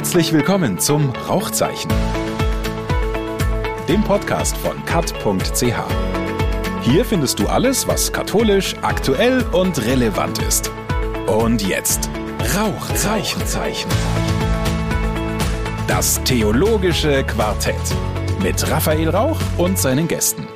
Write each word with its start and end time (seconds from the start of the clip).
Herzlich 0.00 0.32
willkommen 0.32 0.78
zum 0.78 1.10
Rauchzeichen, 1.10 1.90
dem 3.86 4.02
Podcast 4.02 4.56
von 4.56 4.82
kat.ch. 4.86 5.62
Hier 6.80 7.04
findest 7.04 7.38
du 7.38 7.46
alles, 7.46 7.86
was 7.86 8.10
katholisch, 8.10 8.74
aktuell 8.80 9.42
und 9.52 9.84
relevant 9.84 10.38
ist. 10.38 10.70
Und 11.26 11.60
jetzt 11.60 12.08
Rauchzeichen. 12.56 13.44
Zeichen. 13.44 13.90
Das 15.86 16.24
theologische 16.24 17.22
Quartett 17.24 17.76
mit 18.42 18.70
Raphael 18.70 19.10
Rauch 19.10 19.38
und 19.58 19.78
seinen 19.78 20.08
Gästen. 20.08 20.48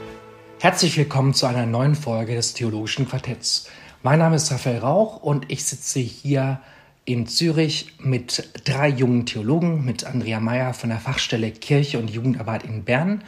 Herzlich 0.58 0.96
willkommen 0.96 1.34
zu 1.34 1.44
einer 1.44 1.66
neuen 1.66 1.96
Folge 1.96 2.34
des 2.34 2.54
theologischen 2.54 3.06
Quartetts. 3.06 3.68
Mein 4.02 4.20
Name 4.20 4.36
ist 4.36 4.50
Raphael 4.50 4.78
Rauch 4.78 5.18
und 5.18 5.52
ich 5.52 5.66
sitze 5.66 6.00
hier 6.00 6.62
in 7.04 7.26
Zürich 7.26 7.92
mit 7.98 8.48
drei 8.64 8.88
jungen 8.88 9.26
Theologen, 9.26 9.84
mit 9.84 10.04
Andrea 10.04 10.40
Meyer 10.40 10.72
von 10.72 10.88
der 10.88 11.00
Fachstelle 11.00 11.50
Kirche 11.50 11.98
und 11.98 12.10
Jugendarbeit 12.10 12.64
in 12.64 12.84
Bern, 12.84 13.22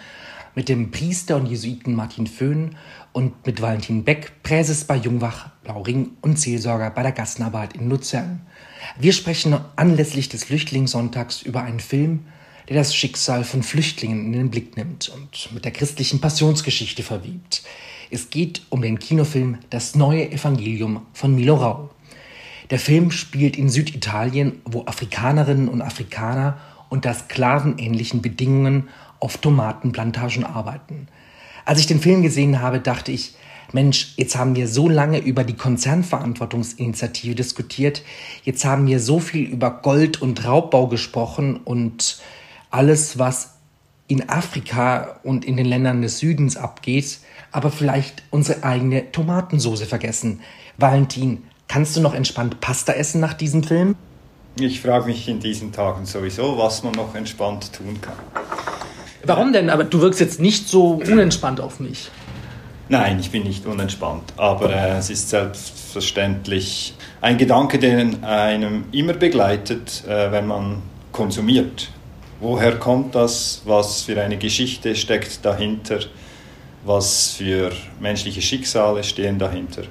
mit 0.54 0.70
dem 0.70 0.90
Priester 0.90 1.36
und 1.36 1.46
Jesuiten 1.46 1.94
Martin 1.94 2.26
Föhn 2.26 2.76
und 3.12 3.46
mit 3.46 3.60
Valentin 3.60 4.04
Beck, 4.04 4.42
Präses 4.42 4.84
bei 4.84 4.96
Jungwach 4.96 5.50
Blauring 5.62 6.12
und 6.22 6.38
Seelsorger 6.38 6.90
bei 6.90 7.02
der 7.02 7.12
Gassenarbeit 7.12 7.74
in 7.74 7.90
Luzern. 7.90 8.40
Wir 8.98 9.12
sprechen 9.12 9.58
anlässlich 9.76 10.30
des 10.30 10.44
Flüchtlingssonntags 10.44 11.42
über 11.42 11.62
einen 11.62 11.80
Film, 11.80 12.24
der 12.68 12.76
das 12.76 12.94
Schicksal 12.94 13.44
von 13.44 13.62
Flüchtlingen 13.62 14.26
in 14.26 14.32
den 14.32 14.50
Blick 14.50 14.76
nimmt 14.76 15.10
und 15.10 15.52
mit 15.52 15.64
der 15.64 15.72
christlichen 15.72 16.20
Passionsgeschichte 16.20 17.02
verwiebt. 17.02 17.62
Es 18.10 18.30
geht 18.30 18.62
um 18.70 18.82
den 18.82 18.98
Kinofilm 18.98 19.58
Das 19.68 19.94
neue 19.94 20.30
Evangelium 20.30 21.06
von 21.12 21.34
Milo 21.34 21.56
Rau. 21.56 21.90
Der 22.70 22.78
Film 22.78 23.10
spielt 23.10 23.56
in 23.56 23.68
Süditalien, 23.68 24.60
wo 24.64 24.86
Afrikanerinnen 24.86 25.68
und 25.68 25.82
Afrikaner 25.82 26.58
unter 26.88 27.14
sklavenähnlichen 27.14 28.22
Bedingungen 28.22 28.88
auf 29.20 29.38
Tomatenplantagen 29.38 30.44
arbeiten. 30.44 31.08
Als 31.64 31.80
ich 31.80 31.86
den 31.86 32.00
Film 32.00 32.22
gesehen 32.22 32.60
habe, 32.60 32.80
dachte 32.80 33.12
ich, 33.12 33.34
Mensch, 33.72 34.14
jetzt 34.16 34.36
haben 34.36 34.54
wir 34.54 34.68
so 34.68 34.88
lange 34.88 35.18
über 35.18 35.42
die 35.42 35.56
Konzernverantwortungsinitiative 35.56 37.34
diskutiert, 37.34 38.02
jetzt 38.44 38.64
haben 38.64 38.86
wir 38.86 39.00
so 39.00 39.18
viel 39.18 39.44
über 39.44 39.70
Gold- 39.82 40.22
und 40.22 40.44
Raubbau 40.44 40.86
gesprochen 40.86 41.56
und 41.56 42.20
alles, 42.70 43.18
was 43.18 43.54
in 44.08 44.28
Afrika 44.28 45.18
und 45.24 45.44
in 45.44 45.56
den 45.56 45.66
Ländern 45.66 46.02
des 46.02 46.18
Südens 46.18 46.56
abgeht, 46.56 47.18
aber 47.50 47.70
vielleicht 47.70 48.22
unsere 48.30 48.62
eigene 48.62 49.10
Tomatensoße 49.10 49.86
vergessen. 49.86 50.40
Valentin, 50.78 51.42
Kannst 51.68 51.96
du 51.96 52.00
noch 52.00 52.14
entspannt 52.14 52.60
Pasta 52.60 52.92
essen 52.92 53.20
nach 53.20 53.34
diesem 53.34 53.62
Film? 53.62 53.96
Ich 54.58 54.80
frage 54.80 55.06
mich 55.06 55.28
in 55.28 55.40
diesen 55.40 55.72
Tagen 55.72 56.06
sowieso, 56.06 56.56
was 56.56 56.82
man 56.82 56.92
noch 56.92 57.14
entspannt 57.14 57.72
tun 57.72 58.00
kann. 58.00 58.14
Warum 59.24 59.52
denn? 59.52 59.68
Aber 59.68 59.84
du 59.84 60.00
wirkst 60.00 60.20
jetzt 60.20 60.40
nicht 60.40 60.68
so 60.68 61.00
unentspannt 61.04 61.60
auf 61.60 61.80
mich. 61.80 62.10
Nein, 62.88 63.18
ich 63.18 63.32
bin 63.32 63.42
nicht 63.42 63.66
unentspannt, 63.66 64.32
aber 64.36 64.72
äh, 64.72 64.98
es 64.98 65.10
ist 65.10 65.28
selbstverständlich 65.28 66.94
ein 67.20 67.36
Gedanke, 67.36 67.80
der 67.80 67.98
einem 68.22 68.84
immer 68.92 69.14
begleitet, 69.14 70.04
äh, 70.06 70.30
wenn 70.30 70.46
man 70.46 70.82
konsumiert. 71.10 71.90
Woher 72.38 72.78
kommt 72.78 73.16
das? 73.16 73.62
Was 73.64 74.02
für 74.02 74.22
eine 74.22 74.36
Geschichte 74.36 74.94
steckt 74.94 75.44
dahinter? 75.44 75.98
Was 76.84 77.32
für 77.32 77.72
menschliche 77.98 78.40
Schicksale 78.40 79.02
stehen 79.02 79.40
dahinter? 79.40 79.82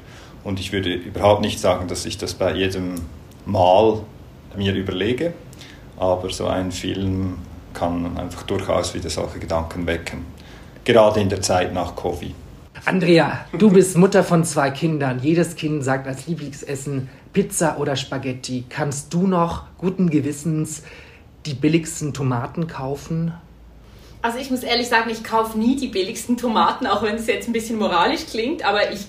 Und 0.45 0.59
ich 0.59 0.71
würde 0.71 0.93
überhaupt 0.93 1.41
nicht 1.41 1.59
sagen, 1.59 1.87
dass 1.87 2.05
ich 2.05 2.19
das 2.19 2.35
bei 2.35 2.53
jedem 2.53 3.01
Mal 3.47 4.01
mir 4.55 4.75
überlege, 4.75 5.33
aber 5.97 6.29
so 6.29 6.45
ein 6.45 6.71
Film 6.71 7.39
kann 7.73 8.15
einfach 8.15 8.43
durchaus 8.43 8.93
wieder 8.93 9.09
solche 9.09 9.39
Gedanken 9.39 9.87
wecken. 9.87 10.23
Gerade 10.83 11.19
in 11.19 11.29
der 11.29 11.41
Zeit 11.41 11.73
nach 11.73 11.95
Covid. 11.95 12.33
Andrea, 12.85 13.45
du 13.57 13.71
bist 13.71 13.97
Mutter 13.97 14.23
von 14.23 14.43
zwei 14.43 14.69
Kindern. 14.69 15.19
Jedes 15.19 15.55
Kind 15.55 15.83
sagt 15.83 16.07
als 16.07 16.27
Lieblingsessen 16.27 17.09
Pizza 17.33 17.79
oder 17.79 17.95
Spaghetti. 17.95 18.65
Kannst 18.69 19.11
du 19.15 19.25
noch 19.25 19.63
guten 19.79 20.11
Gewissens 20.11 20.83
die 21.47 21.55
billigsten 21.55 22.13
Tomaten 22.13 22.67
kaufen? 22.67 23.33
Also 24.21 24.37
ich 24.37 24.51
muss 24.51 24.61
ehrlich 24.61 24.87
sagen, 24.87 25.09
ich 25.09 25.23
kaufe 25.23 25.57
nie 25.57 25.75
die 25.75 25.87
billigsten 25.87 26.37
Tomaten, 26.37 26.85
auch 26.85 27.01
wenn 27.01 27.15
es 27.15 27.25
jetzt 27.25 27.47
ein 27.47 27.53
bisschen 27.53 27.79
moralisch 27.79 28.27
klingt, 28.27 28.63
aber 28.63 28.91
ich 28.91 29.07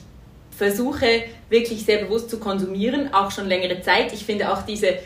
versuche 0.56 1.25
wirklich 1.50 1.84
sehr 1.84 1.99
bewusst 1.99 2.31
zu 2.31 2.39
konsumieren, 2.39 3.12
auch 3.12 3.31
schon 3.31 3.47
längere 3.47 3.83
Zeit. 3.83 4.12
Ich 4.12 4.25
finde 4.25 4.53
auch 4.53 4.62
diese, 4.62 4.99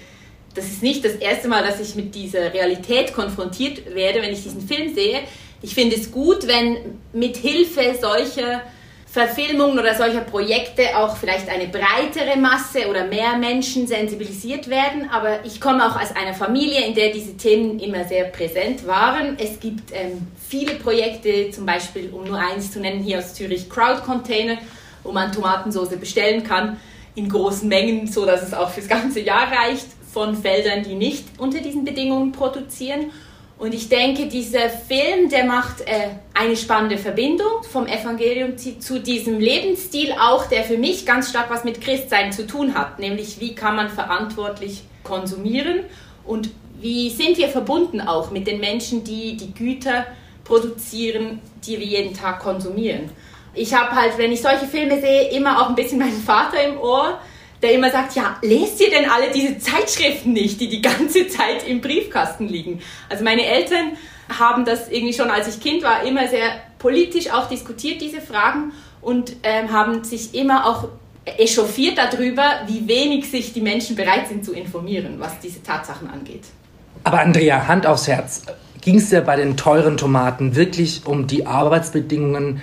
das 0.54 0.66
ist 0.66 0.82
nicht 0.82 1.04
das 1.04 1.14
erste 1.14 1.48
Mal, 1.48 1.64
dass 1.64 1.80
ich 1.80 1.94
mit 1.96 2.14
dieser 2.14 2.52
Realität 2.54 3.12
konfrontiert 3.12 3.94
werde, 3.94 4.22
wenn 4.22 4.32
ich 4.32 4.42
diesen 4.42 4.66
Film 4.66 4.94
sehe. 4.94 5.20
Ich 5.62 5.74
finde 5.74 5.96
es 5.96 6.10
gut, 6.10 6.46
wenn 6.46 6.98
mit 7.12 7.36
Hilfe 7.36 7.94
solcher 8.00 8.62
Verfilmungen 9.06 9.76
oder 9.76 9.92
solcher 9.96 10.20
Projekte 10.20 10.96
auch 10.96 11.16
vielleicht 11.16 11.48
eine 11.48 11.66
breitere 11.66 12.38
Masse 12.38 12.88
oder 12.88 13.06
mehr 13.06 13.36
Menschen 13.36 13.88
sensibilisiert 13.88 14.68
werden. 14.68 15.10
Aber 15.10 15.44
ich 15.44 15.60
komme 15.60 15.84
auch 15.84 16.00
aus 16.00 16.14
einer 16.14 16.32
Familie, 16.32 16.86
in 16.86 16.94
der 16.94 17.10
diese 17.10 17.36
Themen 17.36 17.80
immer 17.80 18.04
sehr 18.04 18.26
präsent 18.26 18.86
waren. 18.86 19.36
Es 19.36 19.58
gibt 19.58 19.90
ähm, 19.92 20.28
viele 20.48 20.74
Projekte, 20.76 21.50
zum 21.50 21.66
Beispiel, 21.66 22.10
um 22.12 22.22
nur 22.22 22.38
eins 22.38 22.70
zu 22.70 22.78
nennen, 22.78 23.02
hier 23.02 23.18
aus 23.18 23.34
Zürich 23.34 23.68
Crowd 23.68 24.02
Container 24.02 24.58
wo 25.02 25.12
man 25.12 25.32
Tomatensauce 25.32 25.96
bestellen 25.98 26.44
kann 26.44 26.78
in 27.14 27.28
großen 27.28 27.68
Mengen, 27.68 28.06
so 28.06 28.24
dass 28.24 28.42
es 28.42 28.54
auch 28.54 28.70
fürs 28.70 28.88
ganze 28.88 29.20
Jahr 29.20 29.50
reicht, 29.50 29.86
von 30.12 30.36
Feldern, 30.36 30.82
die 30.82 30.94
nicht 30.94 31.24
unter 31.38 31.60
diesen 31.60 31.84
Bedingungen 31.84 32.32
produzieren. 32.32 33.12
Und 33.58 33.74
ich 33.74 33.88
denke, 33.90 34.26
dieser 34.26 34.70
Film, 34.70 35.28
der 35.28 35.44
macht 35.44 35.82
äh, 35.82 36.08
eine 36.32 36.56
spannende 36.56 36.96
Verbindung 36.96 37.62
vom 37.70 37.86
Evangelium 37.86 38.56
zu 38.56 39.00
diesem 39.00 39.38
Lebensstil 39.38 40.12
auch, 40.12 40.46
der 40.46 40.64
für 40.64 40.78
mich 40.78 41.04
ganz 41.04 41.28
stark 41.28 41.50
was 41.50 41.62
mit 41.62 41.80
Christsein 41.80 42.32
zu 42.32 42.46
tun 42.46 42.74
hat, 42.74 42.98
nämlich 42.98 43.38
wie 43.38 43.54
kann 43.54 43.76
man 43.76 43.90
verantwortlich 43.90 44.82
konsumieren 45.04 45.80
und 46.24 46.50
wie 46.80 47.10
sind 47.10 47.36
wir 47.36 47.48
verbunden 47.48 48.00
auch 48.00 48.30
mit 48.30 48.46
den 48.46 48.60
Menschen, 48.60 49.04
die 49.04 49.36
die 49.36 49.52
Güter 49.52 50.06
produzieren, 50.44 51.40
die 51.66 51.78
wir 51.78 51.86
jeden 51.86 52.14
Tag 52.14 52.40
konsumieren 52.40 53.10
ich 53.54 53.74
habe 53.74 53.94
halt, 53.94 54.18
wenn 54.18 54.32
ich 54.32 54.42
solche 54.42 54.66
Filme 54.66 55.00
sehe, 55.00 55.30
immer 55.30 55.62
auch 55.62 55.68
ein 55.68 55.74
bisschen 55.74 55.98
meinen 55.98 56.22
Vater 56.22 56.62
im 56.62 56.78
Ohr, 56.78 57.18
der 57.62 57.72
immer 57.72 57.90
sagt, 57.90 58.14
ja, 58.14 58.36
lest 58.42 58.80
ihr 58.80 58.90
denn 58.90 59.10
alle 59.10 59.30
diese 59.30 59.58
Zeitschriften 59.58 60.32
nicht, 60.32 60.60
die 60.60 60.68
die 60.68 60.80
ganze 60.80 61.28
Zeit 61.28 61.66
im 61.66 61.80
Briefkasten 61.80 62.48
liegen? 62.48 62.80
Also 63.08 63.22
meine 63.24 63.44
Eltern 63.44 63.92
haben 64.38 64.64
das 64.64 64.88
irgendwie 64.88 65.12
schon, 65.12 65.30
als 65.30 65.48
ich 65.48 65.60
Kind 65.60 65.82
war, 65.82 66.04
immer 66.04 66.28
sehr 66.28 66.52
politisch 66.78 67.30
auch 67.30 67.48
diskutiert, 67.48 68.00
diese 68.00 68.20
Fragen, 68.20 68.72
und 69.02 69.36
ähm, 69.42 69.72
haben 69.72 70.04
sich 70.04 70.34
immer 70.34 70.66
auch 70.66 70.88
echauffiert 71.24 71.98
darüber, 71.98 72.42
wie 72.66 72.86
wenig 72.88 73.30
sich 73.30 73.52
die 73.52 73.60
Menschen 73.60 73.96
bereit 73.96 74.28
sind 74.28 74.44
zu 74.44 74.52
informieren, 74.52 75.16
was 75.18 75.38
diese 75.40 75.62
Tatsachen 75.62 76.10
angeht. 76.10 76.44
Aber 77.04 77.20
Andrea, 77.20 77.66
Hand 77.66 77.86
aufs 77.86 78.08
Herz, 78.08 78.42
ging 78.80 78.96
es 78.96 79.10
dir 79.10 79.22
bei 79.22 79.36
den 79.36 79.56
teuren 79.56 79.96
Tomaten 79.96 80.56
wirklich 80.56 81.02
um 81.06 81.26
die 81.26 81.46
Arbeitsbedingungen 81.46 82.62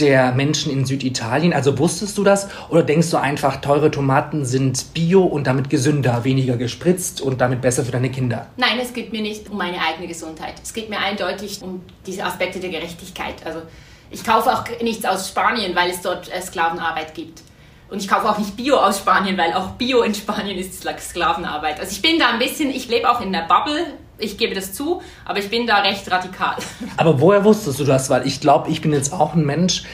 der 0.00 0.32
Menschen 0.32 0.72
in 0.72 0.84
Süditalien? 0.84 1.52
Also 1.52 1.78
wusstest 1.78 2.16
du 2.18 2.24
das? 2.24 2.48
Oder 2.68 2.82
denkst 2.82 3.10
du 3.10 3.16
einfach, 3.16 3.60
teure 3.60 3.90
Tomaten 3.90 4.44
sind 4.44 4.94
bio 4.94 5.22
und 5.22 5.46
damit 5.46 5.70
gesünder, 5.70 6.24
weniger 6.24 6.56
gespritzt 6.56 7.20
und 7.20 7.40
damit 7.40 7.60
besser 7.60 7.84
für 7.84 7.92
deine 7.92 8.10
Kinder? 8.10 8.46
Nein, 8.56 8.78
es 8.80 8.92
geht 8.92 9.12
mir 9.12 9.22
nicht 9.22 9.50
um 9.50 9.58
meine 9.58 9.78
eigene 9.80 10.08
Gesundheit. 10.08 10.54
Es 10.62 10.72
geht 10.72 10.90
mir 10.90 10.98
eindeutig 10.98 11.62
um 11.62 11.82
diese 12.06 12.24
Aspekte 12.24 12.60
der 12.60 12.70
Gerechtigkeit. 12.70 13.44
Also 13.44 13.62
ich 14.10 14.24
kaufe 14.24 14.52
auch 14.52 14.64
nichts 14.82 15.04
aus 15.04 15.28
Spanien, 15.28 15.74
weil 15.74 15.90
es 15.90 16.00
dort 16.00 16.32
äh, 16.32 16.40
Sklavenarbeit 16.40 17.14
gibt. 17.14 17.42
Und 17.88 18.02
ich 18.02 18.08
kaufe 18.08 18.28
auch 18.28 18.38
nicht 18.38 18.56
Bio 18.56 18.76
aus 18.76 18.98
Spanien, 18.98 19.38
weil 19.38 19.52
auch 19.52 19.70
Bio 19.70 20.02
in 20.02 20.14
Spanien 20.14 20.58
ist 20.58 20.82
Sklavenarbeit. 20.82 21.78
Also 21.78 21.92
ich 21.92 22.02
bin 22.02 22.18
da 22.18 22.30
ein 22.30 22.38
bisschen, 22.38 22.70
ich 22.70 22.88
lebe 22.88 23.08
auch 23.08 23.20
in 23.20 23.32
der 23.32 23.42
Bubble 23.42 23.86
ich 24.18 24.38
gebe 24.38 24.54
das 24.54 24.72
zu, 24.72 25.02
aber 25.24 25.38
ich 25.38 25.50
bin 25.50 25.66
da 25.66 25.78
recht 25.82 26.10
radikal. 26.10 26.56
Aber 26.96 27.20
woher 27.20 27.44
wusstest 27.44 27.80
du 27.80 27.84
das? 27.84 28.08
Weil 28.08 28.26
ich 28.26 28.40
glaube, 28.40 28.70
ich 28.70 28.80
bin 28.80 28.92
jetzt 28.92 29.12
auch 29.12 29.34
ein 29.34 29.44
Mensch, 29.44 29.84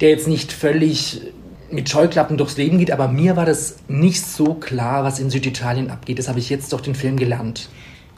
der 0.00 0.10
jetzt 0.10 0.28
nicht 0.28 0.52
völlig 0.52 1.22
mit 1.70 1.88
Scheuklappen 1.88 2.36
durchs 2.36 2.58
Leben 2.58 2.78
geht, 2.78 2.90
aber 2.90 3.08
mir 3.08 3.34
war 3.36 3.46
das 3.46 3.76
nicht 3.88 4.26
so 4.26 4.52
klar, 4.54 5.04
was 5.04 5.18
in 5.18 5.30
Süditalien 5.30 5.90
abgeht. 5.90 6.18
Das 6.18 6.28
habe 6.28 6.38
ich 6.38 6.50
jetzt 6.50 6.70
durch 6.72 6.82
den 6.82 6.94
Film 6.94 7.16
gelernt. 7.16 7.70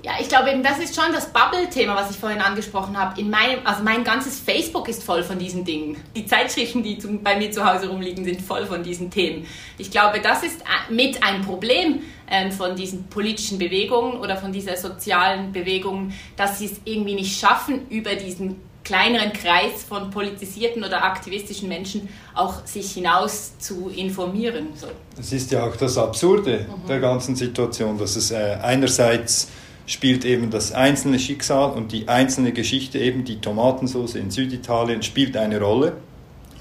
Ja, 0.05 0.13
ich 0.21 0.29
glaube 0.29 0.51
eben, 0.51 0.63
das 0.63 0.79
ist 0.81 0.95
schon 0.95 1.15
das 1.15 1.33
Bubble-Thema, 1.33 1.97
was 1.97 2.11
ich 2.11 2.19
vorhin 2.19 2.43
angesprochen 2.43 2.95
habe. 2.95 3.19
In 3.19 3.31
meinem, 3.31 3.61
also 3.65 3.83
mein 3.83 4.05
ganzes 4.05 4.39
Facebook 4.39 4.87
ist 4.87 5.03
voll 5.03 5.23
von 5.23 5.39
diesen 5.39 5.65
Dingen. 5.65 5.97
Die 6.15 6.27
Zeitschriften, 6.27 6.83
die 6.83 6.99
zum, 6.99 7.23
bei 7.23 7.39
mir 7.39 7.51
zu 7.51 7.65
Hause 7.65 7.89
rumliegen, 7.89 8.23
sind 8.23 8.43
voll 8.43 8.67
von 8.67 8.83
diesen 8.83 9.11
Themen. 9.11 9.47
Ich 9.79 9.91
glaube, 9.91 10.21
das 10.21 10.43
ist 10.43 10.61
äh, 10.61 10.93
mit 10.93 11.23
ein 11.23 11.41
Problem 11.41 12.01
ähm, 12.31 12.53
von 12.53 12.77
diesen 12.77 13.05
politischen 13.05 13.59
Bewegungen 13.59 14.21
oder 14.21 14.37
von 14.37 14.53
dieser 14.53 14.77
sozialen 14.77 15.53
Bewegung, 15.53 16.13
dass 16.37 16.59
sie 16.59 16.67
es 16.67 16.83
irgendwie 16.85 17.15
nicht 17.15 17.41
schaffen, 17.41 17.89
über 17.89 18.15
diesen 18.15 18.57
kleineren 18.85 19.33
Kreis 19.33 19.85
von 19.89 20.11
politisierten 20.11 20.85
oder 20.85 21.03
aktivistischen 21.03 21.71
Menschen 21.71 22.11
auch 22.35 22.67
sich 22.67 22.93
hinaus 22.93 23.57
zu 23.59 23.89
informieren. 23.89 24.67
So. 24.75 24.89
Das 25.17 25.33
ist 25.33 25.51
ja 25.51 25.67
auch 25.67 25.77
das 25.77 25.97
Absurde 25.97 26.67
mhm. 26.69 26.87
der 26.87 27.01
ganzen 27.01 27.35
Situation, 27.35 27.97
dass 27.97 28.17
es 28.17 28.33
äh, 28.33 28.59
einerseits 28.63 29.49
spielt 29.87 30.25
eben 30.25 30.51
das 30.51 30.73
einzelne 30.73 31.19
Schicksal 31.19 31.73
und 31.73 31.93
die 31.93 32.09
einzelne 32.09 32.53
Geschichte, 32.53 32.99
eben 32.99 33.25
die 33.25 33.41
Tomatensauce 33.41 34.15
in 34.15 34.31
Süditalien, 34.31 35.03
spielt 35.03 35.37
eine 35.37 35.61
Rolle, 35.61 35.95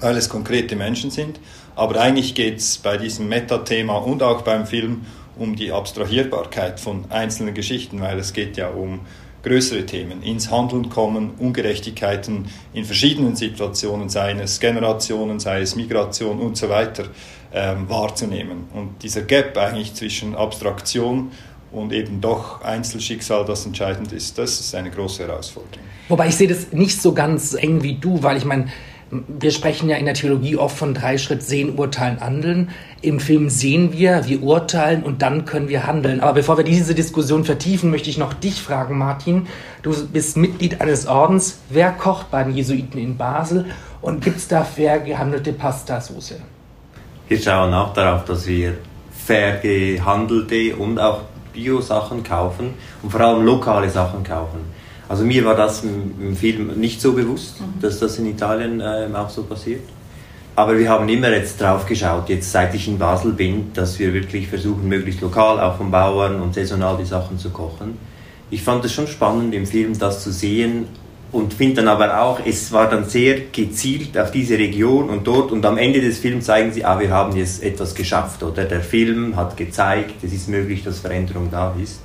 weil 0.00 0.16
es 0.16 0.28
konkrete 0.28 0.76
Menschen 0.76 1.10
sind. 1.10 1.40
Aber 1.76 2.00
eigentlich 2.00 2.34
geht 2.34 2.58
es 2.58 2.78
bei 2.78 2.96
diesem 2.96 3.28
Metathema 3.28 3.96
und 3.96 4.22
auch 4.22 4.42
beim 4.42 4.66
Film 4.66 5.02
um 5.36 5.56
die 5.56 5.72
Abstrahierbarkeit 5.72 6.78
von 6.78 7.10
einzelnen 7.10 7.54
Geschichten, 7.54 8.00
weil 8.00 8.18
es 8.18 8.32
geht 8.32 8.56
ja 8.56 8.68
um 8.68 9.00
größere 9.42 9.84
Themen, 9.84 10.22
ins 10.22 10.50
Handeln 10.50 10.88
kommen, 10.88 11.32
Ungerechtigkeiten 11.38 12.46
in 12.72 12.84
verschiedenen 12.84 13.36
Situationen, 13.36 14.08
sei 14.08 14.32
es 14.32 14.58
Generationen, 14.58 15.38
sei 15.38 15.60
es 15.60 15.76
Migration 15.76 16.40
und 16.40 16.56
so 16.56 16.68
weiter, 16.70 17.04
ähm, 17.52 17.88
wahrzunehmen. 17.88 18.64
Und 18.72 19.02
dieser 19.02 19.22
Gap 19.22 19.56
eigentlich 19.58 19.94
zwischen 19.94 20.34
Abstraktion 20.34 21.30
und 21.74 21.92
eben 21.92 22.20
doch 22.20 22.62
Einzelschicksal, 22.62 23.44
das 23.44 23.66
entscheidend 23.66 24.12
ist, 24.12 24.38
das 24.38 24.60
ist 24.60 24.74
eine 24.74 24.90
große 24.90 25.26
Herausforderung. 25.26 25.84
Wobei 26.08 26.28
ich 26.28 26.36
sehe 26.36 26.48
das 26.48 26.72
nicht 26.72 27.00
so 27.00 27.12
ganz 27.12 27.54
eng 27.54 27.82
wie 27.82 27.94
du, 27.94 28.22
weil 28.22 28.36
ich 28.36 28.44
meine, 28.44 28.66
wir 29.10 29.50
sprechen 29.50 29.88
ja 29.88 29.96
in 29.96 30.06
der 30.06 30.14
Theologie 30.14 30.56
oft 30.56 30.76
von 30.76 30.94
drei 30.94 31.18
Schritt 31.18 31.42
sehen, 31.42 31.78
urteilen, 31.78 32.20
handeln. 32.20 32.70
Im 33.00 33.20
Film 33.20 33.48
sehen 33.48 33.92
wir, 33.92 34.26
wir 34.26 34.42
urteilen 34.42 35.02
und 35.02 35.22
dann 35.22 35.44
können 35.44 35.68
wir 35.68 35.86
handeln. 35.86 36.20
Aber 36.20 36.34
bevor 36.34 36.56
wir 36.56 36.64
diese 36.64 36.94
Diskussion 36.94 37.44
vertiefen, 37.44 37.90
möchte 37.90 38.10
ich 38.10 38.18
noch 38.18 38.34
dich 38.34 38.60
fragen, 38.60 38.98
Martin. 38.98 39.46
Du 39.82 39.94
bist 40.08 40.36
Mitglied 40.36 40.80
eines 40.80 41.06
Ordens. 41.06 41.60
Wer 41.68 41.92
kocht 41.92 42.30
bei 42.30 42.42
den 42.42 42.54
Jesuiten 42.54 42.98
in 42.98 43.16
Basel 43.16 43.66
und 44.00 44.24
gibt 44.24 44.38
es 44.38 44.48
da 44.48 44.64
fair 44.64 44.98
gehandelte 45.00 45.52
Pastasauce? 45.52 46.34
Wir 47.28 47.40
schauen 47.40 47.72
auch 47.72 47.92
darauf, 47.92 48.24
dass 48.24 48.46
wir 48.46 48.74
fair 49.12 49.58
gehandelte 49.58 50.76
und 50.76 50.98
auch 50.98 51.22
Bio-Sachen 51.54 52.22
kaufen 52.22 52.74
und 53.02 53.10
vor 53.10 53.20
allem 53.20 53.44
lokale 53.44 53.88
Sachen 53.88 54.22
kaufen. 54.22 54.60
Also 55.08 55.24
mir 55.24 55.44
war 55.44 55.54
das 55.54 55.82
im, 55.84 56.36
Film 56.36 56.78
nicht 56.78 57.00
so 57.00 57.12
bewusst, 57.12 57.60
mhm. 57.60 57.80
dass 57.80 58.00
das 58.00 58.18
in 58.18 58.26
Italien 58.26 58.80
äh, 58.80 59.08
auch 59.14 59.30
so 59.30 59.44
passiert. 59.44 59.82
Aber 60.56 60.78
wir 60.78 60.88
haben 60.88 61.08
immer 61.08 61.30
jetzt 61.30 61.60
drauf 61.60 61.84
geschaut, 61.84 62.28
jetzt 62.28 62.52
seit 62.52 62.74
ich 62.74 62.86
in 62.86 62.98
Basel 62.98 63.32
bin, 63.32 63.72
dass 63.74 63.98
wir 63.98 64.14
wirklich 64.14 64.46
versuchen, 64.46 64.88
möglichst 64.88 65.20
lokal, 65.20 65.58
auch 65.58 65.76
vom 65.76 65.90
Bauern 65.90 66.40
und 66.40 66.54
saisonal 66.54 66.96
die 66.96 67.04
Sachen 67.04 67.38
zu 67.38 67.50
kochen. 67.50 67.98
Ich 68.50 68.62
fand 68.62 68.84
es 68.84 68.92
schon 68.92 69.08
spannend 69.08 69.52
im 69.54 69.66
Film 69.66 69.98
das 69.98 70.22
zu 70.22 70.30
sehen 70.30 70.86
und 71.34 71.52
finde 71.52 71.82
dann 71.82 71.88
aber 71.88 72.20
auch, 72.20 72.38
es 72.46 72.70
war 72.70 72.88
dann 72.88 73.06
sehr 73.06 73.40
gezielt 73.50 74.16
auf 74.16 74.30
diese 74.30 74.56
Region 74.56 75.10
und 75.10 75.26
dort 75.26 75.50
und 75.50 75.66
am 75.66 75.78
Ende 75.78 76.00
des 76.00 76.18
Films 76.18 76.44
zeigen 76.44 76.72
sie, 76.72 76.84
ah, 76.84 77.00
wir 77.00 77.10
haben 77.10 77.36
jetzt 77.36 77.62
etwas 77.62 77.96
geschafft 77.96 78.44
oder 78.44 78.64
der 78.64 78.80
Film 78.80 79.34
hat 79.34 79.56
gezeigt, 79.56 80.22
es 80.22 80.32
ist 80.32 80.48
möglich, 80.48 80.84
dass 80.84 81.00
Veränderung 81.00 81.50
da 81.50 81.74
ist. 81.82 82.00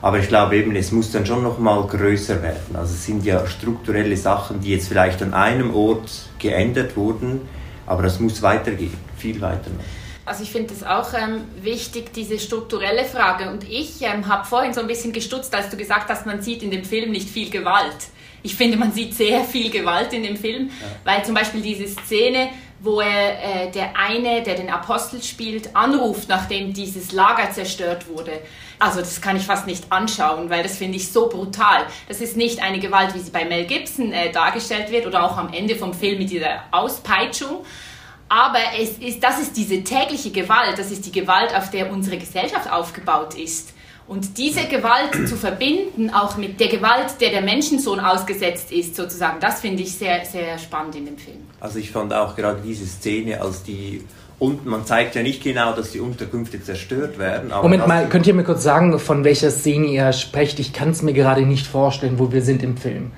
Aber 0.00 0.20
ich 0.20 0.28
glaube 0.28 0.56
eben, 0.56 0.74
es 0.76 0.92
muss 0.92 1.10
dann 1.10 1.26
schon 1.26 1.42
noch 1.42 1.58
mal 1.58 1.84
größer 1.84 2.42
werden. 2.42 2.74
Also 2.74 2.94
es 2.94 3.04
sind 3.04 3.24
ja 3.24 3.44
strukturelle 3.46 4.16
Sachen, 4.16 4.60
die 4.60 4.70
jetzt 4.70 4.86
vielleicht 4.86 5.20
an 5.20 5.34
einem 5.34 5.74
Ort 5.74 6.10
geändert 6.38 6.96
wurden, 6.96 7.40
aber 7.86 8.04
das 8.04 8.20
muss 8.20 8.40
weitergehen, 8.40 8.96
viel 9.18 9.40
weiter. 9.40 9.70
Also 10.24 10.44
ich 10.44 10.52
finde 10.52 10.72
es 10.72 10.84
auch 10.84 11.12
ähm, 11.12 11.40
wichtig, 11.60 12.12
diese 12.14 12.38
strukturelle 12.38 13.04
Frage. 13.04 13.50
Und 13.50 13.68
ich 13.68 14.00
ähm, 14.02 14.28
habe 14.28 14.46
vorhin 14.46 14.72
so 14.72 14.80
ein 14.80 14.86
bisschen 14.86 15.12
gestutzt, 15.12 15.52
als 15.56 15.70
du 15.70 15.76
gesagt 15.76 16.08
hast, 16.08 16.24
man 16.24 16.40
sieht 16.40 16.62
in 16.62 16.70
dem 16.70 16.84
Film 16.84 17.10
nicht 17.10 17.28
viel 17.28 17.50
Gewalt. 17.50 18.10
Ich 18.42 18.54
finde, 18.54 18.76
man 18.76 18.92
sieht 18.92 19.14
sehr 19.14 19.44
viel 19.44 19.70
Gewalt 19.70 20.12
in 20.12 20.22
dem 20.22 20.36
Film, 20.36 20.68
ja. 20.68 20.86
weil 21.04 21.24
zum 21.24 21.34
Beispiel 21.34 21.60
diese 21.60 21.86
Szene, 21.86 22.50
wo 22.80 23.00
er 23.00 23.66
äh, 23.66 23.70
der 23.70 23.96
eine, 23.96 24.42
der 24.42 24.54
den 24.54 24.70
Apostel 24.70 25.22
spielt, 25.22 25.76
anruft, 25.76 26.28
nachdem 26.28 26.72
dieses 26.72 27.12
Lager 27.12 27.50
zerstört 27.50 28.08
wurde. 28.08 28.40
Also 28.78 29.00
das 29.00 29.20
kann 29.20 29.36
ich 29.36 29.42
fast 29.42 29.66
nicht 29.66 29.92
anschauen, 29.92 30.48
weil 30.48 30.62
das 30.62 30.78
finde 30.78 30.96
ich 30.96 31.12
so 31.12 31.28
brutal. 31.28 31.84
Das 32.08 32.22
ist 32.22 32.36
nicht 32.36 32.62
eine 32.62 32.78
Gewalt, 32.78 33.14
wie 33.14 33.18
sie 33.18 33.30
bei 33.30 33.44
Mel 33.44 33.66
Gibson 33.66 34.12
äh, 34.12 34.32
dargestellt 34.32 34.90
wird 34.90 35.06
oder 35.06 35.22
auch 35.22 35.36
am 35.36 35.52
Ende 35.52 35.76
vom 35.76 35.92
Film 35.92 36.18
mit 36.18 36.30
dieser 36.30 36.64
Auspeitschung. 36.70 37.64
Aber 38.30 38.60
es 38.80 38.96
ist, 38.98 39.22
das 39.22 39.40
ist 39.40 39.56
diese 39.56 39.82
tägliche 39.82 40.30
Gewalt, 40.30 40.78
das 40.78 40.90
ist 40.90 41.04
die 41.04 41.12
Gewalt, 41.12 41.54
auf 41.54 41.70
der 41.70 41.90
unsere 41.90 42.16
Gesellschaft 42.16 42.70
aufgebaut 42.70 43.34
ist. 43.34 43.74
Und 44.10 44.38
diese 44.38 44.64
Gewalt 44.64 45.28
zu 45.28 45.36
verbinden, 45.36 46.10
auch 46.10 46.36
mit 46.36 46.58
der 46.58 46.66
Gewalt, 46.66 47.20
der 47.20 47.30
der 47.30 47.42
Menschensohn 47.42 48.00
ausgesetzt 48.00 48.72
ist, 48.72 48.96
sozusagen, 48.96 49.38
das 49.38 49.60
finde 49.60 49.84
ich 49.84 49.92
sehr, 49.92 50.24
sehr 50.24 50.58
spannend 50.58 50.96
in 50.96 51.04
dem 51.06 51.16
Film. 51.16 51.36
Also 51.60 51.78
ich 51.78 51.92
fand 51.92 52.12
auch 52.12 52.34
gerade 52.34 52.60
diese 52.60 52.86
Szene, 52.86 53.40
als 53.40 53.62
die 53.62 54.02
und 54.40 54.66
man 54.66 54.84
zeigt 54.84 55.14
ja 55.14 55.22
nicht 55.22 55.44
genau, 55.44 55.74
dass 55.74 55.92
die 55.92 56.00
Unterkünfte 56.00 56.60
zerstört 56.60 57.20
werden. 57.20 57.52
Moment 57.62 57.86
mal, 57.86 58.08
könnt 58.08 58.26
ihr 58.26 58.34
mir 58.34 58.42
kurz 58.42 58.64
sagen, 58.64 58.98
von 58.98 59.22
welcher 59.22 59.52
Szene 59.52 59.86
ihr 59.86 60.12
sprecht? 60.12 60.58
Ich 60.58 60.72
kann 60.72 60.90
es 60.90 61.02
mir 61.02 61.12
gerade 61.12 61.42
nicht 61.42 61.68
vorstellen, 61.68 62.18
wo 62.18 62.32
wir 62.32 62.42
sind 62.42 62.64
im 62.64 62.76
Film. 62.76 63.12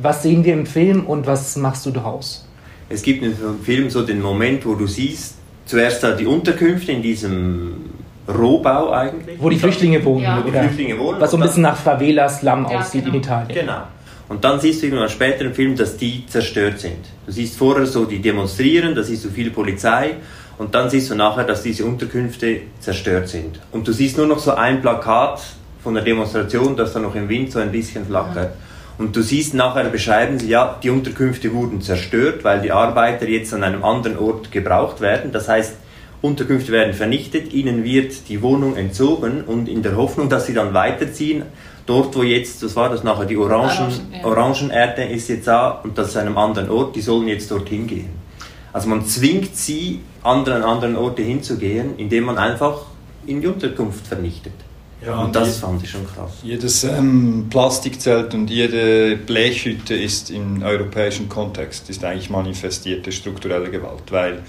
Was 0.00 0.22
sehen 0.22 0.44
wir 0.44 0.52
im 0.52 0.66
Film 0.66 1.06
und 1.06 1.26
was 1.26 1.56
machst 1.56 1.86
du 1.86 1.90
daraus? 1.90 2.46
Es 2.88 3.02
gibt 3.02 3.24
im 3.24 3.34
Film 3.64 3.90
so 3.90 4.06
den 4.06 4.22
Moment, 4.22 4.64
wo 4.64 4.76
du 4.76 4.86
siehst, 4.86 5.34
zuerst 5.64 6.04
da 6.04 6.12
die 6.12 6.26
Unterkünfte 6.26 6.92
in 6.92 7.02
diesem 7.02 7.95
Rohbau 8.28 8.92
eigentlich. 8.92 9.40
Wo 9.40 9.48
die 9.48 9.58
Flüchtlinge 9.58 10.04
wohnen. 10.04 10.24
Ja. 10.24 10.42
Wo 10.42 10.50
die 10.50 10.56
Flüchtlinge 10.56 10.98
wohnen. 10.98 11.20
Was 11.20 11.30
so 11.30 11.36
ein 11.36 11.42
bisschen 11.42 11.62
nach 11.62 11.76
Favela, 11.76 12.28
Slum 12.28 12.66
ja, 12.70 12.80
aussieht 12.80 13.04
genau. 13.04 13.16
in 13.16 13.22
Italien. 13.22 13.58
Genau. 13.60 13.82
Und 14.28 14.44
dann 14.44 14.58
siehst 14.58 14.82
du 14.82 14.86
irgendwann 14.86 15.08
später 15.08 15.44
im 15.44 15.54
Film, 15.54 15.76
dass 15.76 15.96
die 15.96 16.26
zerstört 16.26 16.80
sind. 16.80 17.06
Du 17.26 17.32
siehst 17.32 17.56
vorher 17.56 17.86
so, 17.86 18.04
die 18.04 18.20
demonstrieren, 18.20 18.94
da 18.94 19.02
siehst 19.02 19.24
du 19.24 19.28
viel 19.28 19.50
Polizei 19.50 20.14
und 20.58 20.74
dann 20.74 20.90
siehst 20.90 21.10
du 21.10 21.14
nachher, 21.14 21.44
dass 21.44 21.62
diese 21.62 21.84
Unterkünfte 21.84 22.62
zerstört 22.80 23.28
sind. 23.28 23.60
Und 23.70 23.86
du 23.86 23.92
siehst 23.92 24.16
nur 24.16 24.26
noch 24.26 24.40
so 24.40 24.52
ein 24.52 24.80
Plakat 24.80 25.42
von 25.82 25.94
der 25.94 26.02
Demonstration, 26.02 26.76
das 26.76 26.92
dann 26.92 27.02
noch 27.02 27.14
im 27.14 27.28
Wind 27.28 27.52
so 27.52 27.60
ein 27.60 27.70
bisschen 27.70 28.04
flackert. 28.04 28.54
Und 28.98 29.14
du 29.14 29.22
siehst 29.22 29.54
nachher, 29.54 29.84
beschreiben 29.84 30.38
sie, 30.38 30.48
ja, 30.48 30.76
die 30.82 30.90
Unterkünfte 30.90 31.52
wurden 31.52 31.82
zerstört, 31.82 32.42
weil 32.42 32.62
die 32.62 32.72
Arbeiter 32.72 33.28
jetzt 33.28 33.52
an 33.52 33.62
einem 33.62 33.84
anderen 33.84 34.18
Ort 34.18 34.50
gebraucht 34.50 35.00
werden. 35.00 35.32
Das 35.32 35.48
heißt, 35.48 35.74
Unterkünfte 36.26 36.72
werden 36.72 36.92
vernichtet, 36.92 37.52
ihnen 37.52 37.84
wird 37.84 38.28
die 38.28 38.42
Wohnung 38.42 38.76
entzogen 38.76 39.44
und 39.44 39.68
in 39.68 39.82
der 39.82 39.96
Hoffnung, 39.96 40.28
dass 40.28 40.46
sie 40.46 40.54
dann 40.54 40.74
weiterziehen, 40.74 41.44
dort 41.86 42.16
wo 42.16 42.22
jetzt, 42.22 42.62
das 42.62 42.76
war 42.76 42.90
das 42.90 43.04
nachher, 43.04 43.24
die 43.24 43.36
Orangen, 43.36 43.92
ja. 44.12 44.24
Orangenerde 44.24 45.04
ist 45.04 45.28
jetzt 45.28 45.46
da 45.46 45.70
und 45.70 45.96
das 45.96 46.08
ist 46.08 46.16
an 46.16 46.26
einem 46.26 46.38
anderen 46.38 46.70
Ort, 46.70 46.96
die 46.96 47.00
sollen 47.00 47.28
jetzt 47.28 47.50
dorthin 47.50 47.86
gehen. 47.86 48.10
Also 48.72 48.88
man 48.88 49.06
zwingt 49.06 49.56
sie, 49.56 50.00
an 50.22 50.46
anderen 50.46 50.96
Orte 50.96 51.22
hinzugehen, 51.22 51.96
indem 51.96 52.24
man 52.24 52.36
einfach 52.36 52.82
in 53.26 53.40
die 53.40 53.46
Unterkunft 53.46 54.06
vernichtet. 54.06 54.52
Ja, 55.04 55.20
und 55.20 55.36
das 55.36 55.58
fand 55.58 55.82
ich 55.82 55.90
schon 55.90 56.06
krass. 56.06 56.32
Jedes 56.42 56.84
ähm, 56.84 57.46
Plastikzelt 57.50 58.34
und 58.34 58.48
jede 58.48 59.16
Blechhütte 59.16 59.94
ist 59.94 60.30
im 60.30 60.62
europäischen 60.62 61.28
Kontext 61.28 61.90
ist 61.90 62.02
eigentlich 62.02 62.30
manifestierte 62.30 63.12
strukturelle 63.12 63.70
Gewalt, 63.70 64.10
weil 64.10 64.42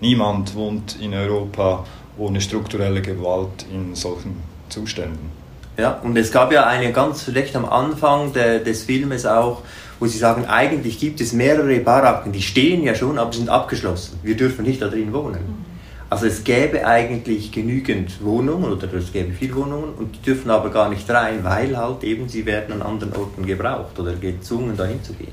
niemand 0.00 0.54
wohnt 0.54 0.96
in 1.00 1.14
Europa 1.14 1.84
ohne 2.18 2.40
strukturelle 2.40 3.02
Gewalt 3.02 3.66
in 3.72 3.94
solchen 3.94 4.36
Zuständen. 4.68 5.30
Ja, 5.78 6.00
und 6.02 6.16
es 6.16 6.32
gab 6.32 6.52
ja 6.52 6.66
eine 6.66 6.92
ganz 6.92 7.22
vielleicht 7.22 7.54
am 7.54 7.66
Anfang 7.66 8.32
de, 8.32 8.64
des 8.64 8.84
Filmes 8.84 9.26
auch, 9.26 9.62
wo 10.00 10.06
sie 10.06 10.18
sagen, 10.18 10.46
eigentlich 10.46 10.98
gibt 10.98 11.20
es 11.20 11.32
mehrere 11.32 11.78
Baracken, 11.80 12.32
die 12.32 12.42
stehen 12.42 12.82
ja 12.82 12.94
schon, 12.94 13.18
aber 13.18 13.32
sind 13.32 13.50
abgeschlossen. 13.50 14.18
Wir 14.22 14.36
dürfen 14.36 14.64
nicht 14.64 14.80
da 14.80 14.88
drin 14.88 15.12
wohnen. 15.12 15.40
Mhm. 15.40 15.66
Also 16.08 16.26
es 16.26 16.44
gäbe 16.44 16.86
eigentlich 16.86 17.50
genügend 17.50 18.24
Wohnungen 18.24 18.72
oder 18.72 18.92
es 18.94 19.12
gäbe 19.12 19.32
viele 19.32 19.56
Wohnungen 19.56 19.94
und 19.94 20.14
die 20.14 20.22
dürfen 20.22 20.50
aber 20.50 20.70
gar 20.70 20.88
nicht 20.88 21.10
rein, 21.10 21.42
weil 21.42 21.76
halt 21.76 22.04
eben 22.04 22.28
sie 22.28 22.46
werden 22.46 22.80
an 22.80 22.82
anderen 22.82 23.16
Orten 23.16 23.44
gebraucht 23.44 23.98
oder 23.98 24.12
gezwungen 24.12 24.76
dahin 24.76 25.02
zu 25.02 25.14
gehen. 25.14 25.32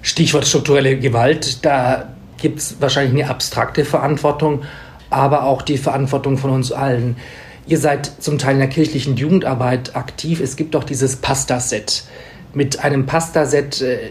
Stichwort 0.00 0.46
strukturelle 0.46 0.98
Gewalt, 0.98 1.64
da 1.64 2.13
gibt 2.44 2.58
es 2.58 2.76
wahrscheinlich 2.78 3.14
eine 3.22 3.30
abstrakte 3.30 3.86
Verantwortung, 3.86 4.64
aber 5.08 5.44
auch 5.44 5.62
die 5.62 5.78
Verantwortung 5.78 6.36
von 6.36 6.50
uns 6.50 6.72
allen. 6.72 7.16
Ihr 7.66 7.78
seid 7.78 8.04
zum 8.22 8.36
Teil 8.36 8.52
in 8.52 8.58
der 8.58 8.68
kirchlichen 8.68 9.16
Jugendarbeit 9.16 9.96
aktiv. 9.96 10.40
Es 10.40 10.56
gibt 10.56 10.74
doch 10.74 10.84
dieses 10.84 11.16
Pasta-Set. 11.16 12.04
Mit 12.52 12.84
einem 12.84 13.06
Pasta-Set 13.06 13.80
äh, 13.80 14.10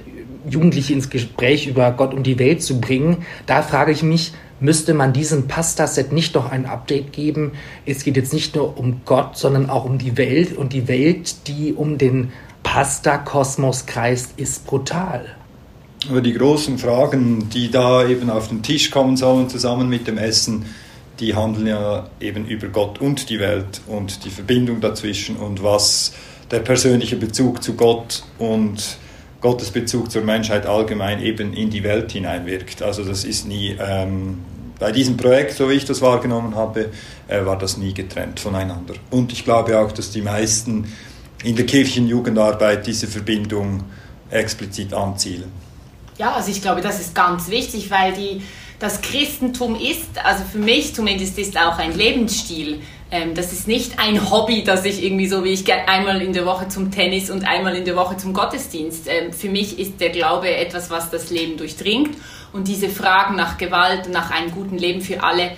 Jugendliche 0.50 0.94
ins 0.94 1.12
Gespräch 1.12 1.68
über 1.68 1.92
Gott 1.92 2.16
und 2.16 2.24
die 2.25 2.40
Welt 2.40 2.63
zu 2.63 2.82
bringen. 2.82 3.18
Da 3.46 3.62
frage 3.62 3.92
ich 3.92 4.02
mich, 4.02 4.34
müsste 4.60 4.96
man 4.96 5.13
diesem 5.13 5.48
Pasta-Set 5.48 6.12
nicht 6.12 6.34
noch 6.34 6.52
ein 6.52 6.66
Update 6.66 7.13
geben? 7.13 7.52
Es 7.86 8.04
geht 8.04 8.18
jetzt 8.18 8.34
nicht 8.34 8.56
nur 8.56 8.80
um 8.80 9.02
Gott, 9.06 9.38
sondern 9.38 9.70
auch 9.70 9.86
um 9.86 10.00
die 10.00 10.18
Welt. 10.18 10.58
Und 10.58 10.74
die 10.74 10.88
Welt, 10.88 11.48
die 11.48 11.72
um 11.72 12.00
den 12.00 12.32
Pasta-Kosmos 12.63 13.86
kreist, 13.86 14.40
ist 14.40 14.66
brutal. 14.66 15.36
Aber 16.10 16.22
die 16.22 16.34
großen 16.34 16.78
Fragen, 16.78 17.50
die 17.50 17.72
da 17.72 18.06
eben 18.06 18.30
auf 18.30 18.50
den 18.50 18.62
Tisch 18.62 18.92
kommen 18.92 19.16
sollen, 19.16 19.50
zusammen 19.50 19.88
mit 19.90 20.08
dem 20.08 20.18
Essen, 20.18 20.66
die 21.20 21.36
handeln 21.36 21.68
ja 21.68 22.10
eben 22.20 22.46
über 22.46 22.68
Gott 22.68 23.00
und 23.00 23.30
die 23.30 23.40
Welt 23.40 23.82
und 23.88 24.26
die 24.26 24.30
Verbindung 24.30 24.82
dazwischen 24.82 25.38
und 25.38 25.64
was 25.64 26.14
der 26.52 26.60
persönliche 26.60 27.16
Bezug 27.16 27.64
zu 27.64 27.76
Gott 27.76 28.24
und 28.38 28.98
Gottes 29.40 29.72
Bezug 29.72 30.12
zur 30.12 30.24
Menschheit 30.24 30.66
allgemein 30.66 31.22
eben 31.22 31.54
in 31.54 31.70
die 31.70 31.84
Welt 31.84 32.12
hineinwirkt. 32.12 32.82
Also 32.82 33.04
das 33.04 33.26
ist 33.26 33.46
nie, 33.46 33.76
ähm, 33.80 34.40
bei 34.80 34.92
diesem 34.92 35.18
Projekt, 35.18 35.54
so 35.54 35.70
wie 35.70 35.74
ich 35.74 35.86
das 35.86 36.02
wahrgenommen 36.02 36.56
habe, 36.56 36.90
äh, 37.28 37.46
war 37.46 37.58
das 37.58 37.78
nie 37.78 37.94
getrennt 37.94 38.40
voneinander. 38.40 38.96
Und 39.10 39.32
ich 39.32 39.44
glaube 39.44 39.80
auch, 39.80 39.92
dass 39.92 40.12
die 40.12 40.22
meisten 40.22 40.86
in 41.44 41.56
der 41.56 41.66
Kirchenjugendarbeit 41.66 42.88
diese 42.88 43.08
Verbindung 43.08 43.84
explizit 44.30 44.94
anzielen. 44.94 45.52
Ja, 46.17 46.34
also 46.34 46.51
ich 46.51 46.62
glaube, 46.62 46.82
das 46.82 47.00
ist 47.00 47.15
ganz 47.15 47.50
wichtig, 47.50 47.89
weil 47.89 48.13
die, 48.13 48.41
das 48.79 49.01
Christentum 49.01 49.75
ist, 49.75 50.24
also 50.24 50.43
für 50.51 50.60
mich 50.60 50.93
zumindest, 50.93 51.38
ist 51.39 51.58
auch 51.58 51.77
ein 51.77 51.98
Lebensstil. 51.98 52.82
Ähm, 53.10 53.34
das 53.36 53.51
ist 53.51 53.67
nicht 53.67 54.00
ein 54.00 54.29
Hobby, 54.29 54.63
das 54.63 54.86
ich 54.86 55.03
irgendwie 55.03 55.27
so, 55.27 55.43
wie 55.43 55.50
ich 55.50 55.72
einmal 55.72 56.22
in 56.22 56.34
der 56.34 56.46
Woche 56.46 56.67
zum 56.67 56.91
Tennis 56.91 57.29
und 57.29 57.48
einmal 57.48 57.75
in 57.75 57.86
der 57.86 57.96
Woche 57.96 58.17
zum 58.17 58.34
Gottesdienst. 58.34 59.08
Ähm, 59.08 59.34
für 59.34 59.50
mich 59.50 59.79
ist 59.79 60.00
der 60.01 60.10
Glaube 60.10 60.55
etwas, 60.55 60.89
was 60.89 61.10
das 61.10 61.29
Leben 61.29 61.58
durchdringt. 61.58 62.17
Und 62.51 62.67
diese 62.67 62.89
Fragen 62.89 63.36
nach 63.36 63.58
Gewalt 63.58 64.05
und 64.05 64.13
nach 64.13 64.29
einem 64.29 64.51
guten 64.51 64.77
Leben 64.77 65.01
für 65.01 65.24
alle, 65.24 65.51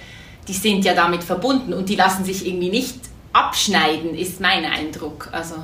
die 0.48 0.54
sind 0.54 0.86
ja 0.86 0.94
damit 0.94 1.24
verbunden 1.24 1.74
und 1.74 1.90
die 1.90 1.96
lassen 1.96 2.24
sich 2.24 2.48
irgendwie 2.48 2.70
nicht 2.70 3.00
abschneiden, 3.34 4.16
ist 4.16 4.40
mein 4.40 4.64
Eindruck. 4.64 5.30
Also 5.32 5.56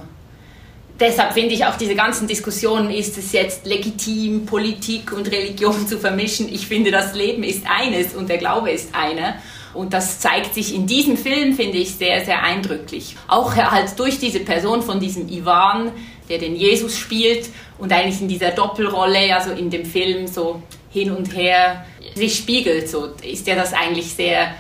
deshalb 1.02 1.34
finde 1.34 1.54
ich 1.54 1.66
auch 1.66 1.76
diese 1.76 1.96
ganzen 1.96 2.28
Diskussionen, 2.28 2.92
ist 2.92 3.18
es 3.18 3.34
jetzt 3.34 3.66
legitim, 3.66 4.46
Politik 4.46 5.12
und 5.12 5.30
Religion 5.32 5.88
zu 5.88 5.98
vermischen? 5.98 6.48
Ich 6.54 6.68
finde, 6.68 6.92
das 6.92 7.14
Leben 7.14 7.44
ist 7.44 7.66
eines 7.68 8.14
und 8.14 8.30
der 8.30 8.38
Glaube 8.38 8.72
ist 8.72 8.96
einer. 8.96 9.36
Und 9.74 9.94
das 9.94 10.20
zeigt 10.20 10.54
sich 10.54 10.76
in 10.76 10.86
diesem 10.86 11.18
Film, 11.18 11.56
finde 11.56 11.78
ich, 11.78 11.96
sehr, 11.96 12.24
sehr 12.26 12.44
eindrücklich. 12.44 13.16
Auch 13.28 13.56
halt 13.56 13.98
durch 13.98 14.20
diese 14.20 14.42
Person 14.42 14.82
von 14.82 15.00
diesem 15.00 15.30
Ivan, 15.30 15.92
der 16.30 16.40
den 16.40 16.56
Jesus 16.56 16.98
spielt 16.98 17.50
und 17.78 17.92
eigentlich 17.92 18.22
in 18.22 18.28
dieser 18.28 18.52
Doppelrolle, 18.52 19.34
also 19.34 19.52
in 19.52 19.70
dem 19.70 19.86
Film 19.86 20.28
so 20.28 20.62
hin 20.90 21.12
und 21.12 21.36
her 21.36 21.86
sich 22.16 22.36
spiegelt, 22.36 22.90
so 22.90 23.10
ist 23.24 23.48
ja 23.48 23.56
das 23.56 23.74
eigentlich 23.74 24.14
sehr 24.14 24.54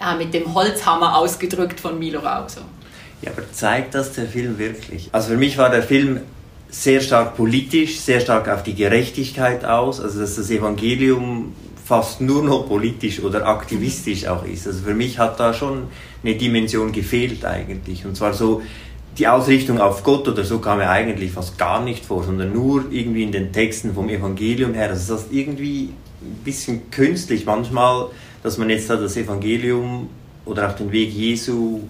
ja, 0.00 0.14
mit 0.14 0.34
dem 0.34 0.52
Holzhammer 0.54 1.16
ausgedrückt 1.16 1.78
von 1.80 1.98
Milo 1.98 2.20
Rau. 2.20 2.48
So. 2.48 2.60
Ja, 3.22 3.32
aber 3.32 3.42
zeigt 3.52 3.94
das 3.94 4.12
der 4.12 4.26
Film 4.26 4.58
wirklich? 4.58 5.08
Also 5.12 5.30
für 5.30 5.36
mich 5.36 5.58
war 5.58 5.70
der 5.70 5.82
Film 5.82 6.20
sehr 6.70 7.00
stark 7.00 7.36
politisch, 7.36 7.98
sehr 7.98 8.20
stark 8.20 8.48
auf 8.48 8.62
die 8.62 8.74
Gerechtigkeit 8.74 9.64
aus, 9.64 10.00
also 10.00 10.20
dass 10.20 10.36
das 10.36 10.50
Evangelium 10.50 11.54
fast 11.84 12.20
nur 12.20 12.44
noch 12.44 12.68
politisch 12.68 13.20
oder 13.20 13.46
aktivistisch 13.46 14.26
auch 14.26 14.44
ist. 14.44 14.66
Also 14.66 14.84
für 14.84 14.94
mich 14.94 15.18
hat 15.18 15.40
da 15.40 15.54
schon 15.54 15.84
eine 16.22 16.34
Dimension 16.34 16.92
gefehlt 16.92 17.44
eigentlich. 17.46 18.04
Und 18.04 18.16
zwar 18.16 18.34
so, 18.34 18.62
die 19.16 19.26
Ausrichtung 19.26 19.80
auf 19.80 20.04
Gott 20.04 20.28
oder 20.28 20.44
so 20.44 20.58
kam 20.58 20.78
mir 20.78 20.90
eigentlich 20.90 21.32
fast 21.32 21.58
gar 21.58 21.82
nicht 21.82 22.04
vor, 22.04 22.22
sondern 22.22 22.52
nur 22.52 22.84
irgendwie 22.90 23.22
in 23.22 23.32
den 23.32 23.52
Texten 23.52 23.94
vom 23.94 24.08
Evangelium 24.08 24.74
her. 24.74 24.90
Also 24.90 25.14
das 25.14 25.24
ist 25.24 25.32
irgendwie 25.32 25.90
ein 26.20 26.44
bisschen 26.44 26.90
künstlich 26.90 27.46
manchmal, 27.46 28.08
dass 28.42 28.58
man 28.58 28.70
jetzt 28.70 28.90
da 28.90 28.96
das 28.96 29.16
Evangelium 29.16 30.08
oder 30.44 30.68
auch 30.68 30.74
den 30.74 30.92
Weg 30.92 31.12
Jesu 31.12 31.80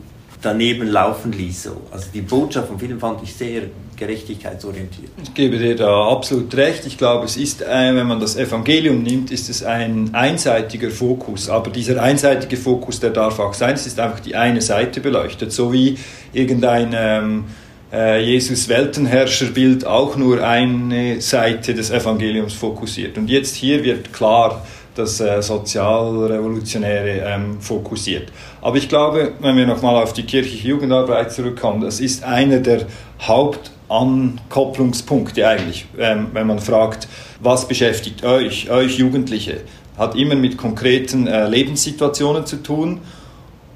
daneben 0.43 0.89
laufen 0.89 1.33
ließ. 1.33 1.65
So. 1.65 1.83
Also 1.91 2.07
die 2.13 2.21
Botschaft 2.21 2.69
vom 2.69 2.79
Film 2.79 2.99
fand 3.01 3.23
ich 3.23 3.35
sehr 3.35 3.63
gerechtigkeitsorientiert. 3.97 5.11
Ich 5.23 5.35
gebe 5.35 5.59
dir 5.59 5.75
da 5.75 6.09
absolut 6.09 6.55
recht. 6.57 6.87
Ich 6.87 6.97
glaube, 6.97 7.25
es 7.25 7.37
ist, 7.37 7.65
ein, 7.65 7.97
wenn 7.97 8.07
man 8.07 8.21
das 8.21 8.37
Evangelium 8.37 9.03
nimmt, 9.03 9.31
ist 9.31 9.51
es 9.51 9.65
ein 9.65 10.11
einseitiger 10.15 10.91
Fokus. 10.91 11.49
Aber 11.49 11.71
dieser 11.71 12.01
einseitige 12.03 12.57
Fokus, 12.57 13.01
der 13.01 13.11
darf 13.11 13.39
auch 13.41 13.55
sein. 13.55 13.75
Es 13.75 13.87
ist 13.87 13.99
einfach 13.99 14.21
die 14.21 14.37
eine 14.37 14.61
Seite 14.61 15.01
beleuchtet, 15.01 15.53
so 15.53 15.73
wie 15.73 15.99
irgendein 16.33 16.95
ähm, 16.95 17.45
äh, 17.93 18.23
Jesus 18.23 18.69
Weltenherrscherbild 18.69 19.87
auch 19.87 20.17
nur 20.17 20.47
eine 20.47 21.21
Seite 21.21 21.75
des 21.75 21.91
Evangeliums 21.91 22.55
fokussiert. 22.55 23.19
Und 23.19 23.29
jetzt 23.29 23.57
hier 23.57 23.83
wird 23.83 24.13
klar, 24.13 24.65
das 24.99 25.21
äh, 25.21 25.41
Sozialrevolutionäre 25.41 27.23
ähm, 27.25 27.61
fokussiert. 27.61 28.33
Aber 28.61 28.77
ich 28.77 28.89
glaube, 28.89 29.33
wenn 29.41 29.57
wir 29.57 29.67
nochmal 29.67 30.03
auf 30.03 30.13
die 30.13 30.25
kirchliche 30.25 30.69
Jugendarbeit 30.69 31.33
zurückkommen, 31.33 31.81
das 31.81 32.01
ist 32.01 32.25
einer 32.25 32.59
der 32.59 32.87
Hauptankopplungspunkte 33.21 35.47
eigentlich, 35.47 35.87
ähm, 35.99 36.29
wenn 36.33 36.47
man 36.47 36.59
fragt, 36.59 37.09
was 37.41 37.69
beschäftigt 37.69 38.25
euch, 38.25 38.71
euch 38.71 38.99
Jugendliche, 38.99 39.61
hat 39.97 40.15
immer 40.15 40.35
mit 40.35 40.57
konkreten 40.57 41.27
äh, 41.27 41.49
Lebenssituationen 41.49 42.47
zu 42.47 42.63
tun 42.63 43.01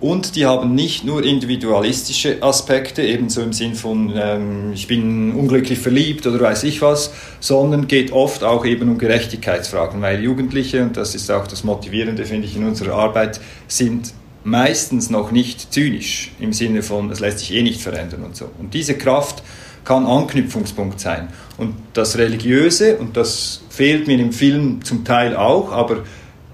und 0.03 0.35
die 0.35 0.47
haben 0.47 0.75
nicht 0.75 1.05
nur 1.05 1.25
individualistische 1.25 2.43
Aspekte, 2.43 3.03
ebenso 3.03 3.41
im 3.41 3.53
Sinn 3.53 3.77
von 3.77 4.13
ähm, 4.17 4.73
ich 4.75 4.89
bin 4.89 5.33
unglücklich 5.33 5.79
verliebt 5.79 6.27
oder 6.27 6.41
weiß 6.41 6.65
ich 6.65 6.83
was, 6.83 7.13
sondern 7.39 7.87
geht 7.87 8.11
oft 8.11 8.43
auch 8.43 8.67
eben 8.67 8.89
um 8.89 8.99
Gerechtigkeitsfragen, 8.99 10.03
weil 10.03 10.21
Jugendliche, 10.21 10.83
und 10.83 10.97
das 10.97 11.15
ist 11.15 11.31
auch 11.31 11.47
das 11.47 11.63
Motivierende, 11.63 12.25
finde 12.25 12.49
ich, 12.49 12.57
in 12.57 12.67
unserer 12.67 12.95
Arbeit, 12.95 13.41
sind 13.69 14.13
meistens 14.43 15.09
noch 15.09 15.31
nicht 15.31 15.73
zynisch 15.73 16.33
im 16.41 16.53
Sinne 16.53 16.83
von, 16.83 17.09
es 17.13 17.21
lässt 17.21 17.39
sich 17.39 17.55
eh 17.55 17.63
nicht 17.63 17.81
verändern 17.81 18.25
und 18.25 18.35
so. 18.35 18.51
Und 18.59 18.75
diese 18.75 18.99
Kraft 18.99 19.45
kann 19.85 20.05
Anknüpfungspunkt 20.05 20.99
sein. 20.99 21.29
Und 21.59 21.75
das 21.93 22.19
Religiöse, 22.19 22.97
und 22.97 23.17
das 23.17 23.63
fehlt 23.69 24.09
mir 24.09 24.19
im 24.19 24.33
Film 24.33 24.85
zum 24.85 25.05
Teil 25.05 25.37
auch, 25.37 25.71
aber 25.71 25.99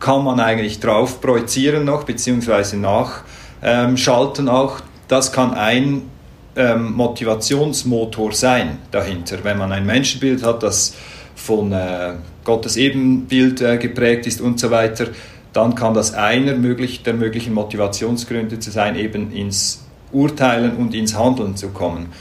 kann 0.00 0.23
man 0.23 0.38
eigentlich 0.38 0.81
drauf 0.81 1.23
projizieren 1.23 1.87
noch, 1.87 2.05
beziehungsweise 2.05 2.76
nach 2.76 3.23
ähm, 3.62 3.96
schalten 3.96 4.48
auch. 4.48 4.80
Das 5.08 5.32
kann 5.32 5.54
ein 5.54 6.02
ähm, 6.56 6.92
Motivationsmotor 6.92 8.32
sein 8.32 8.78
dahinter. 8.90 9.38
Wenn 9.42 9.58
man 9.58 9.72
ein 9.72 9.86
Menschenbild 9.86 10.42
hat, 10.42 10.62
das 10.62 10.94
von 11.34 11.72
äh, 11.72 12.14
Gottes 12.44 12.76
Ebenbild 12.76 13.60
äh, 13.60 13.78
geprägt 13.78 14.26
ist 14.26 14.40
und 14.40 14.58
so 14.58 14.70
weiter, 14.70 15.06
dann 15.52 15.74
kann 15.74 15.94
das 15.94 16.14
einer 16.14 16.54
möglich, 16.54 17.02
der 17.02 17.14
möglichen 17.14 17.54
Motivationsgründe 17.54 18.58
zu 18.58 18.70
sein, 18.70 18.96
eben 18.96 19.32
ins 19.32 19.84
Urteilen 20.12 20.76
und 20.76 20.94
ins 20.94 21.16
Handeln 21.16 21.56
zu 21.56 21.68
kommen. 21.68 22.12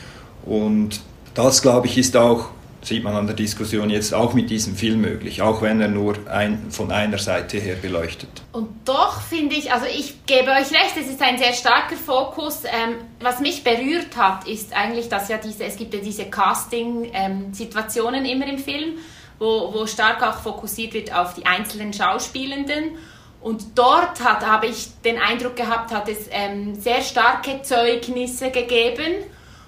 Und 0.46 1.02
das, 1.34 1.62
glaube 1.62 1.88
ich, 1.88 1.98
ist 1.98 2.16
auch 2.16 2.50
sieht 2.82 3.04
man 3.04 3.16
an 3.16 3.28
der 3.28 3.36
Diskussion 3.36 3.90
jetzt 3.90 4.14
auch 4.14 4.34
mit 4.34 4.50
diesem 4.50 4.76
Film 4.76 5.02
möglich, 5.02 5.42
auch 5.42 5.62
wenn 5.62 5.82
er 5.82 5.88
nur 5.88 6.16
ein, 6.30 6.68
von 6.70 6.92
einer 6.92 7.18
Seite 7.18 7.58
her 7.58 7.76
beleuchtet. 7.76 8.30
Und 8.52 8.70
doch 8.86 9.22
finde 9.22 9.56
ich, 9.56 9.74
also 9.74 9.86
ich 9.86 10.26
gebe 10.26 10.52
euch 10.52 10.72
recht, 10.72 10.96
es 11.00 11.08
ist 11.08 11.22
ein 11.22 11.38
sehr 11.38 11.54
starker 11.54 11.96
Fokus. 11.96 12.64
Ähm, 12.64 12.96
was 13.20 13.40
mich 13.40 13.64
berührt 13.64 14.16
hat, 14.16 14.48
ist 14.48 14.74
eigentlich, 14.74 15.10
dass 15.10 15.28
ja 15.28 15.38
diese, 15.38 15.66
es 15.66 15.76
gibt 15.76 15.94
ja 15.94 16.00
diese 16.00 16.26
Casting-Situationen 16.26 18.26
ähm, 18.26 18.32
immer 18.32 18.48
im 18.48 18.60
Film, 18.60 18.98
wo, 19.40 19.74
wo 19.74 19.86
stark 19.86 20.24
auch 20.24 20.40
fokussiert 20.40 20.94
wird 20.94 21.14
auf 21.14 21.34
die 21.34 21.46
einzelnen 21.46 21.94
Schauspielenden. 21.94 22.92
Und 23.42 23.64
dort 23.76 24.24
hat, 24.24 24.46
habe 24.46 24.68
ich 24.68 24.88
den 25.04 25.20
Eindruck 25.20 25.56
gehabt, 25.56 25.92
hat 25.92 26.10
es 26.10 26.28
ähm, 26.32 26.76
sehr 26.76 27.02
starke 27.02 27.62
Zeugnisse 27.62 28.52
gegeben 28.52 29.24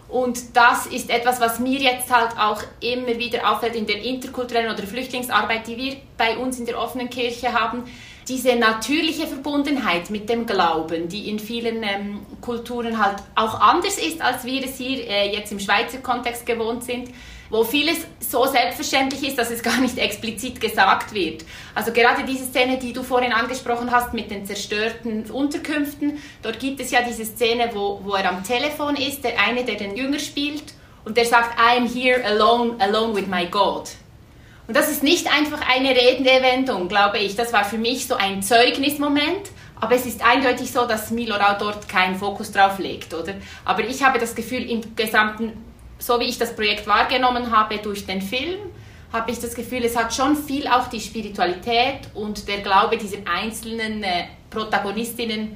und 0.10 0.56
das 0.56 0.88
ist 0.88 1.10
etwas, 1.10 1.40
was 1.40 1.60
mir 1.60 1.80
jetzt 1.80 2.12
halt 2.12 2.32
auch 2.38 2.62
immer 2.82 3.20
wieder 3.20 3.50
auffällt 3.50 3.76
in 3.76 3.86
der 3.86 4.02
interkulturellen 4.04 4.74
oder 4.74 4.84
Flüchtlingsarbeit, 4.84 5.68
die 5.68 5.78
wir 5.78 5.98
bei 6.18 6.38
uns 6.38 6.60
in 6.60 6.66
der 6.66 6.80
offenen 6.80 7.10
Kirche 7.10 7.54
haben. 7.54 7.84
Diese 8.28 8.56
natürliche 8.56 9.28
Verbundenheit 9.28 10.10
mit 10.10 10.30
dem 10.30 10.46
Glauben, 10.46 11.10
die 11.10 11.30
in 11.30 11.40
vielen 11.40 11.84
ähm, 11.84 12.20
Kulturen 12.42 13.04
halt 13.04 13.18
auch 13.36 13.60
anders 13.60 13.98
ist, 13.98 14.22
als 14.22 14.46
wir 14.46 14.64
es 14.64 14.78
hier 14.78 15.08
äh, 15.08 15.32
jetzt 15.32 15.52
im 15.52 15.60
Schweizer 15.60 16.00
Kontext 16.00 16.46
gewohnt 16.46 16.84
sind 16.84 17.10
wo 17.50 17.64
vieles 17.64 17.98
so 18.20 18.46
selbstverständlich 18.46 19.28
ist, 19.28 19.38
dass 19.38 19.50
es 19.50 19.64
gar 19.64 19.80
nicht 19.82 19.98
explizit 19.98 20.62
gesagt 20.62 21.14
wird. 21.14 21.44
Also 21.74 21.92
gerade 21.92 22.24
diese 22.24 22.46
Szene, 22.46 22.78
die 22.78 22.94
du 22.94 23.04
vorhin 23.04 23.34
angesprochen 23.34 23.92
hast 23.92 24.14
mit 24.14 24.30
den 24.30 24.46
zerstörten 24.46 25.30
Unterkünften, 25.32 26.20
dort 26.42 26.60
gibt 26.60 26.80
es 26.80 26.92
ja 26.92 27.02
diese 27.02 27.26
Szene, 27.26 27.72
wo, 27.74 28.02
wo 28.04 28.14
er 28.14 28.30
am 28.30 28.44
Telefon 28.44 28.96
ist, 28.96 29.24
der 29.24 29.40
eine, 29.40 29.64
der 29.64 29.76
den 29.76 29.96
Jünger 29.96 30.20
spielt, 30.20 30.64
und 31.06 31.18
der 31.18 31.26
sagt, 31.26 31.58
I 31.58 31.78
am 31.78 31.88
here 31.88 32.24
alone, 32.24 32.76
alone 32.80 33.16
with 33.16 33.26
my 33.28 33.46
God. 33.48 33.90
Und 34.68 34.76
das 34.76 34.92
ist 34.92 35.02
nicht 35.02 35.26
einfach 35.28 35.62
eine 35.68 35.90
redende 35.90 36.44
Wendung, 36.44 36.88
glaube 36.88 37.18
ich. 37.18 37.36
Das 37.36 37.52
war 37.54 37.64
für 37.64 37.80
mich 37.80 38.06
so 38.06 38.16
ein 38.16 38.44
Zeugnismoment. 38.44 39.50
Aber 39.82 39.96
es 39.96 40.06
ist 40.06 40.24
eindeutig 40.24 40.72
so, 40.72 40.86
dass 40.86 41.10
Milorau 41.10 41.58
dort 41.58 41.88
keinen 41.88 42.16
Fokus 42.16 42.52
drauf 42.52 42.80
legt, 42.80 43.14
oder? 43.14 43.34
Aber 43.66 43.84
ich 43.84 44.04
habe 44.04 44.20
das 44.20 44.36
Gefühl, 44.36 44.70
im 44.70 44.96
gesamten 44.96 45.54
so 46.00 46.20
wie 46.20 46.26
ich 46.26 46.38
das 46.38 46.56
Projekt 46.56 46.88
wahrgenommen 46.88 47.56
habe 47.56 47.78
durch 47.78 48.06
den 48.06 48.22
Film, 48.22 48.58
habe 49.12 49.32
ich 49.32 49.40
das 49.40 49.54
Gefühl, 49.54 49.84
es 49.84 49.96
hat 49.96 50.14
schon 50.14 50.36
viel 50.36 50.68
auch 50.68 50.88
die 50.88 51.00
Spiritualität 51.00 52.10
und 52.14 52.48
der 52.48 52.60
Glaube 52.60 52.98
dieser 52.98 53.18
einzelnen 53.26 54.04
äh, 54.04 54.26
Protagonistinnen 54.50 55.56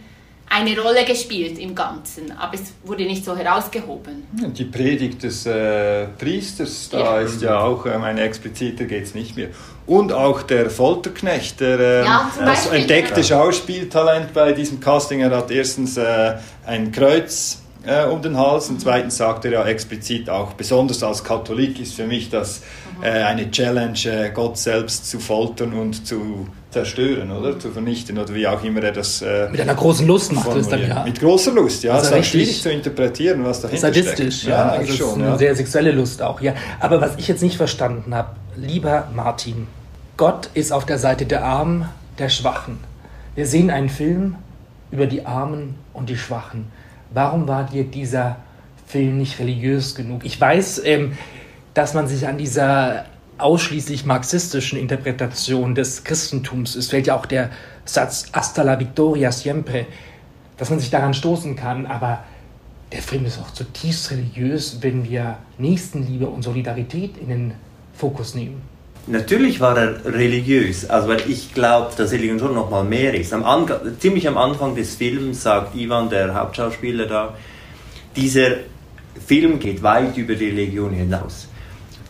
eine 0.49 0.79
Rolle 0.79 1.03
gespielt 1.05 1.57
im 1.57 1.73
Ganzen, 1.73 2.31
aber 2.37 2.53
es 2.55 2.73
wurde 2.83 3.05
nicht 3.05 3.25
so 3.25 3.35
herausgehoben. 3.35 4.23
Die 4.31 4.65
Predigt 4.65 5.23
des 5.23 5.45
äh, 5.45 6.07
Priesters, 6.19 6.89
da 6.91 6.99
ja. 6.99 7.19
ist 7.21 7.41
ja 7.41 7.59
auch 7.59 7.85
ähm, 7.85 8.03
eine 8.03 8.21
explizite, 8.21 8.85
geht 8.85 9.03
es 9.03 9.15
nicht 9.15 9.35
mehr. 9.35 9.49
Und 9.87 10.11
auch 10.13 10.43
der 10.43 10.69
Folterknecht, 10.69 11.59
der 11.59 11.79
äh, 11.79 12.05
ja, 12.05 12.31
das 12.37 12.67
entdeckte 12.67 13.23
Schauspieltalent 13.23 14.33
bei 14.33 14.51
diesem 14.51 14.79
Casting, 14.79 15.21
er 15.21 15.31
hat 15.31 15.49
erstens 15.49 15.97
äh, 15.97 16.35
ein 16.65 16.91
Kreuz 16.91 17.62
äh, 17.85 18.05
um 18.05 18.21
den 18.21 18.37
Hals. 18.37 18.69
Und 18.69 18.81
zweitens 18.81 19.17
sagt 19.17 19.45
er 19.45 19.51
ja 19.51 19.65
explizit 19.65 20.29
auch, 20.29 20.53
besonders 20.53 21.03
als 21.03 21.23
Katholik 21.23 21.79
ist 21.79 21.95
für 21.95 22.07
mich 22.07 22.29
das 22.29 22.61
äh, 23.01 23.09
eine 23.09 23.49
Challenge, 23.51 23.97
äh, 24.05 24.31
Gott 24.31 24.57
selbst 24.57 25.09
zu 25.09 25.19
foltern 25.19 25.73
und 25.73 26.05
zu 26.05 26.47
zerstören 26.71 27.31
oder? 27.31 27.59
Zu 27.59 27.71
vernichten 27.71 28.17
oder 28.17 28.33
wie 28.33 28.47
auch 28.47 28.63
immer 28.63 28.81
er 28.81 28.91
das 28.91 29.21
äh, 29.21 29.47
mit 29.49 29.61
einer 29.61 29.75
großen 29.75 30.07
Lust 30.07 30.33
macht 30.33 30.55
es 30.55 30.67
dann 30.67 30.87
ja. 30.87 31.03
Mit 31.03 31.19
großer 31.19 31.51
Lust 31.51 31.83
ja. 31.83 31.99
Es 31.99 32.09
ist 32.09 32.25
schwierig 32.25 32.61
zu 32.63 32.71
interpretieren 32.71 33.43
was 33.43 33.61
dahinter 33.61 33.93
sadistisch 33.93 34.37
steckt. 34.37 34.49
ja, 34.49 34.73
ja 34.73 34.79
also 34.79 34.93
schon, 34.93 35.21
eine 35.21 35.31
ja. 35.31 35.37
sehr 35.37 35.55
sexuelle 35.55 35.91
Lust 35.91 36.23
auch 36.23 36.41
ja. 36.41 36.53
Aber 36.79 36.99
was 36.99 37.11
ich 37.17 37.27
jetzt 37.27 37.43
nicht 37.43 37.57
verstanden 37.57 38.15
habe 38.15 38.29
lieber 38.55 39.07
Martin 39.15 39.67
Gott 40.17 40.49
ist 40.55 40.71
auf 40.71 40.85
der 40.85 40.97
Seite 40.97 41.25
der 41.25 41.43
Armen 41.43 41.89
der 42.19 42.29
Schwachen. 42.29 42.79
Wir 43.35 43.47
sehen 43.47 43.69
einen 43.69 43.89
Film 43.89 44.35
über 44.91 45.07
die 45.07 45.25
Armen 45.25 45.75
und 45.93 46.09
die 46.09 46.17
Schwachen 46.17 46.67
warum 47.13 47.47
war 47.47 47.65
dir 47.65 47.83
dieser 47.83 48.37
Film 48.87 49.17
nicht 49.17 49.39
religiös 49.39 49.95
genug 49.95 50.25
ich 50.25 50.39
weiß 50.39 50.81
ähm, 50.85 51.13
dass 51.73 51.93
man 51.93 52.07
sich 52.07 52.27
an 52.27 52.37
dieser 52.37 53.05
ausschließlich 53.37 54.05
marxistischen 54.05 54.77
Interpretation 54.77 55.75
des 55.75 56.03
Christentums, 56.03 56.75
es 56.75 56.89
fällt 56.89 57.07
ja 57.07 57.15
auch 57.15 57.25
der 57.25 57.49
Satz 57.85 58.27
hasta 58.31 58.61
la 58.63 58.79
victoria 58.79 59.31
siempre, 59.31 59.85
dass 60.57 60.69
man 60.69 60.79
sich 60.79 60.89
daran 60.89 61.13
stoßen 61.13 61.55
kann, 61.55 61.85
aber 61.85 62.23
der 62.91 63.01
Film 63.01 63.25
ist 63.25 63.39
auch 63.39 63.51
zutiefst 63.51 64.11
religiös, 64.11 64.77
wenn 64.81 65.09
wir 65.09 65.37
Nächstenliebe 65.57 66.27
und 66.27 66.43
Solidarität 66.43 67.17
in 67.17 67.27
den 67.27 67.53
Fokus 67.93 68.35
nehmen. 68.35 68.61
Natürlich 69.05 69.59
war 69.59 69.77
er 69.77 70.05
religiös, 70.05 70.89
also 70.89 71.09
weil 71.09 71.29
ich 71.29 71.53
glaube, 71.53 71.91
dass 71.97 72.13
Religion 72.13 72.39
schon 72.39 72.55
noch 72.55 72.69
mal 72.69 72.85
mehr 72.85 73.13
ist. 73.13 73.33
Am 73.33 73.67
ziemlich 73.99 74.27
am 74.29 74.37
Anfang 74.37 74.75
des 74.75 74.95
Films 74.95 75.43
sagt 75.43 75.75
Ivan, 75.75 76.09
der 76.09 76.33
Hauptschauspieler 76.33 77.05
da, 77.05 77.35
dieser 78.15 78.51
Film 79.25 79.59
geht 79.59 79.83
weit 79.83 80.15
über 80.15 80.35
die 80.35 80.47
Religion 80.47 80.93
hinaus. 80.93 81.49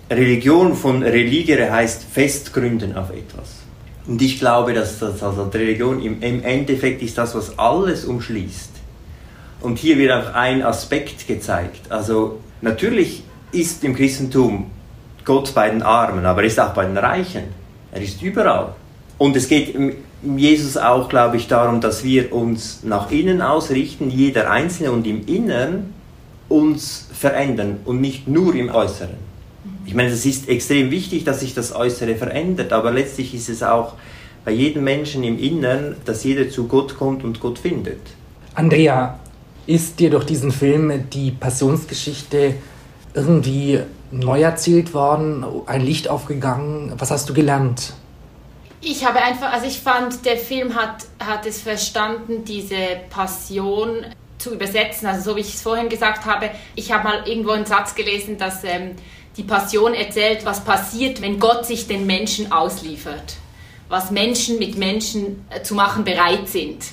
Religion 0.10 0.76
von 0.76 1.02
religere 1.02 1.72
heißt 1.72 2.04
festgründen 2.04 2.96
auf 2.96 3.10
etwas. 3.10 3.64
Und 4.06 4.22
ich 4.22 4.38
glaube, 4.38 4.74
dass 4.74 5.00
das 5.00 5.24
also 5.24 5.44
Religion 5.44 6.00
im, 6.00 6.22
im 6.22 6.44
Endeffekt 6.44 7.02
ist 7.02 7.18
das, 7.18 7.34
was 7.34 7.58
alles 7.58 8.06
umschließt. 8.06 8.72
Und 9.62 9.80
hier 9.80 9.98
wird 9.98 10.12
auch 10.12 10.34
ein 10.34 10.62
Aspekt 10.62 11.26
gezeigt. 11.26 11.90
Also 11.90 12.40
natürlich 12.62 13.24
ist 13.52 13.84
im 13.84 13.96
Christentum 13.96 14.70
Gott 15.26 15.54
bei 15.54 15.70
den 15.70 15.82
Armen, 15.82 16.26
aber 16.26 16.42
er 16.42 16.48
ist 16.48 16.60
auch 16.60 16.74
bei 16.74 16.86
den 16.86 16.98
Reichen. 16.98 17.44
Er 17.92 18.02
ist 18.02 18.22
überall. 18.22 18.76
Und 19.18 19.36
es 19.36 19.48
geht 19.48 19.76
Jesus 20.24 20.78
auch, 20.78 21.10
glaube 21.10 21.38
ich, 21.38 21.48
darum, 21.48 21.82
dass 21.82 22.04
wir 22.04 22.34
uns 22.34 22.82
nach 22.84 23.12
innen 23.12 23.42
ausrichten, 23.42 24.10
jeder 24.10 24.50
Einzelne 24.50 24.92
und 24.92 25.06
im 25.06 25.26
Inneren 25.28 25.94
uns 26.50 27.08
verändern 27.14 27.80
und 27.86 28.02
nicht 28.02 28.28
nur 28.28 28.56
im 28.56 28.70
Äußeren. 28.70 29.18
Ich 29.86 29.96
meine, 29.96 30.10
es 30.10 30.26
ist 30.26 30.50
extrem 30.50 30.92
wichtig, 30.92 31.24
dass 31.24 31.42
sich 31.42 31.54
das 31.54 31.76
Äußere 31.76 32.16
verändert, 32.16 32.74
aber 32.74 32.92
letztlich 32.92 33.34
ist 33.34 33.50
es 33.50 33.64
auch 33.64 33.94
bei 34.46 34.52
jedem 34.52 34.84
Menschen 34.84 35.24
im 35.24 35.40
Innern, 35.40 35.96
dass 36.06 36.24
jeder 36.24 36.50
zu 36.50 36.68
Gott 36.68 36.98
kommt 36.98 37.24
und 37.24 37.40
Gott 37.40 37.60
findet. 37.60 38.02
Andrea, 38.56 39.20
ist 39.66 40.00
dir 40.00 40.10
durch 40.10 40.26
diesen 40.26 40.52
Film 40.52 41.10
die 41.12 41.32
Passionsgeschichte 41.32 42.56
irgendwie 43.14 43.80
neu 44.12 44.42
erzählt 44.42 44.94
worden, 44.94 45.46
ein 45.66 45.82
Licht 45.82 46.10
aufgegangen? 46.10 46.94
Was 46.98 47.12
hast 47.12 47.30
du 47.30 47.34
gelernt? 47.34 47.94
Ich 48.82 49.06
habe 49.06 49.22
einfach, 49.22 49.54
also 49.54 49.66
ich 49.66 49.80
fand, 49.80 50.26
der 50.26 50.38
Film 50.38 50.76
hat, 50.76 51.06
hat 51.20 51.46
es 51.46 51.62
verstanden, 51.62 52.44
diese 52.44 52.76
Passion 53.10 54.06
zu 54.38 54.54
übersetzen. 54.54 55.08
Also 55.08 55.32
so 55.32 55.36
wie 55.38 55.42
ich 55.42 55.54
es 55.54 55.62
vorhin 55.62 55.90
gesagt 55.90 56.26
habe, 56.26 56.50
ich 56.76 56.92
habe 56.92 57.06
mal 57.06 57.28
irgendwo 57.28 57.52
einen 57.52 57.66
Satz 57.66 57.96
gelesen, 57.96 58.38
dass 58.38 58.64
ähm, 58.66 58.92
die 59.38 59.44
Passion 59.44 59.94
erzählt, 59.94 60.46
was 60.46 60.64
passiert, 60.66 61.22
wenn 61.22 61.40
Gott 61.40 61.66
sich 61.66 61.88
den 61.88 62.06
Menschen 62.06 62.52
ausliefert, 62.52 63.36
was 63.88 64.12
Menschen 64.12 64.60
mit 64.60 64.78
Menschen 64.78 65.46
äh, 65.50 65.62
zu 65.64 65.76
machen 65.76 66.04
bereit 66.04 66.50
sind. 66.50 66.84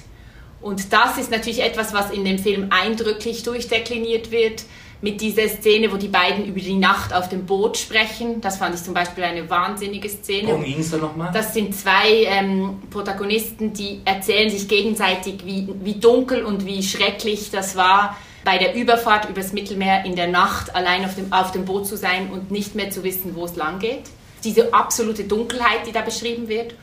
Und 0.61 0.93
das 0.93 1.19
ist 1.19 1.31
natürlich 1.31 1.63
etwas, 1.63 1.93
was 1.93 2.11
in 2.11 2.25
dem 2.25 2.39
Film 2.39 2.69
eindrücklich 2.71 3.43
durchdekliniert 3.43 4.31
wird, 4.31 4.63
mit 5.03 5.21
dieser 5.21 5.49
Szene, 5.49 5.91
wo 5.91 5.97
die 5.97 6.09
beiden 6.09 6.45
über 6.45 6.61
die 6.61 6.77
Nacht 6.77 7.15
auf 7.15 7.29
dem 7.29 7.47
Boot 7.47 7.79
sprechen. 7.79 8.41
Das 8.41 8.59
fand 8.59 8.75
ich 8.75 8.83
zum 8.83 8.93
Beispiel 8.93 9.25
eine 9.25 9.49
wahnsinnige 9.49 10.09
Szene. 10.09 10.49
Worum 10.49 10.65
ging 10.65 10.81
es 10.81 10.91
da 10.91 10.99
nochmal? 10.99 11.31
Das 11.33 11.55
sind 11.55 11.75
zwei 11.75 12.25
ähm, 12.25 12.83
Protagonisten, 12.91 13.73
die 13.73 14.01
erzählen 14.05 14.51
sich 14.51 14.69
gegenseitig, 14.69 15.45
wie, 15.45 15.69
wie 15.83 15.95
dunkel 15.95 16.45
und 16.45 16.67
wie 16.67 16.83
schrecklich 16.83 17.51
das 17.51 17.77
war, 17.77 18.17
bei 18.45 18.59
der 18.59 18.75
Überfahrt 18.75 19.29
übers 19.29 19.53
Mittelmeer 19.53 20.05
in 20.05 20.17
der 20.17 20.29
Nacht 20.29 20.75
allein 20.75 21.05
auf 21.05 21.15
dem, 21.15 21.33
auf 21.33 21.53
dem 21.53 21.65
Boot 21.65 21.87
zu 21.87 21.97
sein 21.97 22.31
und 22.31 22.51
nicht 22.51 22.75
mehr 22.75 22.91
zu 22.91 23.03
wissen, 23.03 23.35
wo 23.35 23.45
es 23.45 23.57
lang 23.57 23.79
geht. 23.79 24.05
Diese 24.45 24.73
absolute 24.73 25.25
Dunkelheit, 25.25 25.87
die 25.87 25.93
da 25.93 26.01
beschrieben 26.03 26.49
wird. 26.49 26.75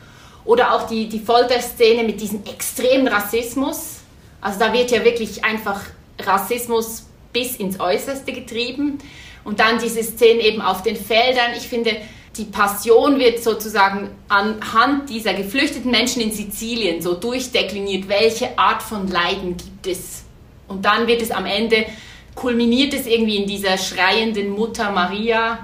Oder 0.44 0.74
auch 0.74 0.88
die, 0.88 1.08
die 1.08 1.18
Folterszene 1.18 2.04
mit 2.04 2.20
diesem 2.20 2.44
extremen 2.44 3.08
Rassismus. 3.08 3.96
Also 4.40 4.58
da 4.58 4.72
wird 4.72 4.90
ja 4.90 5.04
wirklich 5.04 5.44
einfach 5.44 5.80
Rassismus 6.20 7.08
bis 7.32 7.56
ins 7.56 7.80
Äußerste 7.80 8.32
getrieben. 8.32 8.98
Und 9.44 9.60
dann 9.60 9.78
diese 9.78 10.02
Szene 10.02 10.42
eben 10.42 10.60
auf 10.60 10.82
den 10.82 10.96
Feldern. 10.96 11.52
Ich 11.56 11.68
finde, 11.68 11.96
die 12.36 12.44
Passion 12.44 13.18
wird 13.18 13.42
sozusagen 13.42 14.10
anhand 14.28 15.10
dieser 15.10 15.34
geflüchteten 15.34 15.90
Menschen 15.90 16.22
in 16.22 16.32
Sizilien 16.32 17.00
so 17.02 17.14
durchdekliniert, 17.14 18.08
welche 18.08 18.58
Art 18.58 18.82
von 18.82 19.08
Leiden 19.08 19.56
gibt 19.56 19.86
es 19.86 20.24
und 20.68 20.84
dann 20.84 21.06
wird 21.06 21.22
es 21.22 21.30
am 21.30 21.46
Ende, 21.46 21.86
kulminiert 22.34 22.94
es 22.94 23.06
irgendwie 23.06 23.38
in 23.38 23.48
dieser 23.48 23.76
schreienden 23.78 24.50
Mutter 24.50 24.92
Maria, 24.92 25.58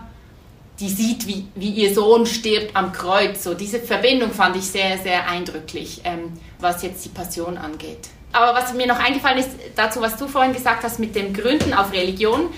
die 0.81 0.89
sieht, 0.89 1.29
wie, 1.29 1.47
wie 1.55 1.71
ihr 1.71 1.95
Sohn 1.95 2.27
stirbt 2.27 2.75
am 2.75 2.91
Kreuz. 2.91 3.45
So 3.45 3.55
diese 3.55 3.79
Verbindung 3.79 4.33
fand 4.33 4.57
ich 4.57 4.65
sehr, 4.65 4.99
sehr 4.99 5.29
eindrücklich, 5.29 6.01
ähm, 6.03 6.33
was 6.59 6.83
jetzt 6.83 7.05
die 7.05 7.11
Passion 7.11 7.57
angeht. 7.57 8.09
Aber 8.35 8.55
was 8.55 8.75
mir 8.75 8.87
noch 8.87 8.99
eingefallen 8.99 9.39
ist, 9.39 9.51
dazu, 9.77 10.01
was 10.01 10.17
du 10.17 10.29
vorhin 10.29 10.53
gesagt 10.53 10.85
hast 10.85 10.99
mit 10.99 11.15
dem 11.15 11.33
Gründen 11.33 11.73
auf 11.73 11.93
Religion, 11.93 12.49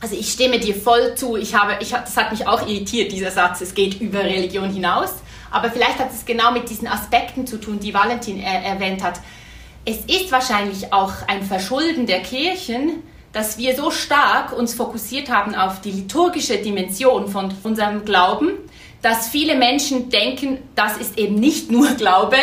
also 0.00 0.14
ich 0.16 0.30
stimme 0.30 0.60
dir 0.60 0.74
voll 0.74 1.14
zu. 1.14 1.36
Ich 1.36 1.54
habe, 1.54 1.78
ich, 1.80 1.90
das 1.90 2.16
hat 2.16 2.30
mich 2.30 2.46
auch 2.46 2.68
irritiert, 2.68 3.10
dieser 3.10 3.30
Satz, 3.30 3.60
es 3.62 3.74
geht 3.74 4.00
über 4.00 4.20
Religion 4.20 4.70
hinaus. 4.70 5.14
Aber 5.50 5.70
vielleicht 5.70 5.98
hat 5.98 6.12
es 6.12 6.26
genau 6.26 6.52
mit 6.52 6.68
diesen 6.68 6.86
Aspekten 6.86 7.46
zu 7.46 7.58
tun, 7.58 7.80
die 7.80 7.94
Valentin 7.94 8.38
er, 8.38 8.62
erwähnt 8.62 9.02
hat 9.02 9.20
es 9.84 9.98
ist 10.06 10.32
wahrscheinlich 10.32 10.92
auch 10.92 11.12
ein 11.26 11.42
Verschulden 11.42 12.06
der 12.06 12.20
Kirchen, 12.20 13.02
dass 13.32 13.58
wir 13.58 13.76
so 13.76 13.90
stark 13.90 14.56
uns 14.56 14.74
fokussiert 14.74 15.28
haben 15.28 15.54
auf 15.54 15.80
die 15.80 15.90
liturgische 15.90 16.58
Dimension 16.58 17.28
von 17.28 17.52
unserem 17.62 18.04
Glauben, 18.04 18.52
dass 19.02 19.28
viele 19.28 19.56
Menschen 19.56 20.08
denken, 20.08 20.58
das 20.74 20.96
ist 20.96 21.18
eben 21.18 21.34
nicht 21.34 21.70
nur 21.70 21.90
Glaube, 21.90 22.36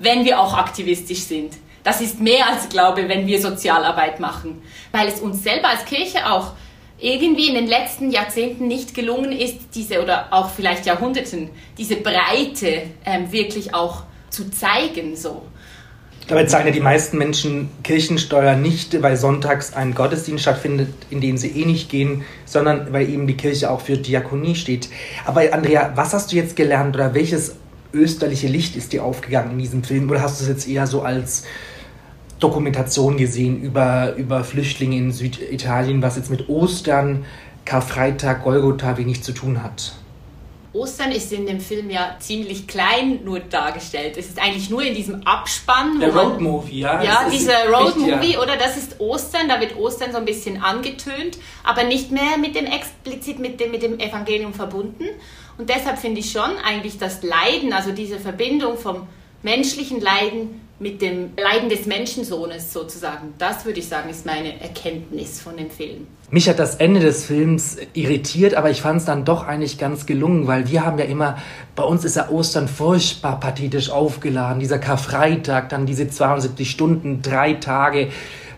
wenn 0.00 0.24
wir 0.24 0.40
auch 0.40 0.54
aktivistisch 0.54 1.20
sind. 1.20 1.52
Das 1.84 2.00
ist 2.00 2.20
mehr 2.20 2.48
als 2.48 2.68
Glaube, 2.68 3.08
wenn 3.08 3.26
wir 3.26 3.40
Sozialarbeit 3.40 4.20
machen, 4.20 4.62
weil 4.92 5.08
es 5.08 5.20
uns 5.20 5.42
selber 5.42 5.68
als 5.68 5.84
Kirche 5.84 6.30
auch 6.30 6.52
irgendwie 7.00 7.48
in 7.48 7.54
den 7.54 7.66
letzten 7.66 8.10
Jahrzehnten 8.10 8.66
nicht 8.66 8.94
gelungen 8.94 9.32
ist, 9.32 9.56
diese 9.74 10.02
oder 10.02 10.32
auch 10.32 10.50
vielleicht 10.50 10.86
Jahrhunderten, 10.86 11.50
diese 11.76 11.96
Breite 11.96 12.82
ähm, 13.04 13.30
wirklich 13.30 13.74
auch 13.74 14.02
zu 14.30 14.50
zeigen 14.50 15.16
so. 15.16 15.42
Dabei 16.26 16.44
zahlen 16.44 16.66
ja 16.66 16.72
die 16.72 16.80
meisten 16.80 17.16
Menschen 17.16 17.70
Kirchensteuer 17.82 18.54
nicht, 18.54 19.00
weil 19.02 19.16
sonntags 19.16 19.72
ein 19.72 19.94
Gottesdienst 19.94 20.42
stattfindet, 20.42 20.90
in 21.08 21.22
den 21.22 21.38
sie 21.38 21.48
eh 21.48 21.64
nicht 21.64 21.88
gehen, 21.88 22.22
sondern 22.44 22.92
weil 22.92 23.08
eben 23.08 23.26
die 23.26 23.36
Kirche 23.36 23.70
auch 23.70 23.80
für 23.80 23.96
Diakonie 23.96 24.54
steht. 24.54 24.90
Aber 25.24 25.42
Andrea, 25.52 25.92
was 25.94 26.12
hast 26.12 26.30
du 26.30 26.36
jetzt 26.36 26.54
gelernt 26.54 26.94
oder 26.94 27.14
welches 27.14 27.56
österliche 27.92 28.48
Licht 28.48 28.76
ist 28.76 28.92
dir 28.92 29.04
aufgegangen 29.04 29.52
in 29.52 29.58
diesem 29.58 29.84
Film? 29.84 30.10
Oder 30.10 30.22
hast 30.22 30.40
du 30.40 30.44
es 30.44 30.48
jetzt 30.48 30.68
eher 30.68 30.86
so 30.86 31.02
als 31.02 31.44
Dokumentation 32.40 33.16
gesehen 33.16 33.60
über, 33.62 34.14
über 34.16 34.44
Flüchtlinge 34.44 34.96
in 34.96 35.12
Süditalien, 35.12 36.02
was 36.02 36.16
jetzt 36.16 36.30
mit 36.30 36.48
Ostern, 36.48 37.24
Karfreitag, 37.64 38.44
Golgotha 38.44 38.96
wenig 38.96 39.22
zu 39.22 39.32
tun 39.32 39.62
hat? 39.62 39.94
Ostern 40.74 41.12
ist 41.12 41.32
in 41.32 41.46
dem 41.46 41.60
Film 41.60 41.88
ja 41.90 42.16
ziemlich 42.20 42.66
klein 42.66 43.20
nur 43.24 43.40
dargestellt. 43.40 44.16
Es 44.16 44.26
ist 44.26 44.40
eigentlich 44.40 44.68
nur 44.68 44.82
in 44.82 44.94
diesem 44.94 45.22
Abspann. 45.26 45.98
Der 45.98 46.14
Roadmovie, 46.14 46.80
ja. 46.80 47.02
Ja, 47.02 47.28
dieser 47.30 47.68
Roadmovie, 47.68 48.34
ja. 48.34 48.42
oder 48.42 48.56
das 48.56 48.76
ist 48.76 49.00
Ostern, 49.00 49.48
da 49.48 49.60
wird 49.60 49.76
Ostern 49.76 50.12
so 50.12 50.18
ein 50.18 50.26
bisschen 50.26 50.62
angetönt, 50.62 51.38
aber 51.64 51.84
nicht 51.84 52.10
mehr 52.10 52.36
mit 52.38 52.54
dem 52.54 52.66
explizit 52.66 53.38
mit 53.38 53.58
dem, 53.60 53.70
mit 53.70 53.82
dem 53.82 53.98
Evangelium 53.98 54.52
verbunden. 54.52 55.04
Und 55.58 55.68
deshalb 55.68 55.98
finde 55.98 56.20
ich 56.20 56.30
schon 56.30 56.50
eigentlich 56.64 56.98
das 56.98 57.22
Leiden, 57.22 57.72
also 57.72 57.90
diese 57.90 58.18
Verbindung 58.20 58.78
vom 58.78 59.08
menschlichen 59.42 60.00
Leiden 60.00 60.60
mit 60.78 61.02
dem 61.02 61.30
Leiden 61.36 61.68
des 61.68 61.86
Menschensohnes 61.86 62.72
sozusagen. 62.72 63.34
Das 63.38 63.64
würde 63.64 63.80
ich 63.80 63.88
sagen, 63.88 64.08
ist 64.08 64.24
meine 64.24 64.60
Erkenntnis 64.60 65.40
von 65.40 65.56
dem 65.56 65.70
Film. 65.70 66.06
Mich 66.30 66.48
hat 66.48 66.60
das 66.60 66.76
Ende 66.76 67.00
des 67.00 67.24
Films 67.24 67.78
irritiert, 67.94 68.54
aber 68.54 68.70
ich 68.70 68.82
fand 68.82 69.00
es 69.00 69.06
dann 69.06 69.24
doch 69.24 69.46
eigentlich 69.46 69.78
ganz 69.78 70.06
gelungen, 70.06 70.46
weil 70.46 70.68
wir 70.70 70.84
haben 70.84 70.98
ja 70.98 71.06
immer, 71.06 71.38
bei 71.74 71.82
uns 71.82 72.04
ist 72.04 72.16
ja 72.16 72.28
Ostern 72.28 72.68
furchtbar 72.68 73.40
pathetisch 73.40 73.90
aufgeladen, 73.90 74.60
dieser 74.60 74.78
Karfreitag, 74.78 75.70
dann 75.70 75.86
diese 75.86 76.08
72 76.08 76.70
Stunden, 76.70 77.22
drei 77.22 77.54
Tage, 77.54 78.10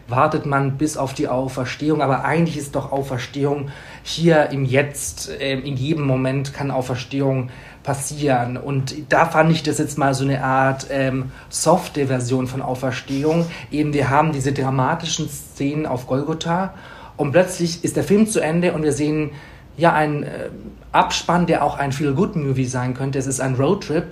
wartet 0.08 0.44
man 0.44 0.76
bis 0.76 0.96
auf 0.96 1.14
die 1.14 1.28
Auferstehung, 1.28 2.02
aber 2.02 2.24
eigentlich 2.24 2.56
ist 2.56 2.74
doch 2.74 2.92
Auferstehung 2.92 3.70
hier 4.02 4.50
im 4.50 4.64
Jetzt, 4.64 5.30
äh, 5.30 5.58
in 5.58 5.76
jedem 5.76 6.06
Moment 6.06 6.52
kann 6.54 6.70
Auferstehung 6.70 7.50
passieren. 7.82 8.56
Und 8.56 8.94
da 9.08 9.26
fand 9.26 9.50
ich 9.52 9.62
das 9.62 9.78
jetzt 9.78 9.98
mal 9.98 10.14
so 10.14 10.24
eine 10.24 10.44
Art 10.44 10.86
ähm, 10.90 11.32
softe 11.48 12.06
Version 12.06 12.46
von 12.46 12.62
Auferstehung. 12.62 13.46
Eben, 13.70 13.92
wir 13.92 14.10
haben 14.10 14.32
diese 14.32 14.52
dramatischen 14.52 15.28
Szenen 15.28 15.86
auf 15.86 16.06
Golgotha 16.06 16.74
und 17.16 17.32
plötzlich 17.32 17.84
ist 17.84 17.96
der 17.96 18.04
Film 18.04 18.26
zu 18.26 18.40
Ende 18.40 18.72
und 18.72 18.82
wir 18.82 18.92
sehen 18.92 19.30
ja 19.76 19.92
einen 19.92 20.22
äh, 20.22 20.50
Abspann, 20.92 21.46
der 21.46 21.64
auch 21.64 21.78
ein 21.78 21.92
Feel-Good-Movie 21.92 22.66
sein 22.66 22.94
könnte. 22.94 23.18
Es 23.18 23.26
ist 23.26 23.40
ein 23.40 23.54
Roadtrip. 23.54 24.04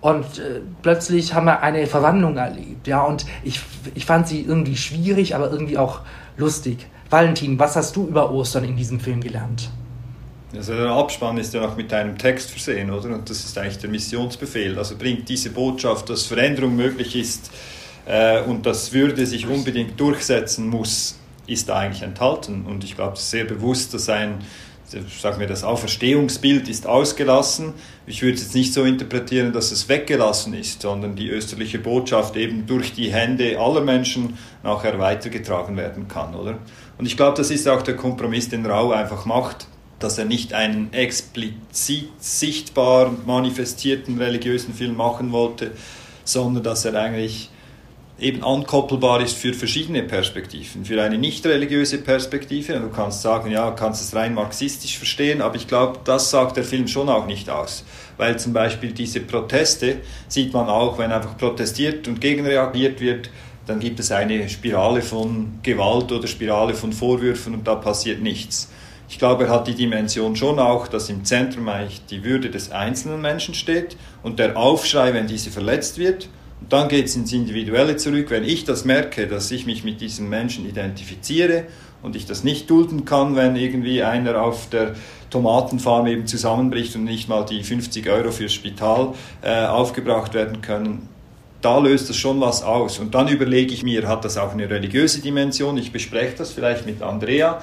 Und 0.00 0.38
äh, 0.38 0.60
plötzlich 0.82 1.34
haben 1.34 1.46
wir 1.46 1.60
eine 1.62 1.86
Verwandlung 1.86 2.36
erlebt. 2.36 2.86
Ja, 2.86 3.02
und 3.02 3.26
ich, 3.42 3.60
ich 3.94 4.06
fand 4.06 4.28
sie 4.28 4.42
irgendwie 4.42 4.76
schwierig, 4.76 5.34
aber 5.34 5.50
irgendwie 5.50 5.76
auch 5.76 6.00
lustig. 6.36 6.86
Valentin, 7.10 7.58
was 7.58 7.74
hast 7.74 7.96
du 7.96 8.06
über 8.06 8.30
Ostern 8.30 8.64
in 8.64 8.76
diesem 8.76 9.00
Film 9.00 9.20
gelernt? 9.20 9.70
Also 10.54 10.74
der 10.74 10.90
Abspann 10.90 11.38
ist 11.38 11.54
ja 11.54 11.66
auch 11.66 11.76
mit 11.76 11.92
einem 11.92 12.16
Text 12.16 12.50
versehen, 12.50 12.90
oder? 12.90 13.10
Und 13.10 13.28
das 13.28 13.44
ist 13.44 13.56
eigentlich 13.56 13.78
der 13.78 13.90
Missionsbefehl. 13.90 14.78
Also 14.78 14.96
bringt 14.96 15.28
diese 15.28 15.50
Botschaft, 15.50 16.08
dass 16.08 16.24
Veränderung 16.24 16.76
möglich 16.76 17.16
ist 17.16 17.50
äh, 18.06 18.42
und 18.42 18.64
dass 18.66 18.92
Würde 18.92 19.26
sich 19.26 19.46
unbedingt 19.46 19.98
durchsetzen 20.00 20.68
muss, 20.68 21.18
ist 21.46 21.68
da 21.68 21.78
eigentlich 21.78 22.02
enthalten. 22.02 22.64
Und 22.66 22.84
ich 22.84 22.94
glaube, 22.94 23.14
es 23.14 23.20
ist 23.20 23.30
sehr 23.30 23.44
bewusst, 23.44 23.92
dass 23.92 24.08
ein, 24.08 24.38
sagen 25.20 25.38
wir, 25.38 25.46
das 25.46 25.64
Auferstehungsbild 25.64 26.68
ist 26.68 26.86
ausgelassen. 26.86 27.74
Ich 28.06 28.22
würde 28.22 28.36
es 28.36 28.44
jetzt 28.44 28.54
nicht 28.54 28.72
so 28.72 28.84
interpretieren, 28.84 29.52
dass 29.52 29.70
es 29.70 29.88
weggelassen 29.88 30.54
ist, 30.54 30.82
sondern 30.82 31.14
die 31.14 31.28
österliche 31.28 31.78
Botschaft 31.78 32.36
eben 32.36 32.66
durch 32.66 32.94
die 32.94 33.12
Hände 33.12 33.58
aller 33.58 33.82
Menschen 33.82 34.38
nachher 34.62 34.98
weitergetragen 34.98 35.76
werden 35.76 36.08
kann, 36.08 36.34
oder? 36.34 36.58
Und 36.98 37.06
ich 37.06 37.16
glaube, 37.16 37.36
das 37.36 37.50
ist 37.50 37.68
auch 37.68 37.82
der 37.82 37.96
Kompromiss, 37.96 38.48
den 38.48 38.66
Rau 38.66 38.90
einfach 38.90 39.24
macht 39.24 39.66
dass 39.98 40.18
er 40.18 40.24
nicht 40.24 40.52
einen 40.52 40.92
explizit 40.92 42.08
sichtbar 42.20 43.12
manifestierten 43.26 44.18
religiösen 44.18 44.74
Film 44.74 44.96
machen 44.96 45.32
wollte, 45.32 45.72
sondern 46.24 46.62
dass 46.62 46.84
er 46.84 46.94
eigentlich 46.94 47.50
eben 48.20 48.42
ankoppelbar 48.42 49.20
ist 49.20 49.36
für 49.36 49.54
verschiedene 49.54 50.02
Perspektiven. 50.02 50.84
Für 50.84 51.00
eine 51.02 51.18
nicht 51.18 51.46
religiöse 51.46 51.98
Perspektive, 51.98 52.74
du 52.80 52.88
kannst 52.88 53.22
sagen, 53.22 53.50
ja, 53.50 53.70
kannst 53.70 54.02
es 54.02 54.14
rein 54.14 54.34
marxistisch 54.34 54.98
verstehen, 54.98 55.40
aber 55.40 55.54
ich 55.54 55.68
glaube, 55.68 56.00
das 56.04 56.30
sagt 56.30 56.56
der 56.56 56.64
Film 56.64 56.88
schon 56.88 57.08
auch 57.08 57.26
nicht 57.26 57.48
aus. 57.48 57.84
Weil 58.16 58.36
zum 58.36 58.52
Beispiel 58.52 58.92
diese 58.92 59.20
Proteste 59.20 59.98
sieht 60.26 60.52
man 60.52 60.68
auch, 60.68 60.98
wenn 60.98 61.12
einfach 61.12 61.38
protestiert 61.38 62.08
und 62.08 62.20
gegenreagiert 62.20 63.00
wird, 63.00 63.30
dann 63.68 63.80
gibt 63.80 64.00
es 64.00 64.10
eine 64.10 64.48
Spirale 64.48 65.02
von 65.02 65.58
Gewalt 65.62 66.10
oder 66.10 66.26
Spirale 66.26 66.72
von 66.72 66.92
Vorwürfen 66.92 67.54
und 67.54 67.66
da 67.66 67.74
passiert 67.74 68.22
nichts. 68.22 68.70
Ich 69.10 69.18
glaube, 69.18 69.44
er 69.44 69.50
hat 69.50 69.66
die 69.66 69.74
Dimension 69.74 70.36
schon 70.36 70.58
auch, 70.58 70.88
dass 70.88 71.08
im 71.08 71.24
Zentrum 71.24 71.68
eigentlich 71.68 72.04
die 72.06 72.24
Würde 72.24 72.50
des 72.50 72.72
einzelnen 72.72 73.20
Menschen 73.20 73.54
steht 73.54 73.96
und 74.22 74.38
der 74.38 74.56
Aufschrei, 74.56 75.12
wenn 75.12 75.26
diese 75.26 75.50
verletzt 75.50 75.98
wird. 75.98 76.28
Und 76.60 76.72
dann 76.72 76.88
geht 76.88 77.06
es 77.06 77.16
ins 77.16 77.32
Individuelle 77.32 77.96
zurück. 77.96 78.30
Wenn 78.30 78.44
ich 78.44 78.64
das 78.64 78.84
merke, 78.84 79.26
dass 79.26 79.50
ich 79.50 79.64
mich 79.64 79.84
mit 79.84 80.00
diesen 80.00 80.28
Menschen 80.28 80.68
identifiziere 80.68 81.64
und 82.02 82.16
ich 82.16 82.26
das 82.26 82.44
nicht 82.44 82.68
dulden 82.68 83.04
kann, 83.04 83.36
wenn 83.36 83.56
irgendwie 83.56 84.02
einer 84.02 84.42
auf 84.42 84.68
der 84.70 84.94
Tomatenfarm 85.30 86.06
eben 86.06 86.26
zusammenbricht 86.26 86.96
und 86.96 87.04
nicht 87.04 87.28
mal 87.28 87.44
die 87.44 87.62
50 87.62 88.08
Euro 88.08 88.30
fürs 88.30 88.52
Spital 88.52 89.14
äh, 89.42 89.66
aufgebracht 89.66 90.34
werden 90.34 90.60
können, 90.62 91.08
da 91.60 91.78
löst 91.78 92.08
das 92.08 92.16
schon 92.16 92.40
was 92.40 92.62
aus. 92.62 92.98
Und 92.98 93.14
dann 93.14 93.28
überlege 93.28 93.74
ich 93.74 93.82
mir, 93.82 94.06
hat 94.06 94.24
das 94.24 94.36
auch 94.36 94.52
eine 94.52 94.70
religiöse 94.70 95.20
Dimension? 95.20 95.76
Ich 95.76 95.92
bespreche 95.92 96.34
das 96.36 96.52
vielleicht 96.52 96.86
mit 96.86 97.02
Andrea 97.02 97.60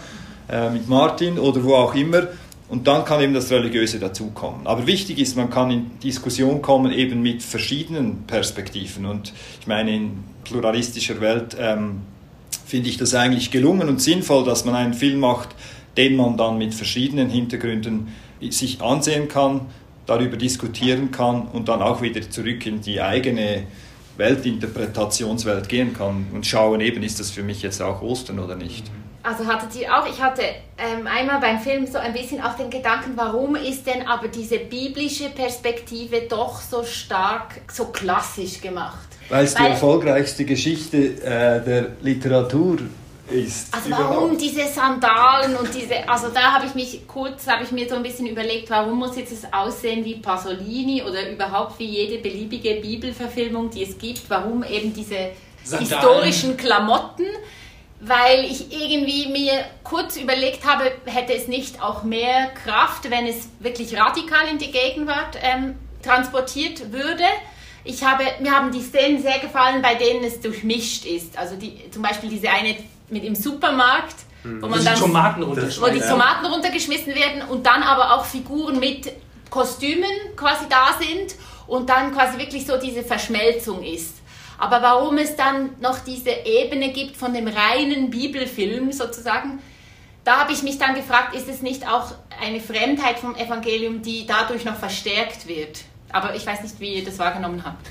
äh, 0.50 0.70
mit 0.70 0.88
Martin 0.88 1.40
oder 1.40 1.64
wo 1.64 1.76
auch 1.76 1.96
immer. 1.96 2.28
Und 2.68 2.88
dann 2.88 3.06
kann 3.06 3.22
eben 3.22 3.34
das 3.34 3.52
Religiöse 3.52 4.00
dazukommen. 4.00 4.66
Aber 4.66 4.88
wichtig 4.88 5.20
ist, 5.20 5.38
man 5.38 5.50
kann 5.50 5.70
in 5.70 6.00
Diskussion 6.00 6.62
kommen 6.62 6.92
eben 6.92 7.22
mit 7.22 7.44
verschiedenen 7.44 8.24
Perspektiven. 8.26 9.06
Und 9.06 9.34
ich 9.60 9.68
meine, 9.68 9.96
in 9.96 10.24
pluralistischer 10.44 11.22
Welt 11.22 11.56
ähm, 11.60 12.02
finde 12.66 12.90
ich 12.90 12.98
das 12.98 13.14
eigentlich 13.14 13.52
gelungen 13.52 13.88
und 13.88 14.02
sinnvoll, 14.02 14.44
dass 14.44 14.66
man 14.66 14.76
einen 14.76 14.94
Film 14.96 15.20
macht, 15.20 15.50
den 15.96 16.16
man 16.16 16.38
dann 16.38 16.58
mit 16.58 16.74
verschiedenen 16.74 17.30
Hintergründen 17.30 18.08
sich 18.50 18.82
ansehen 18.82 19.28
kann, 19.28 19.62
darüber 20.06 20.38
diskutieren 20.38 21.12
kann 21.12 21.44
und 21.44 21.70
dann 21.70 21.82
auch 21.82 22.02
wieder 22.02 22.30
zurück 22.30 22.66
in 22.66 22.82
die 22.82 23.02
eigene 23.02 23.64
Weltinterpretationswelt 24.18 25.70
gehen 25.70 25.94
kann 25.94 26.28
und 26.34 26.46
schauen, 26.46 26.82
eben 26.82 27.04
ist 27.04 27.20
das 27.20 27.32
für 27.32 27.44
mich 27.44 27.62
jetzt 27.62 27.82
auch 27.82 28.02
Ostern 28.02 28.40
oder 28.40 28.56
nicht. 28.56 28.86
Also 29.24 29.48
hattet 29.48 29.76
ihr 29.82 29.92
auch, 29.92 30.08
ich 30.08 30.22
hatte 30.22 30.44
ähm, 30.78 31.08
einmal 31.08 31.40
beim 31.40 31.60
Film 31.60 31.88
so 31.88 31.98
ein 31.98 32.14
bisschen 32.14 32.42
auch 32.42 32.56
den 32.56 32.70
Gedanken, 32.70 33.14
warum 33.16 33.56
ist 33.56 33.88
denn 33.88 34.06
aber 34.08 34.28
diese 34.28 34.60
biblische 34.60 35.30
Perspektive 35.30 36.22
doch 36.30 36.62
so 36.62 36.84
stark, 36.84 37.56
so 37.72 37.86
klassisch 37.86 38.62
gemacht? 38.62 39.08
Weil 39.30 39.46
es 39.46 39.56
die 39.56 39.64
erfolgreichste 39.64 40.46
Geschichte 40.46 40.98
äh, 40.98 41.64
der 41.64 41.88
Literatur 42.02 42.78
ist. 43.30 43.74
Also 43.74 43.92
warum 43.92 44.38
diese 44.38 44.68
Sandalen 44.68 45.56
und 45.56 45.74
diese, 45.74 46.08
also 46.08 46.30
da 46.30 46.54
habe 46.54 46.66
ich 46.68 46.76
mich 46.76 47.08
kurz, 47.08 47.48
habe 47.48 47.64
ich 47.64 47.72
mir 47.72 47.88
so 47.90 47.96
ein 47.96 48.04
bisschen 48.04 48.28
überlegt, 48.28 48.70
warum 48.70 49.00
muss 49.00 49.16
jetzt 49.16 49.32
es 49.32 49.52
aussehen 49.52 50.06
wie 50.06 50.16
Pasolini 50.16 51.02
oder 51.04 51.30
überhaupt 51.30 51.80
wie 51.80 51.86
jede 51.86 52.22
beliebige 52.22 52.76
Bibelverfilmung, 52.76 53.70
die 53.70 53.84
es 53.84 53.98
gibt, 53.98 54.30
warum 54.30 54.64
eben 54.64 54.94
diese 54.94 55.32
Sandalen. 55.64 55.88
historischen 55.88 56.58
Klamotten 56.58 57.26
weil 58.02 58.46
ich 58.46 58.72
irgendwie 58.72 59.30
mir 59.30 59.66
kurz 59.84 60.18
überlegt 60.18 60.66
habe, 60.66 60.92
hätte 61.06 61.34
es 61.34 61.48
nicht 61.48 61.82
auch 61.82 62.04
mehr 62.04 62.50
Kraft, 62.50 63.10
wenn 63.10 63.26
es 63.26 63.50
wirklich 63.60 63.98
radikal 63.98 64.48
in 64.52 64.58
die 64.58 64.72
Gegenwart 64.72 65.38
ähm, 65.42 65.76
transportiert 66.04 66.92
würde. 66.92 67.24
Ich 67.84 68.04
habe, 68.04 68.24
mir 68.42 68.52
haben 68.52 68.72
die 68.72 68.82
Szenen 68.82 69.22
sehr 69.22 69.40
gefallen, 69.40 69.82
bei 69.82 69.96
denen 69.96 70.24
es 70.24 70.42
durchmischt 70.42 71.06
ist. 71.06 71.38
Also 71.38 71.56
die, 71.56 71.90
zum 71.92 72.02
Beispiel 72.02 72.30
diese 72.30 72.50
eine 72.50 72.76
mit 73.10 73.24
im 73.24 73.36
Supermarkt, 73.36 74.16
hm. 74.44 74.62
wo 74.62 74.68
man 74.68 74.84
dann 74.84 74.96
Tomaten 74.96 75.46
wo 75.46 75.88
die 75.88 76.00
Tomaten 76.00 76.46
runtergeschmissen 76.46 77.14
werden 77.16 77.44
und 77.50 77.66
dann 77.66 77.84
aber 77.84 78.16
auch 78.16 78.26
Figuren 78.26 78.80
mit 78.80 79.12
Kostümen 79.50 80.12
quasi 80.36 80.66
da 80.70 80.90
sind 81.00 81.36
und 81.68 81.90
dann 81.90 82.14
quasi 82.14 82.38
wirklich 82.38 82.66
so 82.66 82.78
diese 82.78 83.04
Verschmelzung 83.04 83.84
ist. 83.84 84.18
Aber 84.58 84.82
warum 84.82 85.18
es 85.18 85.36
dann 85.36 85.72
noch 85.82 86.00
diese 86.00 86.32
Ebene 86.46 86.92
gibt 86.92 87.18
von 87.18 87.34
dem 87.34 87.48
reinen 87.48 88.10
Bibelfilm 88.10 88.92
sozusagen, 88.92 89.60
da 90.24 90.38
habe 90.40 90.54
ich 90.54 90.64
mich 90.64 90.80
dann 90.80 90.96
gefragt, 90.96 91.36
ist 91.36 91.48
es 91.48 91.62
nicht 91.62 91.88
auch 91.88 92.12
eine 92.42 92.60
Fremdheit 92.60 93.20
vom 93.20 93.36
Evangelium, 93.36 94.02
die 94.02 94.26
dadurch 94.26 94.66
noch 94.66 94.76
verstärkt 94.76 95.48
wird? 95.48 95.82
Aber 96.12 96.36
ich 96.36 96.46
weiß 96.46 96.64
nicht, 96.64 96.80
wie 96.80 96.96
ihr 96.96 97.06
das 97.06 97.20
wahrgenommen 97.20 97.64
habt. 97.64 97.86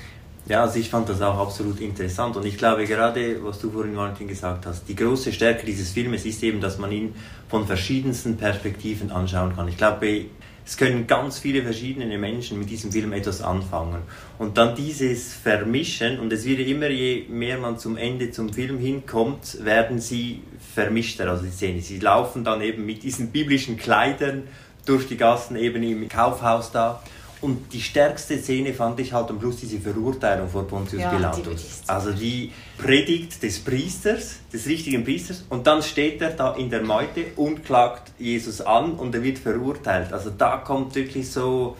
Ja, 0.47 0.61
also 0.61 0.77
ich 0.77 0.89
fand 0.89 1.09
das 1.09 1.23
auch 1.23 1.39
absolut 1.39 1.81
interessant 1.81 2.37
und 2.37 2.45
ich 2.45 2.57
glaube 2.57 2.85
gerade, 2.85 3.43
was 3.43 3.59
du 3.59 3.71
vorhin 3.71 3.95
Martin 3.95 4.27
gesagt 4.27 4.67
hast, 4.67 4.87
die 4.87 4.95
große 4.95 5.33
Stärke 5.33 5.65
dieses 5.65 5.89
Filmes 5.89 6.23
ist 6.23 6.43
eben, 6.43 6.61
dass 6.61 6.77
man 6.77 6.91
ihn 6.91 7.15
von 7.49 7.65
verschiedensten 7.65 8.37
Perspektiven 8.37 9.09
anschauen 9.09 9.55
kann. 9.55 9.67
Ich 9.67 9.77
glaube, 9.77 10.25
es 10.63 10.77
können 10.77 11.07
ganz 11.07 11.39
viele 11.39 11.63
verschiedene 11.63 12.17
Menschen 12.19 12.59
mit 12.59 12.69
diesem 12.69 12.91
Film 12.91 13.13
etwas 13.13 13.41
anfangen. 13.41 14.03
Und 14.37 14.57
dann 14.57 14.75
dieses 14.75 15.33
Vermischen, 15.33 16.19
und 16.19 16.31
es 16.31 16.45
wird 16.45 16.59
immer, 16.59 16.89
je 16.89 17.25
mehr 17.27 17.57
man 17.57 17.79
zum 17.79 17.97
Ende 17.97 18.29
zum 18.29 18.53
Film 18.53 18.77
hinkommt, 18.77 19.63
werden 19.63 19.99
sie 19.99 20.41
vermischter, 20.75 21.27
also 21.29 21.45
die 21.45 21.51
Szene. 21.51 21.81
Sie 21.81 21.99
laufen 21.99 22.43
dann 22.43 22.61
eben 22.61 22.85
mit 22.85 23.01
diesen 23.01 23.31
biblischen 23.31 23.77
Kleidern 23.77 24.43
durch 24.85 25.07
die 25.07 25.17
Gassen 25.17 25.55
eben 25.55 25.81
im 25.81 26.07
Kaufhaus 26.07 26.71
da 26.71 27.01
und 27.45 27.71
die 27.73 27.81
stärkste 27.81 28.39
Szene 28.39 28.73
fand 28.73 28.99
ich 28.99 29.13
halt 29.13 29.29
am 29.29 29.39
Schluss 29.39 29.57
diese 29.57 29.79
Verurteilung 29.79 30.49
vor 30.49 30.67
Pontius 30.67 31.03
ja, 31.03 31.11
Pilatus. 31.11 31.83
Die 31.83 31.89
also 31.89 32.11
die 32.11 32.51
Predigt 32.79 33.43
des 33.43 33.59
Priesters, 33.59 34.37
des 34.51 34.65
richtigen 34.65 35.03
Priesters, 35.03 35.45
und 35.49 35.67
dann 35.67 35.83
steht 35.83 36.23
er 36.23 36.31
da 36.31 36.55
in 36.55 36.71
der 36.71 36.81
Meute 36.81 37.27
und 37.35 37.63
klagt 37.63 38.11
Jesus 38.17 38.61
an 38.61 38.93
und 38.93 39.13
er 39.13 39.21
wird 39.21 39.37
verurteilt. 39.37 40.11
Also 40.11 40.31
da 40.35 40.57
kommt 40.57 40.95
wirklich 40.95 41.29
so 41.29 41.77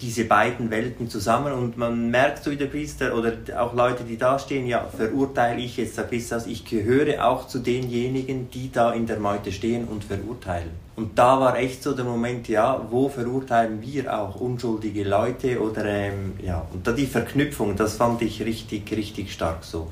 diese 0.00 0.24
beiden 0.24 0.70
Welten 0.70 1.08
zusammen 1.08 1.52
und 1.52 1.78
man 1.78 2.10
merkt 2.10 2.42
so 2.42 2.50
wie 2.50 2.56
der 2.56 2.66
Priester 2.66 3.16
oder 3.16 3.34
auch 3.56 3.72
Leute, 3.72 4.02
die 4.02 4.18
da 4.18 4.40
stehen, 4.40 4.66
ja, 4.66 4.84
verurteile 4.84 5.60
ich 5.60 5.76
jetzt 5.76 5.96
der 5.96 6.02
Priester, 6.02 6.44
ich 6.44 6.64
gehöre 6.64 7.24
auch 7.24 7.46
zu 7.46 7.60
denjenigen, 7.60 8.50
die 8.50 8.72
da 8.72 8.92
in 8.92 9.06
der 9.06 9.20
Meute 9.20 9.52
stehen 9.52 9.84
und 9.84 10.02
verurteilen. 10.02 10.83
Und 10.96 11.18
da 11.18 11.40
war 11.40 11.58
echt 11.58 11.82
so 11.82 11.92
der 11.92 12.04
Moment, 12.04 12.48
ja, 12.48 12.86
wo 12.88 13.08
verurteilen 13.08 13.82
wir 13.82 14.16
auch 14.16 14.36
unschuldige 14.36 15.02
Leute 15.02 15.60
oder, 15.60 15.84
ähm, 15.84 16.34
ja, 16.40 16.64
und 16.72 16.86
da 16.86 16.92
die 16.92 17.06
Verknüpfung, 17.06 17.74
das 17.74 17.96
fand 17.96 18.22
ich 18.22 18.40
richtig, 18.44 18.90
richtig 18.92 19.32
stark 19.32 19.64
so. 19.64 19.90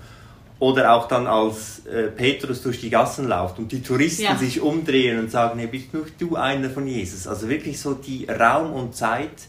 Oder 0.61 0.93
auch 0.93 1.09
dann, 1.09 1.27
als 1.27 1.85
äh, 1.87 2.05
Petrus 2.05 2.63
durch 2.63 2.81
die 2.81 2.89
Gassen 2.89 3.27
läuft 3.27 3.59
und 3.59 3.73
die 3.73 3.83
Touristen 3.83 4.23
ja. 4.23 4.37
sich 4.37 4.61
umdrehen 4.61 5.19
und 5.19 5.29
sagen, 5.29 5.59
hey, 5.59 5.67
bist 5.67 5.93
nur 5.93 6.07
du 6.17 6.37
einer 6.37 6.71
von 6.71 6.87
Jesus. 6.87 7.27
Also 7.27 7.49
wirklich 7.49 7.81
so 7.81 7.95
die 7.95 8.27
Raum 8.27 8.73
und 8.73 8.95
Zeit, 8.95 9.49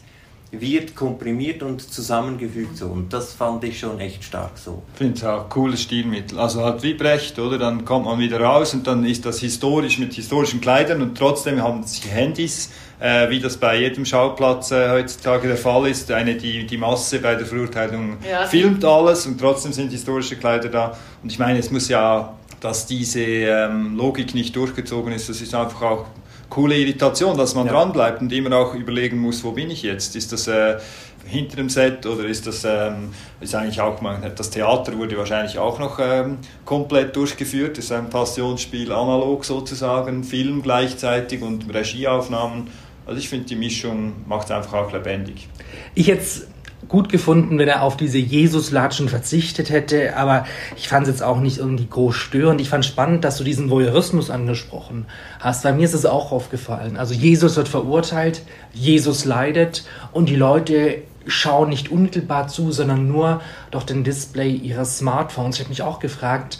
wird 0.60 0.94
komprimiert 0.94 1.62
und 1.62 1.80
zusammengefügt 1.80 2.76
so. 2.76 2.86
Und 2.86 3.12
das 3.12 3.32
fand 3.32 3.64
ich 3.64 3.78
schon 3.78 4.00
echt 4.00 4.24
stark 4.24 4.52
so. 4.56 4.82
Ich 4.92 4.98
finde 4.98 5.14
es 5.14 5.24
auch 5.24 5.44
ein 5.44 5.48
cooles 5.48 5.82
Stilmittel. 5.82 6.38
Also 6.38 6.62
halt 6.62 6.82
wie 6.82 6.94
Brecht, 6.94 7.38
oder? 7.38 7.58
Dann 7.58 7.84
kommt 7.84 8.06
man 8.06 8.18
wieder 8.18 8.40
raus 8.40 8.74
und 8.74 8.86
dann 8.86 9.04
ist 9.04 9.24
das 9.24 9.40
historisch 9.40 9.98
mit 9.98 10.14
historischen 10.14 10.60
Kleidern 10.60 11.02
und 11.02 11.16
trotzdem 11.16 11.62
haben 11.62 11.82
sie 11.84 12.08
Handys, 12.08 12.70
äh, 13.00 13.28
wie 13.30 13.40
das 13.40 13.56
bei 13.56 13.78
jedem 13.78 14.04
Schauplatz 14.04 14.70
äh, 14.70 14.90
heutzutage 14.90 15.48
der 15.48 15.56
Fall 15.56 15.86
ist. 15.88 16.10
Eine, 16.10 16.34
die, 16.34 16.66
die 16.66 16.76
Masse 16.76 17.18
bei 17.18 17.34
der 17.34 17.46
Verurteilung 17.46 18.16
ja, 18.28 18.46
filmt 18.46 18.84
alles 18.84 19.26
und 19.26 19.38
trotzdem 19.38 19.72
sind 19.72 19.90
historische 19.90 20.36
Kleider 20.36 20.68
da. 20.68 20.96
Und 21.22 21.30
ich 21.30 21.38
meine, 21.38 21.58
es 21.58 21.70
muss 21.70 21.88
ja, 21.88 22.34
dass 22.60 22.86
diese 22.86 23.20
ähm, 23.20 23.96
Logik 23.96 24.34
nicht 24.34 24.54
durchgezogen 24.56 25.12
ist, 25.12 25.28
das 25.28 25.40
ist 25.40 25.54
einfach 25.54 25.82
auch 25.82 26.06
coole 26.50 26.76
Irritation, 26.76 27.36
dass 27.36 27.54
man 27.54 27.66
ja. 27.66 27.72
dranbleibt 27.72 28.20
und 28.20 28.32
immer 28.32 28.56
auch 28.56 28.74
überlegen 28.74 29.18
muss, 29.18 29.42
wo 29.44 29.52
bin 29.52 29.70
ich 29.70 29.82
jetzt? 29.82 30.16
Ist 30.16 30.32
das 30.32 30.46
äh, 30.46 30.78
hinter 31.26 31.56
dem 31.56 31.68
Set 31.68 32.04
oder 32.06 32.24
ist 32.24 32.46
das 32.46 32.64
ähm, 32.64 33.10
ist 33.40 33.54
eigentlich 33.54 33.80
auch 33.80 34.00
das 34.34 34.50
Theater 34.50 34.96
wurde 34.96 35.16
wahrscheinlich 35.16 35.58
auch 35.58 35.78
noch 35.78 35.98
ähm, 35.98 36.38
komplett 36.64 37.16
durchgeführt. 37.16 37.78
Das 37.78 37.86
ist 37.86 37.92
ein 37.92 38.10
Passionsspiel 38.10 38.92
analog 38.92 39.44
sozusagen, 39.44 40.24
Film 40.24 40.62
gleichzeitig 40.62 41.42
und 41.42 41.72
Regieaufnahmen. 41.72 42.68
Also 43.06 43.18
ich 43.18 43.28
finde 43.28 43.46
die 43.46 43.56
Mischung 43.56 44.12
macht 44.26 44.46
es 44.46 44.50
einfach 44.50 44.74
auch 44.74 44.92
lebendig. 44.92 45.48
Ich 45.94 46.06
jetzt 46.06 46.46
gut 46.88 47.08
gefunden, 47.08 47.58
wenn 47.58 47.68
er 47.68 47.82
auf 47.82 47.96
diese 47.96 48.18
Jesus-Latschen 48.18 49.08
verzichtet 49.08 49.70
hätte, 49.70 50.16
aber 50.16 50.46
ich 50.76 50.88
fand 50.88 51.06
es 51.06 51.14
jetzt 51.14 51.22
auch 51.22 51.40
nicht 51.40 51.58
irgendwie 51.58 51.86
groß 51.88 52.14
störend. 52.14 52.60
Ich 52.60 52.68
fand 52.68 52.84
spannend, 52.84 53.24
dass 53.24 53.38
du 53.38 53.44
diesen 53.44 53.70
Voyeurismus 53.70 54.30
angesprochen 54.30 55.06
hast. 55.40 55.62
Bei 55.62 55.72
mir 55.72 55.84
ist 55.84 55.94
es 55.94 56.06
auch 56.06 56.32
aufgefallen. 56.32 56.96
Also 56.96 57.14
Jesus 57.14 57.56
wird 57.56 57.68
verurteilt, 57.68 58.42
Jesus 58.72 59.24
leidet 59.24 59.84
und 60.12 60.28
die 60.28 60.36
Leute 60.36 61.02
schauen 61.26 61.70
nicht 61.70 61.90
unmittelbar 61.90 62.48
zu, 62.48 62.70
sondern 62.72 63.08
nur 63.08 63.40
durch 63.70 63.84
den 63.84 64.04
Display 64.04 64.50
ihres 64.50 64.98
Smartphones. 64.98 65.56
Ich 65.56 65.60
habe 65.60 65.70
mich 65.70 65.82
auch 65.82 65.98
gefragt, 65.98 66.58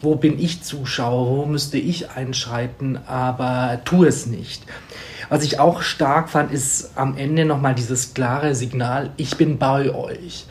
wo 0.00 0.14
bin 0.16 0.38
ich 0.38 0.62
Zuschauer, 0.62 1.28
wo 1.28 1.46
müsste 1.46 1.78
ich 1.78 2.10
einschreiten, 2.10 2.98
aber 3.06 3.80
tu 3.84 4.04
es 4.04 4.26
nicht. 4.26 4.62
Was 5.28 5.42
ich 5.42 5.58
auch 5.58 5.82
stark 5.82 6.28
fand, 6.28 6.52
ist 6.52 6.92
am 6.94 7.16
Ende 7.16 7.44
nochmal 7.44 7.74
dieses 7.74 8.14
klare 8.14 8.54
Signal, 8.54 9.10
ich 9.16 9.36
bin 9.36 9.58
bei 9.58 9.92
euch. 9.92 10.46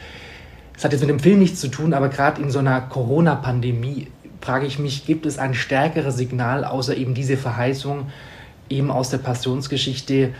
Das 0.73 0.83
hat 0.83 0.91
jetzt 0.91 1.01
mit 1.01 1.09
dem 1.09 1.19
Film 1.19 1.39
nichts 1.39 1.61
zu 1.61 1.69
tun, 1.69 1.93
aber 1.93 2.09
gerade 2.09 2.41
in 2.41 2.51
so 2.51 2.59
einer 2.59 2.81
Corona-Pandemie 2.81 4.07
frage 4.41 4.65
ich 4.65 4.77
mich, 4.77 5.05
gibt 5.05 5.25
es 5.25 5.39
ein 5.39 5.53
stärkeres 5.53 6.17
Signal, 6.17 6.65
außer 6.65 6.95
eben 6.95 7.13
diese 7.13 7.37
Verheißung, 7.37 8.07
eben 8.69 8.91
aus 8.91 9.09
der 9.09 9.17
Passionsgeschichte, 9.19 10.33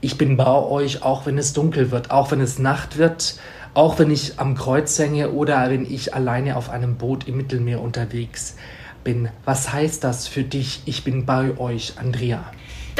ich 0.00 0.16
bin 0.16 0.36
bei 0.36 0.46
euch, 0.46 1.02
auch 1.02 1.26
wenn 1.26 1.36
es 1.36 1.52
dunkel 1.52 1.90
wird, 1.90 2.10
auch 2.10 2.30
wenn 2.30 2.40
es 2.40 2.58
Nacht 2.58 2.96
wird, 2.96 3.38
auch 3.74 3.98
wenn 3.98 4.10
ich 4.10 4.38
am 4.38 4.54
Kreuz 4.54 4.98
hänge 4.98 5.32
oder 5.32 5.68
wenn 5.68 5.84
ich 5.84 6.14
alleine 6.14 6.56
auf 6.56 6.70
einem 6.70 6.96
Boot 6.96 7.28
im 7.28 7.36
Mittelmeer 7.36 7.82
unterwegs 7.82 8.56
bin. 9.04 9.28
Was 9.44 9.72
heißt 9.72 10.02
das 10.02 10.26
für 10.26 10.42
dich? 10.42 10.82
Ich 10.86 11.04
bin 11.04 11.26
bei 11.26 11.58
euch, 11.58 11.94
Andrea 11.98 12.44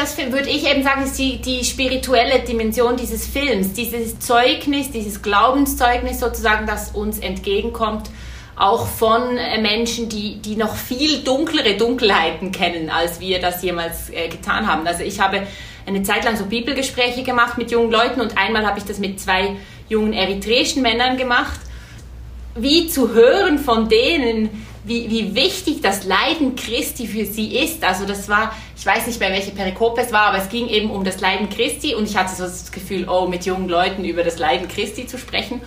das 0.00 0.16
würde 0.16 0.48
ich 0.48 0.66
eben 0.66 0.82
sagen, 0.82 1.04
ist 1.04 1.18
die, 1.18 1.42
die 1.42 1.62
spirituelle 1.62 2.40
Dimension 2.40 2.96
dieses 2.96 3.26
Films, 3.26 3.74
dieses 3.74 4.18
Zeugnis, 4.18 4.90
dieses 4.90 5.20
Glaubenszeugnis 5.20 6.20
sozusagen, 6.20 6.66
das 6.66 6.92
uns 6.92 7.18
entgegenkommt, 7.18 8.08
auch 8.56 8.86
von 8.86 9.36
äh, 9.36 9.60
Menschen, 9.60 10.08
die, 10.08 10.36
die 10.36 10.56
noch 10.56 10.74
viel 10.74 11.22
dunklere 11.22 11.76
Dunkelheiten 11.76 12.50
kennen, 12.50 12.88
als 12.88 13.20
wir 13.20 13.40
das 13.40 13.62
jemals 13.62 14.08
äh, 14.10 14.28
getan 14.28 14.66
haben. 14.66 14.86
Also 14.86 15.02
ich 15.02 15.20
habe 15.20 15.46
eine 15.86 16.02
Zeit 16.02 16.24
lang 16.24 16.36
so 16.36 16.46
Bibelgespräche 16.46 17.22
gemacht 17.22 17.58
mit 17.58 17.70
jungen 17.70 17.90
Leuten 17.90 18.22
und 18.22 18.38
einmal 18.38 18.66
habe 18.66 18.78
ich 18.78 18.84
das 18.84 18.98
mit 18.98 19.20
zwei 19.20 19.56
jungen 19.90 20.14
eritreischen 20.14 20.82
Männern 20.82 21.18
gemacht. 21.18 21.60
Wie 22.54 22.86
zu 22.86 23.12
hören 23.12 23.58
von 23.58 23.88
denen, 23.88 24.66
wie, 24.84 25.10
wie 25.10 25.34
wichtig 25.34 25.82
das 25.82 26.04
Leiden 26.04 26.56
Christi 26.56 27.06
für 27.06 27.26
sie 27.26 27.56
ist. 27.58 27.84
Also 27.84 28.06
das 28.06 28.28
war, 28.28 28.54
ich 28.76 28.84
weiß 28.84 29.06
nicht 29.06 29.20
mehr, 29.20 29.30
welche 29.30 29.50
Perikope 29.50 30.00
es 30.00 30.12
war, 30.12 30.28
aber 30.28 30.38
es 30.38 30.48
ging 30.48 30.68
eben 30.68 30.90
um 30.90 31.04
das 31.04 31.20
Leiden 31.20 31.48
Christi 31.48 31.94
und 31.94 32.08
ich 32.08 32.16
hatte 32.16 32.34
so 32.34 32.44
das 32.44 32.72
Gefühl, 32.72 33.08
oh, 33.08 33.26
mit 33.26 33.44
jungen 33.44 33.68
Leuten 33.68 34.04
über 34.04 34.22
das 34.22 34.38
Leiden 34.38 34.68
Christi 34.68 35.06
zu 35.06 35.18
sprechen. 35.18 35.60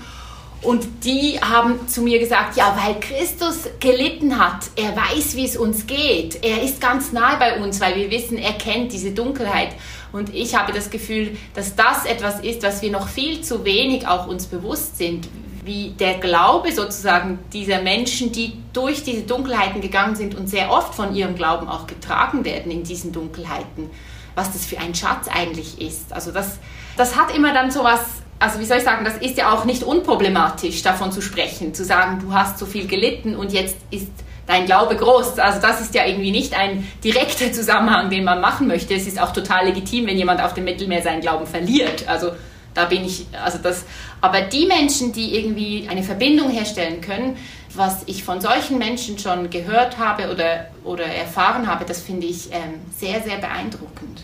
Und 0.64 0.88
die 1.04 1.40
haben 1.42 1.90
zu 1.90 2.02
mir 2.02 2.20
gesagt, 2.20 2.56
ja, 2.56 2.78
weil 2.82 2.98
Christus 3.02 3.68
gelitten 3.82 4.40
hat, 4.40 4.64
er 4.78 4.96
weiß, 4.96 5.36
wie 5.36 5.44
es 5.44 5.58
uns 5.58 5.86
geht, 5.88 6.42
er 6.42 6.64
ist 6.64 6.80
ganz 6.80 7.12
nahe 7.12 7.38
bei 7.38 7.62
uns, 7.62 7.82
weil 7.82 7.98
wir 7.98 8.10
wissen, 8.10 8.38
er 8.38 8.54
kennt 8.54 8.94
diese 8.94 9.12
Dunkelheit. 9.12 9.76
Und 10.14 10.34
ich 10.34 10.56
habe 10.56 10.72
das 10.72 10.90
Gefühl, 10.90 11.38
dass 11.54 11.76
das 11.76 12.06
etwas 12.06 12.40
ist, 12.40 12.64
was 12.64 12.82
wir 12.82 12.92
noch 12.92 13.10
viel 13.10 13.42
zu 13.42 13.66
wenig 13.66 14.08
auch 14.08 14.28
uns 14.28 14.46
bewusst 14.46 14.98
sind, 14.98 15.28
wie 15.66 15.92
der 15.92 16.16
Glaube 16.16 16.72
sozusagen 16.72 17.40
dieser 17.52 17.82
Menschen, 17.82 18.32
die 18.32 18.54
durch 18.74 19.04
diese 19.04 19.24
Dunkelheiten 19.24 19.82
gegangen 19.82 20.16
sind 20.16 20.36
und 20.36 20.48
sehr 20.50 20.72
oft 20.72 20.96
von 20.96 21.16
ihrem 21.16 21.36
Glauben 21.36 21.68
auch 21.68 21.88
getragen 21.88 22.46
werden 22.46 22.72
in 22.72 22.84
diesen 22.84 23.12
Dunkelheiten, 23.12 23.90
was 24.36 24.52
das 24.52 24.66
für 24.66 24.80
ein 24.80 24.94
Schatz 24.96 25.28
eigentlich 25.28 25.82
ist. 25.82 26.12
Also 26.14 26.32
das, 26.32 26.60
das 26.98 27.16
hat 27.16 27.36
immer 27.36 27.54
dann 27.54 27.72
so 27.72 27.84
was, 27.84 28.02
also 28.40 28.60
wie 28.60 28.66
soll 28.66 28.78
ich 28.78 28.84
sagen, 28.84 29.06
das 29.06 29.18
ist 29.18 29.38
ja 29.38 29.54
auch 29.54 29.66
nicht 29.66 29.84
unproblematisch, 29.84 30.82
davon 30.82 31.12
zu 31.12 31.22
sprechen, 31.22 31.74
zu 31.74 31.86
sagen, 31.86 32.20
du 32.20 32.34
hast 32.34 32.60
so 32.60 32.66
viel 32.66 32.88
gelitten 32.88 33.36
und 33.36 33.54
jetzt 33.54 33.78
ist 33.90 34.10
dein 34.48 34.66
Glaube 34.66 34.96
groß. 34.96 35.40
Also 35.40 35.62
das 35.62 35.82
ist 35.82 35.96
ja 35.96 36.06
irgendwie 36.06 36.32
nicht 36.32 36.54
ein 36.54 36.88
direkter 37.04 37.52
Zusammenhang, 37.54 38.10
den 38.10 38.24
man 38.24 38.42
machen 38.42 38.68
möchte. 38.68 38.94
Es 38.94 39.08
ist 39.08 39.20
auch 39.20 39.32
total 39.32 39.68
legitim, 39.68 40.08
wenn 40.08 40.18
jemand 40.18 40.42
auf 40.42 40.54
dem 40.54 40.66
Mittelmeer 40.66 41.02
seinen 41.02 41.22
Glauben 41.22 41.48
verliert. 41.48 42.08
Also 42.08 42.32
da 42.74 42.86
bin 42.86 43.06
ich, 43.06 43.26
also 43.44 43.58
das, 43.58 43.86
aber 44.22 44.42
die 44.42 44.66
Menschen, 44.66 45.14
die 45.14 45.36
irgendwie 45.36 45.88
eine 45.90 46.04
Verbindung 46.04 46.50
herstellen 46.50 47.02
können, 47.02 47.38
was 47.76 48.04
ich 48.06 48.24
von 48.24 48.40
solchen 48.42 48.78
Menschen 48.78 49.18
schon 49.18 49.50
gehört 49.50 49.98
habe 49.98 50.32
oder, 50.32 50.68
oder 50.84 51.06
erfahren 51.06 51.68
habe, 51.68 51.86
das 51.86 52.02
finde 52.02 52.28
ich 52.28 52.52
ähm, 52.52 52.82
sehr, 52.96 53.22
sehr 53.22 53.38
beeindruckend. 53.38 54.24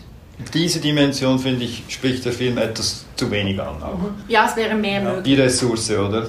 Diese 0.54 0.80
Dimension, 0.80 1.38
finde 1.38 1.64
ich, 1.64 1.82
spricht 1.88 2.24
der 2.24 2.32
Film 2.32 2.56
etwas 2.58 3.04
zu 3.16 3.30
wenig 3.30 3.60
an. 3.60 3.82
Auch. 3.82 3.98
Ja, 4.28 4.46
es 4.48 4.56
wäre 4.56 4.74
mehr 4.74 5.02
ja, 5.02 5.12
möglich. 5.12 5.36
Die 5.36 5.40
Ressource, 5.40 5.90
oder? 5.90 6.28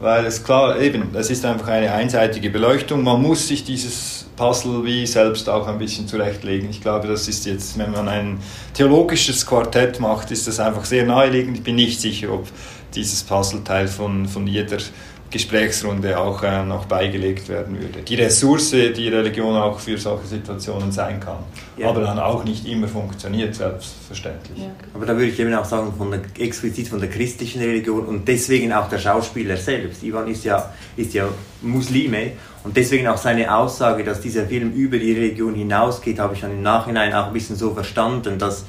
Weil 0.00 0.24
es 0.24 0.42
klar, 0.42 0.80
eben, 0.80 1.14
es 1.14 1.28
ist 1.28 1.44
einfach 1.44 1.68
eine 1.68 1.92
einseitige 1.92 2.48
Beleuchtung. 2.48 3.04
Man 3.04 3.20
muss 3.20 3.46
sich 3.46 3.64
dieses 3.64 4.26
Puzzle 4.34 4.82
wie 4.82 5.06
selbst 5.06 5.46
auch 5.46 5.66
ein 5.66 5.78
bisschen 5.78 6.08
zurechtlegen. 6.08 6.70
Ich 6.70 6.80
glaube, 6.80 7.06
das 7.06 7.28
ist 7.28 7.44
jetzt, 7.44 7.76
wenn 7.78 7.90
man 7.90 8.08
ein 8.08 8.38
theologisches 8.72 9.44
Quartett 9.44 10.00
macht, 10.00 10.30
ist 10.30 10.48
das 10.48 10.58
einfach 10.58 10.86
sehr 10.86 11.04
naheliegend. 11.04 11.58
Ich 11.58 11.62
bin 11.62 11.74
nicht 11.74 12.00
sicher, 12.00 12.32
ob 12.32 12.48
dieses 12.94 13.22
Puzzleteil 13.22 13.88
von, 13.88 14.26
von 14.26 14.46
jeder 14.46 14.78
Gesprächsrunde 15.30 16.18
auch 16.18 16.42
äh, 16.42 16.64
noch 16.64 16.86
beigelegt 16.86 17.48
werden 17.48 17.80
würde. 17.80 18.00
Die 18.00 18.16
Ressource, 18.16 18.70
die 18.70 19.08
Religion 19.08 19.56
auch 19.56 19.78
für 19.78 19.96
solche 19.96 20.26
Situationen 20.26 20.90
sein 20.90 21.20
kann, 21.20 21.38
ja. 21.76 21.88
aber 21.88 22.00
dann 22.00 22.18
auch 22.18 22.42
nicht 22.44 22.66
immer 22.66 22.88
funktioniert, 22.88 23.54
selbstverständlich. 23.54 24.58
Ja. 24.58 24.70
Aber 24.92 25.06
da 25.06 25.14
würde 25.14 25.26
ich 25.26 25.38
eben 25.38 25.54
auch 25.54 25.64
sagen, 25.64 25.92
von 25.96 26.10
der, 26.10 26.20
explizit 26.38 26.88
von 26.88 26.98
der 26.98 27.08
christlichen 27.08 27.60
Religion 27.60 28.06
und 28.06 28.26
deswegen 28.26 28.72
auch 28.72 28.88
der 28.88 28.98
Schauspieler 28.98 29.56
selbst. 29.56 30.02
Ivan 30.02 30.26
ist 30.26 30.44
ja, 30.44 30.72
ist 30.96 31.14
ja 31.14 31.28
Muslime 31.62 32.32
und 32.64 32.76
deswegen 32.76 33.06
auch 33.06 33.16
seine 33.16 33.54
Aussage, 33.54 34.02
dass 34.02 34.20
dieser 34.20 34.46
Film 34.46 34.72
über 34.72 34.98
die 34.98 35.12
Religion 35.12 35.54
hinausgeht, 35.54 36.18
habe 36.18 36.34
ich 36.34 36.40
dann 36.40 36.50
im 36.50 36.62
Nachhinein 36.62 37.14
auch 37.14 37.28
ein 37.28 37.32
bisschen 37.32 37.56
so 37.56 37.72
verstanden, 37.72 38.38
dass 38.38 38.64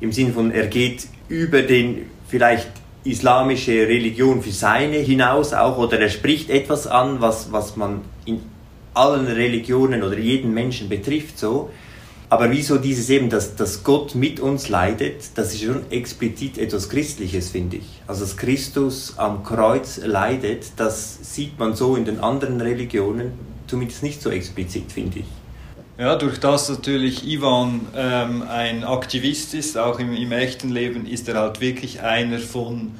im 0.00 0.12
Sinn 0.12 0.32
von, 0.32 0.52
er 0.52 0.66
geht 0.66 1.08
über 1.28 1.62
den 1.62 2.10
vielleicht 2.28 2.68
islamische 3.10 3.72
Religion 3.72 4.42
für 4.42 4.52
seine 4.52 4.96
hinaus 4.98 5.52
auch 5.52 5.78
oder 5.78 5.98
er 5.98 6.08
spricht 6.08 6.50
etwas 6.50 6.86
an, 6.86 7.20
was, 7.20 7.52
was 7.52 7.76
man 7.76 8.02
in 8.24 8.40
allen 8.94 9.26
Religionen 9.26 10.02
oder 10.02 10.18
jeden 10.18 10.54
Menschen 10.54 10.88
betrifft 10.88 11.38
so. 11.38 11.70
Aber 12.28 12.50
wieso 12.50 12.78
dieses 12.78 13.08
eben, 13.08 13.30
dass, 13.30 13.54
dass 13.54 13.84
Gott 13.84 14.16
mit 14.16 14.40
uns 14.40 14.68
leidet, 14.68 15.22
das 15.36 15.54
ist 15.54 15.62
schon 15.62 15.90
explizit 15.90 16.58
etwas 16.58 16.88
Christliches, 16.88 17.50
finde 17.50 17.76
ich. 17.76 18.02
Also 18.08 18.24
dass 18.24 18.36
Christus 18.36 19.14
am 19.16 19.44
Kreuz 19.44 19.98
leidet, 19.98 20.72
das 20.76 21.18
sieht 21.22 21.58
man 21.58 21.76
so 21.76 21.94
in 21.94 22.04
den 22.04 22.18
anderen 22.18 22.60
Religionen 22.60 23.32
zumindest 23.68 24.02
nicht 24.02 24.22
so 24.22 24.30
explizit, 24.30 24.90
finde 24.92 25.20
ich. 25.20 25.26
Ja, 25.98 26.16
durch 26.16 26.38
das 26.38 26.68
natürlich 26.68 27.26
Ivan 27.26 27.80
ähm, 27.96 28.42
ein 28.42 28.84
Aktivist 28.84 29.54
ist, 29.54 29.78
auch 29.78 29.98
im, 29.98 30.14
im 30.14 30.30
echten 30.30 30.68
Leben, 30.68 31.06
ist 31.06 31.26
er 31.26 31.36
halt 31.36 31.62
wirklich 31.62 32.02
einer 32.02 32.38
von 32.38 32.92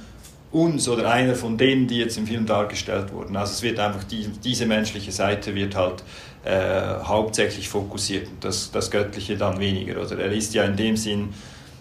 uns 0.50 0.88
oder 0.88 1.10
einer 1.10 1.34
von 1.34 1.58
denen, 1.58 1.86
die 1.88 1.98
jetzt 1.98 2.16
im 2.16 2.26
Film 2.26 2.46
dargestellt 2.46 3.12
wurden. 3.12 3.36
Also 3.36 3.52
es 3.52 3.62
wird 3.62 3.78
einfach 3.78 4.04
die, 4.04 4.28
diese 4.42 4.64
menschliche 4.64 5.12
Seite 5.12 5.54
wird 5.54 5.74
halt 5.74 6.02
äh, 6.44 7.04
hauptsächlich 7.04 7.68
fokussiert 7.68 8.28
und 8.28 8.42
das, 8.42 8.70
das 8.70 8.90
Göttliche 8.90 9.36
dann 9.36 9.60
weniger. 9.60 10.00
Oder 10.00 10.18
er 10.18 10.32
ist 10.32 10.54
ja 10.54 10.64
in 10.64 10.76
dem 10.76 10.96
Sinn 10.96 11.34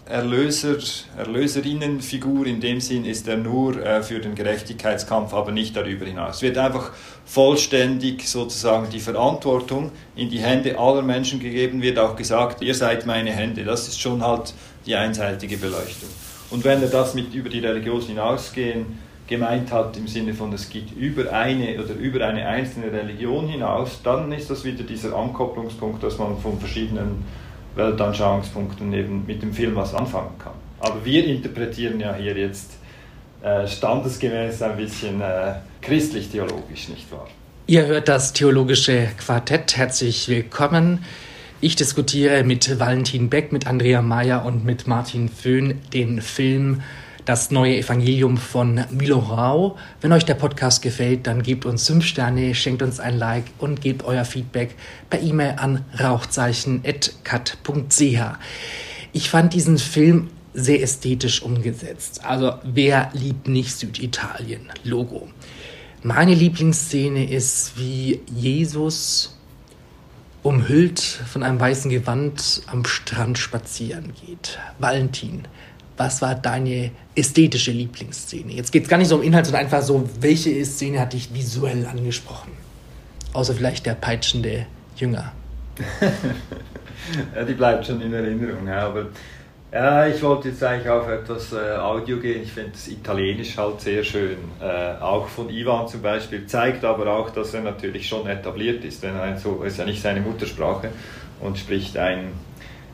Erlöser, 0.08 0.76
Erlöserinnenfigur, 1.18 2.46
in 2.46 2.60
dem 2.60 2.80
Sinn 2.80 3.04
ist 3.04 3.26
er 3.26 3.38
nur 3.38 3.84
äh, 3.84 4.04
für 4.04 4.20
den 4.20 4.36
Gerechtigkeitskampf, 4.36 5.34
aber 5.34 5.50
nicht 5.50 5.76
darüber 5.76 6.06
hinaus. 6.06 6.36
Es 6.36 6.42
wird 6.42 6.58
einfach 6.58 6.92
vollständig 7.24 8.28
sozusagen 8.28 8.88
die 8.88 9.00
Verantwortung 9.00 9.90
in 10.14 10.30
die 10.30 10.38
Hände 10.38 10.78
aller 10.78 11.02
Menschen 11.02 11.40
gegeben, 11.40 11.82
wird 11.82 11.98
auch 11.98 12.14
gesagt, 12.14 12.62
ihr 12.62 12.76
seid 12.76 13.04
meine 13.04 13.32
Hände. 13.32 13.64
Das 13.64 13.88
ist 13.88 14.00
schon 14.00 14.22
halt 14.22 14.54
die 14.86 14.94
einseitige 14.94 15.56
Beleuchtung. 15.56 16.08
Und 16.50 16.64
wenn 16.64 16.80
er 16.82 16.88
das 16.88 17.14
mit 17.14 17.34
über 17.34 17.48
die 17.48 17.58
Religion 17.58 18.00
hinausgehen 18.00 19.00
gemeint 19.26 19.72
hat 19.72 19.96
im 19.96 20.06
Sinne 20.06 20.34
von 20.34 20.52
es 20.52 20.70
geht 20.70 20.92
über 20.92 21.32
eine 21.32 21.82
oder 21.82 21.94
über 21.94 22.24
eine 22.24 22.46
einzelne 22.46 22.92
Religion 22.92 23.48
hinaus, 23.48 24.00
dann 24.04 24.30
ist 24.30 24.50
das 24.50 24.64
wieder 24.64 24.84
dieser 24.84 25.16
Ankopplungspunkt, 25.16 26.00
dass 26.04 26.16
man 26.16 26.38
von 26.38 26.60
verschiedenen 26.60 27.24
Weltanschauungspunkten 27.76 28.92
eben 28.92 29.24
mit 29.26 29.42
dem 29.42 29.52
Film 29.52 29.76
was 29.76 29.94
anfangen 29.94 30.38
kann. 30.38 30.54
Aber 30.80 31.04
wir 31.04 31.24
interpretieren 31.24 32.00
ja 32.00 32.14
hier 32.14 32.36
jetzt 32.36 32.72
äh, 33.42 33.66
standesgemäß 33.66 34.62
ein 34.62 34.76
bisschen 34.76 35.20
äh, 35.20 35.54
christlich-theologisch, 35.82 36.88
nicht 36.88 37.10
wahr? 37.12 37.28
Ihr 37.66 37.86
hört 37.86 38.08
das 38.08 38.32
theologische 38.32 39.08
Quartett. 39.18 39.76
Herzlich 39.76 40.28
willkommen. 40.28 41.04
Ich 41.60 41.76
diskutiere 41.76 42.44
mit 42.44 42.78
Valentin 42.78 43.28
Beck, 43.30 43.52
mit 43.52 43.66
Andrea 43.66 44.02
Mayer 44.02 44.44
und 44.44 44.64
mit 44.64 44.86
Martin 44.86 45.28
Föhn 45.28 45.80
den 45.92 46.20
Film 46.20 46.82
Das 47.26 47.50
neue 47.50 47.76
Evangelium 47.78 48.36
von 48.36 48.84
Milo 48.92 49.18
Rau. 49.18 49.76
Wenn 50.00 50.12
euch 50.12 50.24
der 50.24 50.34
Podcast 50.34 50.80
gefällt, 50.80 51.26
dann 51.26 51.42
gebt 51.42 51.66
uns 51.66 51.84
fünf 51.84 52.06
Sterne, 52.06 52.54
schenkt 52.54 52.82
uns 52.82 53.00
ein 53.00 53.18
Like 53.18 53.46
und 53.58 53.80
gebt 53.80 54.04
euer 54.04 54.24
Feedback 54.24 54.76
per 55.10 55.20
E-Mail 55.20 55.56
an 55.56 55.84
rauchzeichen.cat.ch. 56.00 58.38
Ich 59.12 59.28
fand 59.28 59.54
diesen 59.54 59.78
Film 59.78 60.28
sehr 60.54 60.80
ästhetisch 60.80 61.42
umgesetzt. 61.42 62.24
Also 62.24 62.52
wer 62.62 63.10
liebt 63.12 63.48
nicht 63.48 63.76
Süditalien? 63.76 64.70
Logo. 64.84 65.26
Meine 66.04 66.32
Lieblingsszene 66.32 67.28
ist, 67.28 67.76
wie 67.76 68.20
Jesus 68.32 69.36
umhüllt 70.44 71.00
von 71.00 71.42
einem 71.42 71.58
weißen 71.58 71.90
Gewand 71.90 72.62
am 72.68 72.84
Strand 72.84 73.36
spazieren 73.36 74.12
geht. 74.24 74.60
Valentin, 74.78 75.48
was 75.96 76.22
war 76.22 76.34
deine 76.34 76.90
ästhetische 77.14 77.70
Lieblingsszene? 77.70 78.52
Jetzt 78.52 78.72
geht 78.72 78.84
es 78.84 78.88
gar 78.88 78.98
nicht 78.98 79.08
so 79.08 79.16
um 79.16 79.22
Inhalt, 79.22 79.46
sondern 79.46 79.64
einfach 79.64 79.82
so, 79.82 80.08
welche 80.20 80.64
Szene 80.64 81.00
hat 81.00 81.12
dich 81.12 81.32
visuell 81.32 81.86
angesprochen? 81.86 82.52
Außer 83.32 83.54
vielleicht 83.54 83.86
der 83.86 83.94
peitschende 83.94 84.66
Jünger. 84.96 85.32
ja, 87.34 87.44
die 87.44 87.54
bleibt 87.54 87.86
schon 87.86 88.00
in 88.00 88.12
Erinnerung, 88.12 88.68
aber 88.68 89.06
ja, 89.72 90.06
ich 90.06 90.22
wollte 90.22 90.48
jetzt 90.48 90.62
eigentlich 90.62 90.88
auf 90.88 91.08
etwas 91.08 91.52
äh, 91.52 91.76
Audio 91.76 92.18
gehen. 92.18 92.42
Ich 92.42 92.52
finde 92.52 92.70
das 92.70 92.88
Italienisch 92.88 93.58
halt 93.58 93.80
sehr 93.80 94.04
schön. 94.04 94.38
Äh, 94.60 95.02
auch 95.02 95.26
von 95.26 95.50
Ivan 95.50 95.86
zum 95.88 96.00
Beispiel. 96.00 96.46
Zeigt 96.46 96.84
aber 96.84 97.06
auch, 97.12 97.30
dass 97.30 97.52
er 97.52 97.62
natürlich 97.62 98.08
schon 98.08 98.26
etabliert 98.26 98.84
ist. 98.84 99.02
Denn 99.02 99.16
er 99.16 99.36
so, 99.36 99.62
ist 99.64 99.78
ja 99.78 99.84
nicht 99.84 100.00
seine 100.00 100.20
Muttersprache 100.20 100.88
und 101.40 101.58
spricht 101.58 101.96
ein 101.98 102.32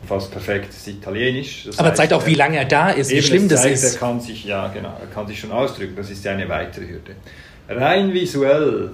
fast 0.07 0.31
perfektes 0.31 0.87
Italienisch. 0.87 1.65
Das 1.67 1.79
aber 1.79 1.89
heißt, 1.89 1.97
zeigt 1.99 2.13
auch, 2.13 2.27
wie 2.27 2.35
lange 2.35 2.59
er 2.59 2.65
da 2.65 2.91
ist, 2.91 3.11
wie 3.11 3.23
schlimm 3.23 3.49
das 3.49 3.63
zeigt, 3.63 3.75
ist. 3.75 3.95
Er 3.95 4.01
kann 4.01 4.21
sich, 4.21 4.45
ja, 4.45 4.69
genau, 4.69 4.97
er 5.01 5.07
kann 5.13 5.27
sich 5.27 5.39
schon 5.39 5.53
ausdrücken. 5.53 5.95
Das 5.97 6.11
ist 6.11 6.25
ja 6.25 6.33
eine 6.33 6.49
weitere 6.49 6.89
Hürde. 6.89 7.15
Rein 7.69 8.13
visuell. 8.13 8.93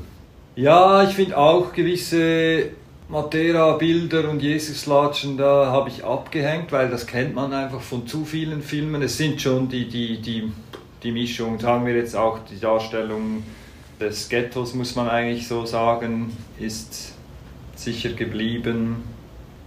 Ja, 0.56 1.04
ich 1.04 1.14
finde 1.14 1.36
auch 1.36 1.72
gewisse 1.72 2.70
Matera-Bilder 3.08 4.28
und 4.28 4.42
Jesus-Latschen, 4.42 5.38
da 5.38 5.66
habe 5.66 5.88
ich 5.88 6.04
abgehängt, 6.04 6.72
weil 6.72 6.90
das 6.90 7.06
kennt 7.06 7.34
man 7.34 7.52
einfach 7.54 7.80
von 7.80 8.06
zu 8.06 8.24
vielen 8.24 8.60
Filmen. 8.60 9.00
Es 9.02 9.16
sind 9.16 9.40
schon 9.40 9.68
die, 9.68 9.88
die, 9.88 10.20
die, 10.20 10.52
die 11.02 11.12
Mischung, 11.12 11.58
sagen 11.58 11.86
wir 11.86 11.94
jetzt 11.94 12.14
auch 12.14 12.40
die 12.40 12.60
Darstellung 12.60 13.44
des 13.98 14.28
Ghettos, 14.28 14.74
muss 14.74 14.94
man 14.94 15.08
eigentlich 15.08 15.48
so 15.48 15.64
sagen, 15.64 16.36
ist 16.58 17.14
sicher 17.76 18.10
geblieben. 18.10 19.04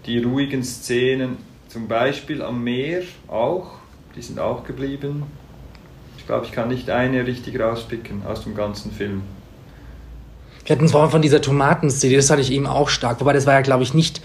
Die 0.05 0.19
ruhigen 0.19 0.63
Szenen, 0.63 1.37
zum 1.67 1.87
Beispiel 1.87 2.41
am 2.41 2.63
Meer 2.63 3.03
auch, 3.27 3.71
die 4.15 4.21
sind 4.21 4.39
auch 4.39 4.63
geblieben. 4.63 5.23
Ich 6.17 6.25
glaube, 6.25 6.45
ich 6.45 6.51
kann 6.51 6.69
nicht 6.69 6.89
eine 6.89 7.25
richtig 7.25 7.59
rauspicken 7.59 8.25
aus 8.25 8.43
dem 8.43 8.55
ganzen 8.55 8.91
Film. 8.91 9.21
Wir 10.65 10.75
hatten 10.75 10.87
zwar 10.87 11.09
von 11.09 11.21
dieser 11.21 11.41
Tomatenszene, 11.41 12.15
das 12.15 12.29
hatte 12.29 12.41
ich 12.41 12.51
eben 12.51 12.67
auch 12.67 12.89
stark, 12.89 13.19
wobei 13.19 13.33
das 13.33 13.45
war 13.45 13.53
ja, 13.53 13.61
glaube 13.61 13.83
ich, 13.83 13.93
nicht 13.93 14.21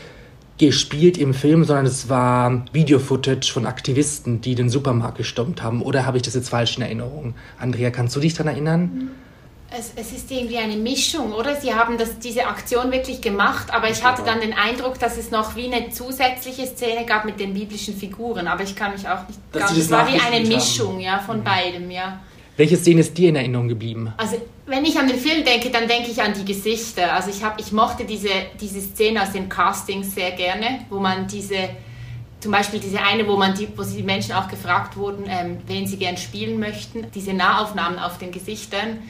gespielt 0.58 1.18
im 1.18 1.34
Film, 1.34 1.64
sondern 1.64 1.86
es 1.86 2.08
war 2.08 2.64
Video-Footage 2.72 3.52
von 3.52 3.66
Aktivisten, 3.66 4.40
die 4.40 4.54
den 4.54 4.70
Supermarkt 4.70 5.18
gestürmt 5.18 5.62
haben. 5.62 5.82
Oder 5.82 6.06
habe 6.06 6.16
ich 6.16 6.22
das 6.22 6.34
jetzt 6.34 6.48
falsch 6.48 6.76
in 6.76 6.82
Erinnerung? 6.82 7.34
Andrea, 7.58 7.90
kannst 7.90 8.16
du 8.16 8.20
dich 8.20 8.34
daran 8.34 8.52
erinnern? 8.52 9.10
Es, 9.68 9.92
es, 9.96 10.12
ist 10.12 10.30
irgendwie 10.30 10.58
eine 10.58 10.76
Mischung, 10.76 11.32
oder? 11.32 11.56
Sie 11.56 11.74
haben 11.74 11.98
das, 11.98 12.20
diese 12.20 12.46
Aktion 12.46 12.92
wirklich 12.92 13.20
gemacht, 13.20 13.66
aber 13.72 13.90
ich 13.90 14.04
hatte 14.04 14.22
dann 14.24 14.40
den 14.40 14.52
Eindruck, 14.52 14.98
dass 15.00 15.18
es 15.18 15.32
noch 15.32 15.56
wie 15.56 15.66
eine 15.66 15.90
zusätzliche 15.90 16.66
Szene 16.66 17.04
gab 17.04 17.24
mit 17.24 17.40
den 17.40 17.52
biblischen 17.52 17.96
Figuren. 17.96 18.46
Aber 18.46 18.62
ich 18.62 18.76
kann 18.76 18.92
mich 18.92 19.08
auch 19.08 19.26
nicht 19.26 19.40
dass 19.50 19.62
ganz. 19.64 19.76
Es 19.76 19.90
war 19.90 20.06
wie 20.06 20.20
eine 20.20 20.46
Mischung, 20.46 21.00
ja, 21.00 21.18
von 21.18 21.38
mhm. 21.38 21.44
beidem, 21.44 21.90
ja. 21.90 22.20
Welche 22.56 22.76
Szene 22.76 23.00
ist 23.00 23.18
dir 23.18 23.30
in 23.30 23.36
Erinnerung 23.36 23.68
geblieben? 23.68 24.12
Also, 24.16 24.40
wenn 24.66 24.84
ich 24.84 24.98
an 24.98 25.08
den 25.08 25.18
Film 25.18 25.44
denke, 25.44 25.70
dann 25.70 25.88
denke 25.88 26.10
ich 26.10 26.22
an 26.22 26.32
die 26.32 26.44
Gesichter. 26.44 27.12
Also, 27.12 27.30
ich, 27.30 27.42
hab, 27.42 27.60
ich 27.60 27.72
mochte 27.72 28.04
diese, 28.04 28.30
diese 28.60 28.80
Szene 28.80 29.22
aus 29.22 29.32
den 29.32 29.48
Castings 29.48 30.14
sehr 30.14 30.30
gerne, 30.30 30.86
wo 30.88 31.00
man 31.00 31.26
diese, 31.26 31.70
zum 32.40 32.52
Beispiel 32.52 32.80
diese 32.80 33.00
eine, 33.02 33.26
wo, 33.26 33.36
man 33.36 33.54
die, 33.54 33.68
wo 33.76 33.82
die 33.82 34.02
Menschen 34.02 34.32
auch 34.32 34.48
gefragt 34.48 34.96
wurden, 34.96 35.24
ähm, 35.28 35.58
wen 35.66 35.86
sie 35.86 35.96
gern 35.98 36.16
spielen 36.16 36.58
möchten. 36.58 37.06
Diese 37.14 37.34
Nahaufnahmen 37.34 37.98
auf 37.98 38.16
den 38.16 38.30
Gesichtern, 38.30 39.00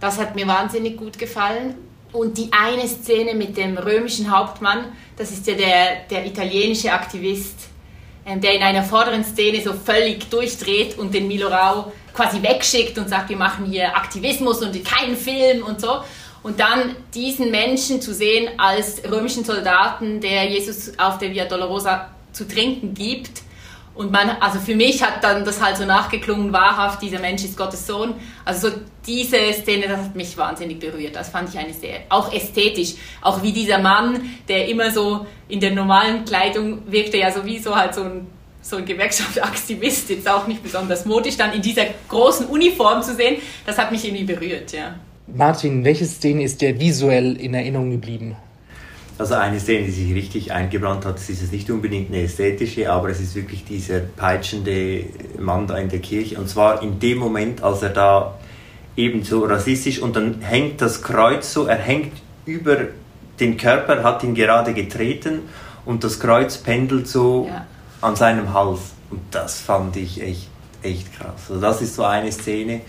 das 0.00 0.18
hat 0.18 0.34
mir 0.34 0.46
wahnsinnig 0.46 0.96
gut 0.96 1.18
gefallen. 1.18 1.74
Und 2.12 2.38
die 2.38 2.48
eine 2.52 2.86
Szene 2.86 3.34
mit 3.34 3.56
dem 3.56 3.76
römischen 3.76 4.30
Hauptmann, 4.30 4.92
das 5.16 5.32
ist 5.32 5.46
ja 5.46 5.54
der, 5.54 6.06
der 6.10 6.24
italienische 6.24 6.92
Aktivist, 6.92 7.68
ähm, 8.24 8.40
der 8.40 8.54
in 8.54 8.62
einer 8.62 8.82
vorderen 8.82 9.24
Szene 9.24 9.60
so 9.62 9.72
völlig 9.72 10.30
durchdreht 10.30 10.98
und 10.98 11.12
den 11.12 11.28
Milorau 11.28 11.92
quasi 12.14 12.42
wegschickt 12.42 12.96
und 12.98 13.08
sagt, 13.08 13.28
wir 13.28 13.36
machen 13.36 13.66
hier 13.66 13.94
Aktivismus 13.94 14.62
und 14.62 14.82
keinen 14.84 15.16
Film 15.16 15.62
und 15.64 15.80
so. 15.80 16.00
Und 16.42 16.60
dann 16.60 16.94
diesen 17.12 17.50
Menschen 17.50 18.00
zu 18.00 18.14
sehen 18.14 18.48
als 18.56 19.02
römischen 19.10 19.44
Soldaten, 19.44 20.20
der 20.20 20.48
Jesus 20.48 20.92
auf 20.98 21.18
der 21.18 21.32
Via 21.32 21.44
Dolorosa 21.44 22.10
zu 22.32 22.46
trinken 22.46 22.94
gibt. 22.94 23.42
Und 23.96 24.12
man, 24.12 24.28
also 24.40 24.58
für 24.58 24.76
mich 24.76 25.02
hat 25.02 25.24
dann 25.24 25.44
das 25.44 25.62
halt 25.62 25.78
so 25.78 25.86
nachgeklungen, 25.86 26.52
wahrhaft, 26.52 27.00
dieser 27.00 27.18
Mensch 27.18 27.44
ist 27.44 27.56
Gottes 27.56 27.86
Sohn. 27.86 28.14
Also 28.44 28.68
so 28.68 28.76
diese 29.06 29.38
Szene, 29.54 29.88
das 29.88 29.98
hat 29.98 30.14
mich 30.14 30.36
wahnsinnig 30.36 30.78
berührt. 30.78 31.16
Das 31.16 31.30
fand 31.30 31.48
ich 31.48 31.58
eine 31.58 31.72
sehr, 31.72 32.00
auch 32.10 32.30
ästhetisch. 32.32 32.94
Auch 33.22 33.42
wie 33.42 33.52
dieser 33.52 33.78
Mann, 33.78 34.20
der 34.48 34.68
immer 34.68 34.90
so 34.90 35.26
in 35.48 35.60
der 35.60 35.70
normalen 35.72 36.26
Kleidung 36.26 36.82
wirkte, 36.86 37.16
ja 37.16 37.32
sowieso 37.32 37.74
halt 37.74 37.94
so 37.94 38.02
ein 38.02 38.26
so 38.60 38.76
ein 38.76 38.84
Gewerkschaftsaktivist, 38.84 40.10
jetzt 40.10 40.28
auch 40.28 40.48
nicht 40.48 40.60
besonders 40.60 41.06
modisch, 41.06 41.36
dann 41.36 41.52
in 41.52 41.62
dieser 41.62 41.84
großen 42.08 42.46
Uniform 42.46 43.00
zu 43.00 43.14
sehen, 43.14 43.36
das 43.64 43.78
hat 43.78 43.92
mich 43.92 44.04
irgendwie 44.04 44.24
berührt, 44.24 44.72
ja. 44.72 44.96
Martin, 45.28 45.84
welche 45.84 46.04
Szene 46.04 46.42
ist 46.42 46.60
dir 46.60 46.78
visuell 46.78 47.36
in 47.36 47.54
Erinnerung 47.54 47.92
geblieben? 47.92 48.36
Also 49.18 49.34
eine 49.34 49.58
Szene, 49.60 49.86
die 49.86 49.92
sich 49.92 50.14
richtig 50.14 50.52
eingebrannt 50.52 51.06
hat, 51.06 51.16
ist 51.16 51.28
jetzt 51.28 51.52
nicht 51.52 51.70
unbedingt 51.70 52.12
eine 52.12 52.22
ästhetische, 52.22 52.92
aber 52.92 53.08
es 53.08 53.20
ist 53.20 53.34
wirklich 53.34 53.64
dieser 53.64 54.00
peitschende 54.00 55.04
Mann 55.38 55.66
da 55.66 55.78
in 55.78 55.88
der 55.88 56.00
Kirche. 56.00 56.38
Und 56.38 56.48
zwar 56.48 56.82
in 56.82 56.98
dem 56.98 57.18
Moment, 57.18 57.62
als 57.62 57.82
er 57.82 57.90
da 57.90 58.38
eben 58.94 59.24
so 59.24 59.44
rassistisch 59.44 60.00
und 60.00 60.16
dann 60.16 60.42
hängt 60.42 60.82
das 60.82 61.02
Kreuz 61.02 61.52
so, 61.52 61.66
er 61.66 61.76
hängt 61.76 62.12
über 62.44 62.76
den 63.40 63.56
Körper, 63.56 64.02
hat 64.02 64.22
ihn 64.22 64.34
gerade 64.34 64.74
getreten 64.74 65.40
und 65.84 66.04
das 66.04 66.20
Kreuz 66.20 66.58
pendelt 66.58 67.08
so 67.08 67.48
ja 67.50 67.66
an 68.00 68.16
seinem 68.16 68.52
Hals. 68.52 68.92
Und 69.10 69.20
das 69.30 69.60
fand 69.60 69.96
ich 69.96 70.22
echt, 70.22 70.48
echt 70.82 71.12
krass. 71.16 71.48
Also 71.48 71.60
das 71.60 71.82
ist 71.82 71.94
so 71.94 72.04
eine 72.04 72.32
Szene. 72.32 72.80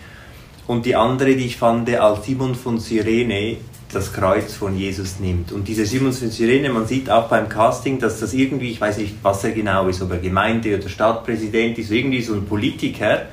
Und 0.66 0.86
die 0.86 0.96
andere, 0.96 1.36
die 1.36 1.46
ich 1.46 1.58
fand, 1.58 1.90
als 1.90 2.26
Simon 2.26 2.56
von 2.56 2.80
Cyrene 2.80 3.58
das 3.92 4.12
Kreuz 4.12 4.54
von 4.54 4.78
Jesus 4.78 5.20
nimmt. 5.20 5.52
Und 5.52 5.68
dieser 5.68 5.86
Simon 5.86 6.12
von 6.12 6.30
Cyrene, 6.30 6.70
man 6.70 6.88
sieht 6.88 7.10
auch 7.10 7.30
beim 7.30 7.48
Casting, 7.48 8.00
dass 8.00 8.20
das 8.20 8.34
irgendwie, 8.34 8.72
ich 8.72 8.82
weiß 8.82 8.98
nicht, 8.98 9.16
was 9.22 9.44
er 9.44 9.52
genau 9.52 9.88
ist, 9.88 10.02
ob 10.02 10.12
er 10.12 10.18
Gemeinde- 10.18 10.78
oder 10.78 10.90
Stadtpräsident 10.90 11.78
ist, 11.78 11.92
irgendwie 11.92 12.22
so 12.22 12.34
ein 12.34 12.46
Politiker, 12.46 13.24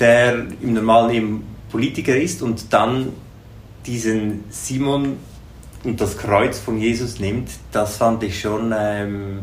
der 0.00 0.46
im 0.60 0.72
Normalen 0.72 1.10
eben 1.10 1.44
Politiker 1.70 2.16
ist 2.16 2.42
und 2.42 2.72
dann 2.72 3.08
diesen 3.86 4.44
Simon 4.50 5.16
und 5.84 6.00
das 6.00 6.16
Kreuz 6.16 6.58
von 6.58 6.78
Jesus 6.78 7.18
nimmt, 7.18 7.50
das 7.72 7.96
fand 7.96 8.22
ich 8.22 8.40
schon 8.40 8.72
ähm, 8.76 9.40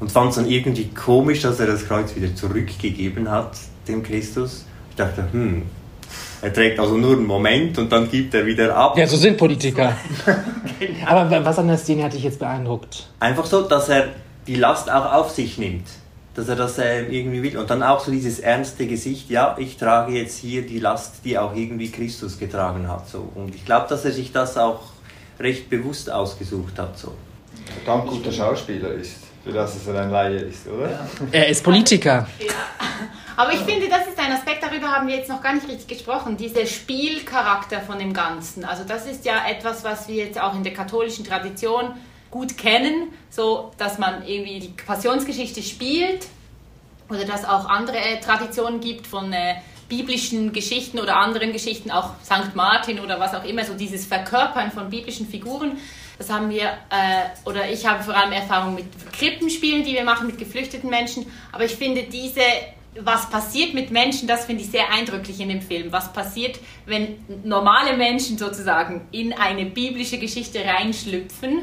und 0.00 0.12
fand 0.12 0.30
es 0.30 0.36
dann 0.36 0.50
irgendwie 0.50 0.88
komisch, 0.88 1.42
dass 1.42 1.60
er 1.60 1.66
das 1.66 1.86
Kreuz 1.86 2.14
wieder 2.16 2.34
zurückgegeben 2.34 3.30
hat, 3.30 3.56
dem 3.88 4.02
Christus. 4.02 4.66
Ich 4.90 4.96
dachte, 4.96 5.28
hm, 5.32 5.62
er 6.42 6.52
trägt 6.52 6.78
also 6.78 6.96
nur 6.96 7.12
einen 7.12 7.26
Moment 7.26 7.78
und 7.78 7.90
dann 7.90 8.10
gibt 8.10 8.34
er 8.34 8.44
wieder 8.44 8.76
ab. 8.76 8.96
Ja, 8.98 9.06
so 9.06 9.16
sind 9.16 9.36
Politiker. 9.36 9.96
genau. 10.78 11.06
Aber 11.06 11.44
was 11.44 11.58
an 11.58 11.68
der 11.68 11.78
Szene 11.78 12.04
hat 12.04 12.12
dich 12.12 12.24
jetzt 12.24 12.38
beeindruckt? 12.38 13.08
Einfach 13.20 13.46
so, 13.46 13.62
dass 13.62 13.88
er 13.88 14.08
die 14.46 14.56
Last 14.56 14.90
auch 14.90 15.12
auf 15.12 15.30
sich 15.30 15.58
nimmt. 15.58 15.86
Dass 16.34 16.48
er 16.48 16.56
das 16.56 16.78
äh, 16.78 17.04
irgendwie 17.04 17.42
will. 17.42 17.56
Und 17.56 17.70
dann 17.70 17.82
auch 17.82 18.00
so 18.00 18.10
dieses 18.10 18.40
ernste 18.40 18.86
Gesicht, 18.86 19.30
ja, 19.30 19.56
ich 19.58 19.78
trage 19.78 20.12
jetzt 20.12 20.38
hier 20.38 20.66
die 20.66 20.78
Last, 20.78 21.24
die 21.24 21.38
auch 21.38 21.54
irgendwie 21.56 21.90
Christus 21.90 22.38
getragen 22.38 22.88
hat. 22.88 23.08
So. 23.08 23.30
Und 23.34 23.54
ich 23.54 23.64
glaube, 23.64 23.86
dass 23.88 24.04
er 24.04 24.12
sich 24.12 24.32
das 24.32 24.58
auch 24.58 24.80
recht 25.40 25.70
bewusst 25.70 26.10
ausgesucht 26.10 26.78
hat. 26.78 26.98
So. 26.98 27.14
Verdammt 27.84 28.08
guter 28.08 28.32
Schauspieler 28.32 28.92
ist. 28.92 29.16
Für 29.44 29.52
das 29.52 29.76
es 29.76 29.88
ein 29.88 30.10
Laie 30.10 30.38
ist, 30.38 30.66
oder? 30.66 30.90
Ja. 30.90 31.06
Er 31.32 31.48
ist 31.48 31.62
Politiker. 31.62 32.26
Ja. 32.40 32.52
Aber 33.36 33.52
ich 33.52 33.60
finde, 33.60 33.88
das 33.88 34.06
ist 34.06 34.18
ein 34.18 34.32
Aspekt, 34.32 34.62
darüber 34.62 34.88
haben 34.88 35.08
wir 35.08 35.16
jetzt 35.16 35.28
noch 35.28 35.42
gar 35.42 35.54
nicht 35.54 35.68
richtig 35.68 35.86
gesprochen, 35.86 36.38
dieser 36.38 36.64
Spielcharakter 36.64 37.82
von 37.82 37.98
dem 37.98 38.14
Ganzen. 38.14 38.64
Also 38.64 38.84
das 38.84 39.06
ist 39.06 39.26
ja 39.26 39.46
etwas, 39.46 39.84
was 39.84 40.08
wir 40.08 40.24
jetzt 40.24 40.40
auch 40.40 40.54
in 40.54 40.64
der 40.64 40.72
katholischen 40.72 41.24
Tradition 41.24 41.94
gut 42.30 42.56
kennen, 42.56 43.12
so 43.30 43.72
dass 43.76 43.98
man 43.98 44.26
irgendwie 44.26 44.60
die 44.60 44.68
Passionsgeschichte 44.68 45.62
spielt 45.62 46.26
oder 47.08 47.24
dass 47.24 47.44
auch 47.44 47.68
andere 47.68 47.98
äh, 47.98 48.20
Traditionen 48.20 48.80
gibt 48.80 49.06
von 49.06 49.32
äh, 49.32 49.56
biblischen 49.88 50.52
Geschichten 50.52 50.98
oder 50.98 51.16
anderen 51.16 51.52
Geschichten, 51.52 51.90
auch 51.90 52.14
St. 52.24 52.54
Martin 52.54 53.00
oder 53.00 53.20
was 53.20 53.34
auch 53.34 53.44
immer, 53.44 53.64
so 53.64 53.74
dieses 53.74 54.06
Verkörpern 54.06 54.72
von 54.72 54.90
biblischen 54.90 55.28
Figuren. 55.28 55.78
Das 56.18 56.30
haben 56.30 56.50
wir, 56.50 56.64
äh, 56.64 57.28
oder 57.44 57.70
ich 57.70 57.86
habe 57.86 58.02
vor 58.02 58.16
allem 58.16 58.32
Erfahrung 58.32 58.74
mit 58.74 58.86
Krippenspielen, 59.12 59.84
die 59.84 59.92
wir 59.92 60.04
machen 60.04 60.26
mit 60.26 60.38
geflüchteten 60.38 60.90
Menschen. 60.90 61.30
Aber 61.52 61.64
ich 61.64 61.76
finde 61.76 62.04
diese, 62.04 62.40
was 63.00 63.30
passiert 63.30 63.74
mit 63.74 63.90
Menschen, 63.90 64.28
das 64.28 64.44
finde 64.44 64.62
ich 64.62 64.70
sehr 64.70 64.92
eindrücklich 64.92 65.40
in 65.40 65.48
dem 65.48 65.62
Film. 65.62 65.92
Was 65.92 66.12
passiert, 66.12 66.58
wenn 66.86 67.18
normale 67.44 67.96
Menschen 67.96 68.38
sozusagen 68.38 69.06
in 69.12 69.32
eine 69.32 69.66
biblische 69.66 70.18
Geschichte 70.18 70.64
reinschlüpfen 70.64 71.62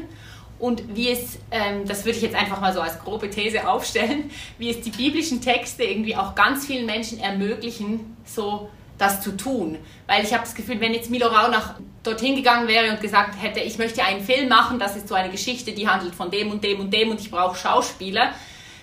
und 0.58 0.96
wie 0.96 1.10
es, 1.10 1.38
ähm, 1.50 1.86
das 1.86 2.04
würde 2.04 2.16
ich 2.16 2.22
jetzt 2.22 2.36
einfach 2.36 2.60
mal 2.60 2.72
so 2.72 2.80
als 2.80 2.98
grobe 2.98 3.28
These 3.30 3.68
aufstellen, 3.68 4.30
wie 4.58 4.70
es 4.70 4.80
die 4.80 4.90
biblischen 4.90 5.40
Texte 5.40 5.84
irgendwie 5.84 6.16
auch 6.16 6.34
ganz 6.34 6.66
vielen 6.66 6.86
Menschen 6.86 7.18
ermöglichen, 7.18 8.16
so 8.24 8.68
das 8.96 9.20
zu 9.20 9.36
tun. 9.36 9.78
Weil 10.06 10.24
ich 10.24 10.32
habe 10.32 10.44
das 10.44 10.54
Gefühl, 10.54 10.80
wenn 10.80 10.94
jetzt 10.94 11.10
Milo 11.10 11.26
Raunach 11.26 11.74
dorthin 12.02 12.36
gegangen 12.36 12.68
wäre 12.68 12.90
und 12.90 13.00
gesagt 13.00 13.42
hätte, 13.42 13.60
ich 13.60 13.78
möchte 13.78 14.04
einen 14.04 14.22
Film 14.22 14.48
machen, 14.48 14.78
das 14.78 14.96
ist 14.96 15.08
so 15.08 15.14
eine 15.14 15.30
Geschichte, 15.30 15.72
die 15.72 15.88
handelt 15.88 16.14
von 16.14 16.30
dem 16.30 16.50
und 16.50 16.62
dem 16.62 16.80
und 16.80 16.92
dem 16.92 17.10
und 17.10 17.20
ich 17.20 17.30
brauche 17.30 17.56
Schauspieler, 17.56 18.32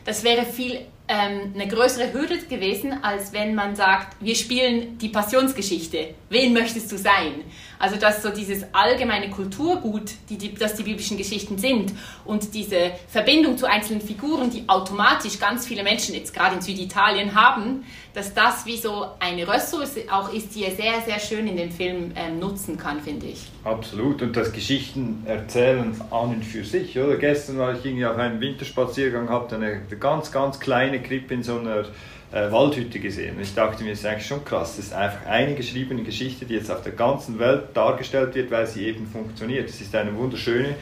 das 0.03 0.23
wäre 0.23 0.45
viel 0.45 0.81
ähm, 1.11 1.51
eine 1.53 1.67
größere 1.67 2.13
Hürde 2.13 2.37
gewesen, 2.37 3.03
als 3.03 3.33
wenn 3.33 3.53
man 3.53 3.75
sagt, 3.75 4.15
wir 4.21 4.33
spielen 4.33 4.97
die 4.97 5.09
Passionsgeschichte. 5.09 6.13
Wen 6.29 6.53
möchtest 6.53 6.89
du 6.89 6.97
sein? 6.97 7.43
Also 7.79 7.97
dass 7.97 8.23
so 8.23 8.29
dieses 8.29 8.63
allgemeine 8.73 9.29
Kulturgut, 9.29 10.11
die, 10.29 10.37
die, 10.37 10.53
das 10.53 10.75
die 10.75 10.83
biblischen 10.83 11.17
Geschichten 11.17 11.57
sind 11.57 11.91
und 12.23 12.53
diese 12.53 12.91
Verbindung 13.09 13.57
zu 13.57 13.65
einzelnen 13.67 13.99
Figuren, 13.99 14.51
die 14.51 14.69
automatisch 14.69 15.37
ganz 15.37 15.67
viele 15.67 15.83
Menschen 15.83 16.15
jetzt 16.15 16.33
gerade 16.33 16.55
in 16.55 16.61
Süditalien 16.61 17.35
haben, 17.35 17.83
dass 18.13 18.33
das 18.33 18.65
wie 18.65 18.77
so 18.77 19.07
eine 19.19 19.47
Ressource 19.47 19.97
auch 20.11 20.33
ist, 20.33 20.53
die 20.55 20.65
er 20.65 20.71
sehr, 20.71 21.01
sehr 21.05 21.19
schön 21.19 21.47
in 21.47 21.57
dem 21.57 21.71
Film 21.71 22.11
ähm, 22.15 22.39
nutzen 22.39 22.77
kann, 22.77 22.99
finde 22.99 23.27
ich. 23.27 23.47
Absolut. 23.63 24.21
Und 24.21 24.35
das 24.35 24.51
Geschichten 24.51 25.23
erzählen 25.25 25.95
an 26.09 26.29
und 26.29 26.43
für 26.43 26.63
sich, 26.63 26.97
oder? 26.99 27.15
Gestern 27.17 27.57
war 27.57 27.73
ich 27.73 27.85
irgendwie 27.85 28.05
auf 28.05 28.17
einem 28.17 28.39
Winterspaziergang, 28.41 29.29
habe 29.29 29.55
eine, 29.55 29.81
ganz, 29.99 30.31
ganz 30.31 30.59
kleine 30.59 31.01
Krippe 31.01 31.33
in 31.33 31.43
so 31.43 31.59
einer 31.59 31.85
äh, 32.31 32.51
Waldhütte 32.51 32.99
gesehen. 32.99 33.37
Und 33.37 33.43
ich 33.43 33.53
dachte 33.53 33.83
mir, 33.83 33.91
das 33.91 33.99
ist 33.99 34.05
eigentlich 34.05 34.27
schon 34.27 34.43
krass. 34.43 34.75
Das 34.75 34.85
ist 34.85 34.93
einfach 34.93 35.25
eine 35.25 35.55
geschriebene 35.55 36.03
Geschichte, 36.03 36.45
die 36.45 36.55
jetzt 36.55 36.71
auf 36.71 36.81
der 36.81 36.93
ganzen 36.93 37.39
Welt 37.39 37.69
dargestellt 37.73 38.35
wird, 38.35 38.51
weil 38.51 38.67
sie 38.67 38.87
eben 38.87 39.07
funktioniert. 39.07 39.69
Es 39.69 39.79
ist 39.79 39.95
eine 39.95 40.15
wunderschöne 40.15 40.75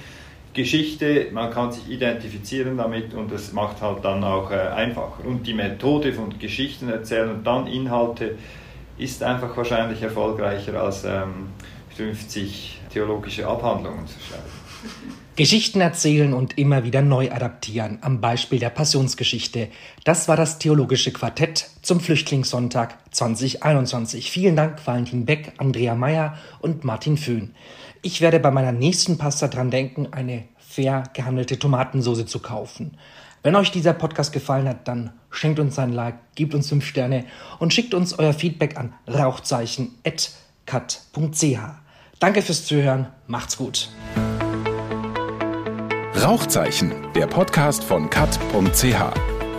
Geschichte, 0.53 1.27
man 1.31 1.51
kann 1.51 1.71
sich 1.71 1.89
identifizieren 1.89 2.77
damit 2.77 3.13
und 3.13 3.31
das 3.31 3.53
macht 3.53 3.81
halt 3.81 4.03
dann 4.03 4.23
auch 4.23 4.51
äh, 4.51 4.55
einfacher. 4.55 5.25
Und 5.25 5.45
die 5.45 5.53
Methode 5.53 6.11
von 6.13 6.37
Geschichten 6.39 6.89
erzählen 6.89 7.29
und 7.29 7.45
dann 7.45 7.67
Inhalte 7.67 8.35
ist 8.97 9.23
einfach 9.23 9.55
wahrscheinlich 9.55 10.01
erfolgreicher 10.01 10.81
als 10.81 11.03
ähm, 11.05 11.49
50 11.95 12.81
theologische 12.91 13.47
Abhandlungen 13.47 14.07
zu 14.07 14.19
schreiben. 14.19 14.43
Geschichten 15.35 15.79
erzählen 15.79 16.33
und 16.33 16.57
immer 16.57 16.83
wieder 16.83 17.01
neu 17.01 17.31
adaptieren, 17.31 17.99
am 18.01 18.19
Beispiel 18.19 18.59
der 18.59 18.71
Passionsgeschichte. 18.71 19.69
Das 20.03 20.27
war 20.27 20.35
das 20.35 20.59
Theologische 20.59 21.13
Quartett 21.13 21.69
zum 21.81 22.01
Flüchtlingssonntag 22.01 22.97
2021. 23.11 24.31
Vielen 24.31 24.57
Dank, 24.57 24.85
Valentin 24.85 25.25
Beck, 25.25 25.53
Andrea 25.57 25.95
Meyer 25.95 26.37
und 26.59 26.83
Martin 26.83 27.17
Föhn. 27.17 27.53
Ich 28.01 28.21
werde 28.21 28.39
bei 28.39 28.49
meiner 28.49 28.71
nächsten 28.71 29.17
Pasta 29.17 29.49
dran 29.49 29.71
denken, 29.71 30.07
eine 30.11 30.45
fair 30.57 31.03
gehandelte 31.13 31.59
Tomatensauce 31.59 32.25
zu 32.25 32.39
kaufen. 32.39 32.97
Wenn 33.43 33.55
euch 33.55 33.71
dieser 33.71 33.93
Podcast 33.93 34.31
gefallen 34.31 34.69
hat, 34.69 34.87
dann 34.87 35.11
schenkt 35.29 35.59
uns 35.59 35.77
ein 35.79 35.91
Like, 35.91 36.15
gebt 36.35 36.53
uns 36.53 36.69
5 36.69 36.85
Sterne 36.85 37.25
und 37.59 37.73
schickt 37.73 37.93
uns 37.93 38.17
euer 38.17 38.33
Feedback 38.33 38.77
an 38.77 38.93
rauchzeichen.cut.ch. 39.07 41.59
Danke 42.19 42.41
fürs 42.41 42.65
Zuhören, 42.65 43.07
macht's 43.27 43.57
gut. 43.57 43.89
Rauchzeichen, 46.21 46.93
der 47.15 47.27
Podcast 47.27 47.83
von 47.83 48.09
kat.ch. 48.09 48.95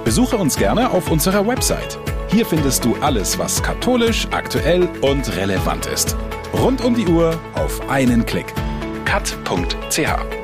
Besuche 0.04 0.36
uns 0.36 0.56
gerne 0.56 0.90
auf 0.90 1.10
unserer 1.10 1.46
Website. 1.46 1.98
Hier 2.30 2.46
findest 2.46 2.84
du 2.84 2.94
alles, 2.96 3.38
was 3.38 3.62
katholisch, 3.62 4.26
aktuell 4.30 4.88
und 5.02 5.36
relevant 5.36 5.86
ist. 5.86 6.16
Rund 6.52 6.84
um 6.84 6.94
die 6.94 7.06
Uhr 7.06 7.38
auf 7.54 7.88
einen 7.88 8.26
Klick. 8.26 8.52
kat.ch 9.04 10.39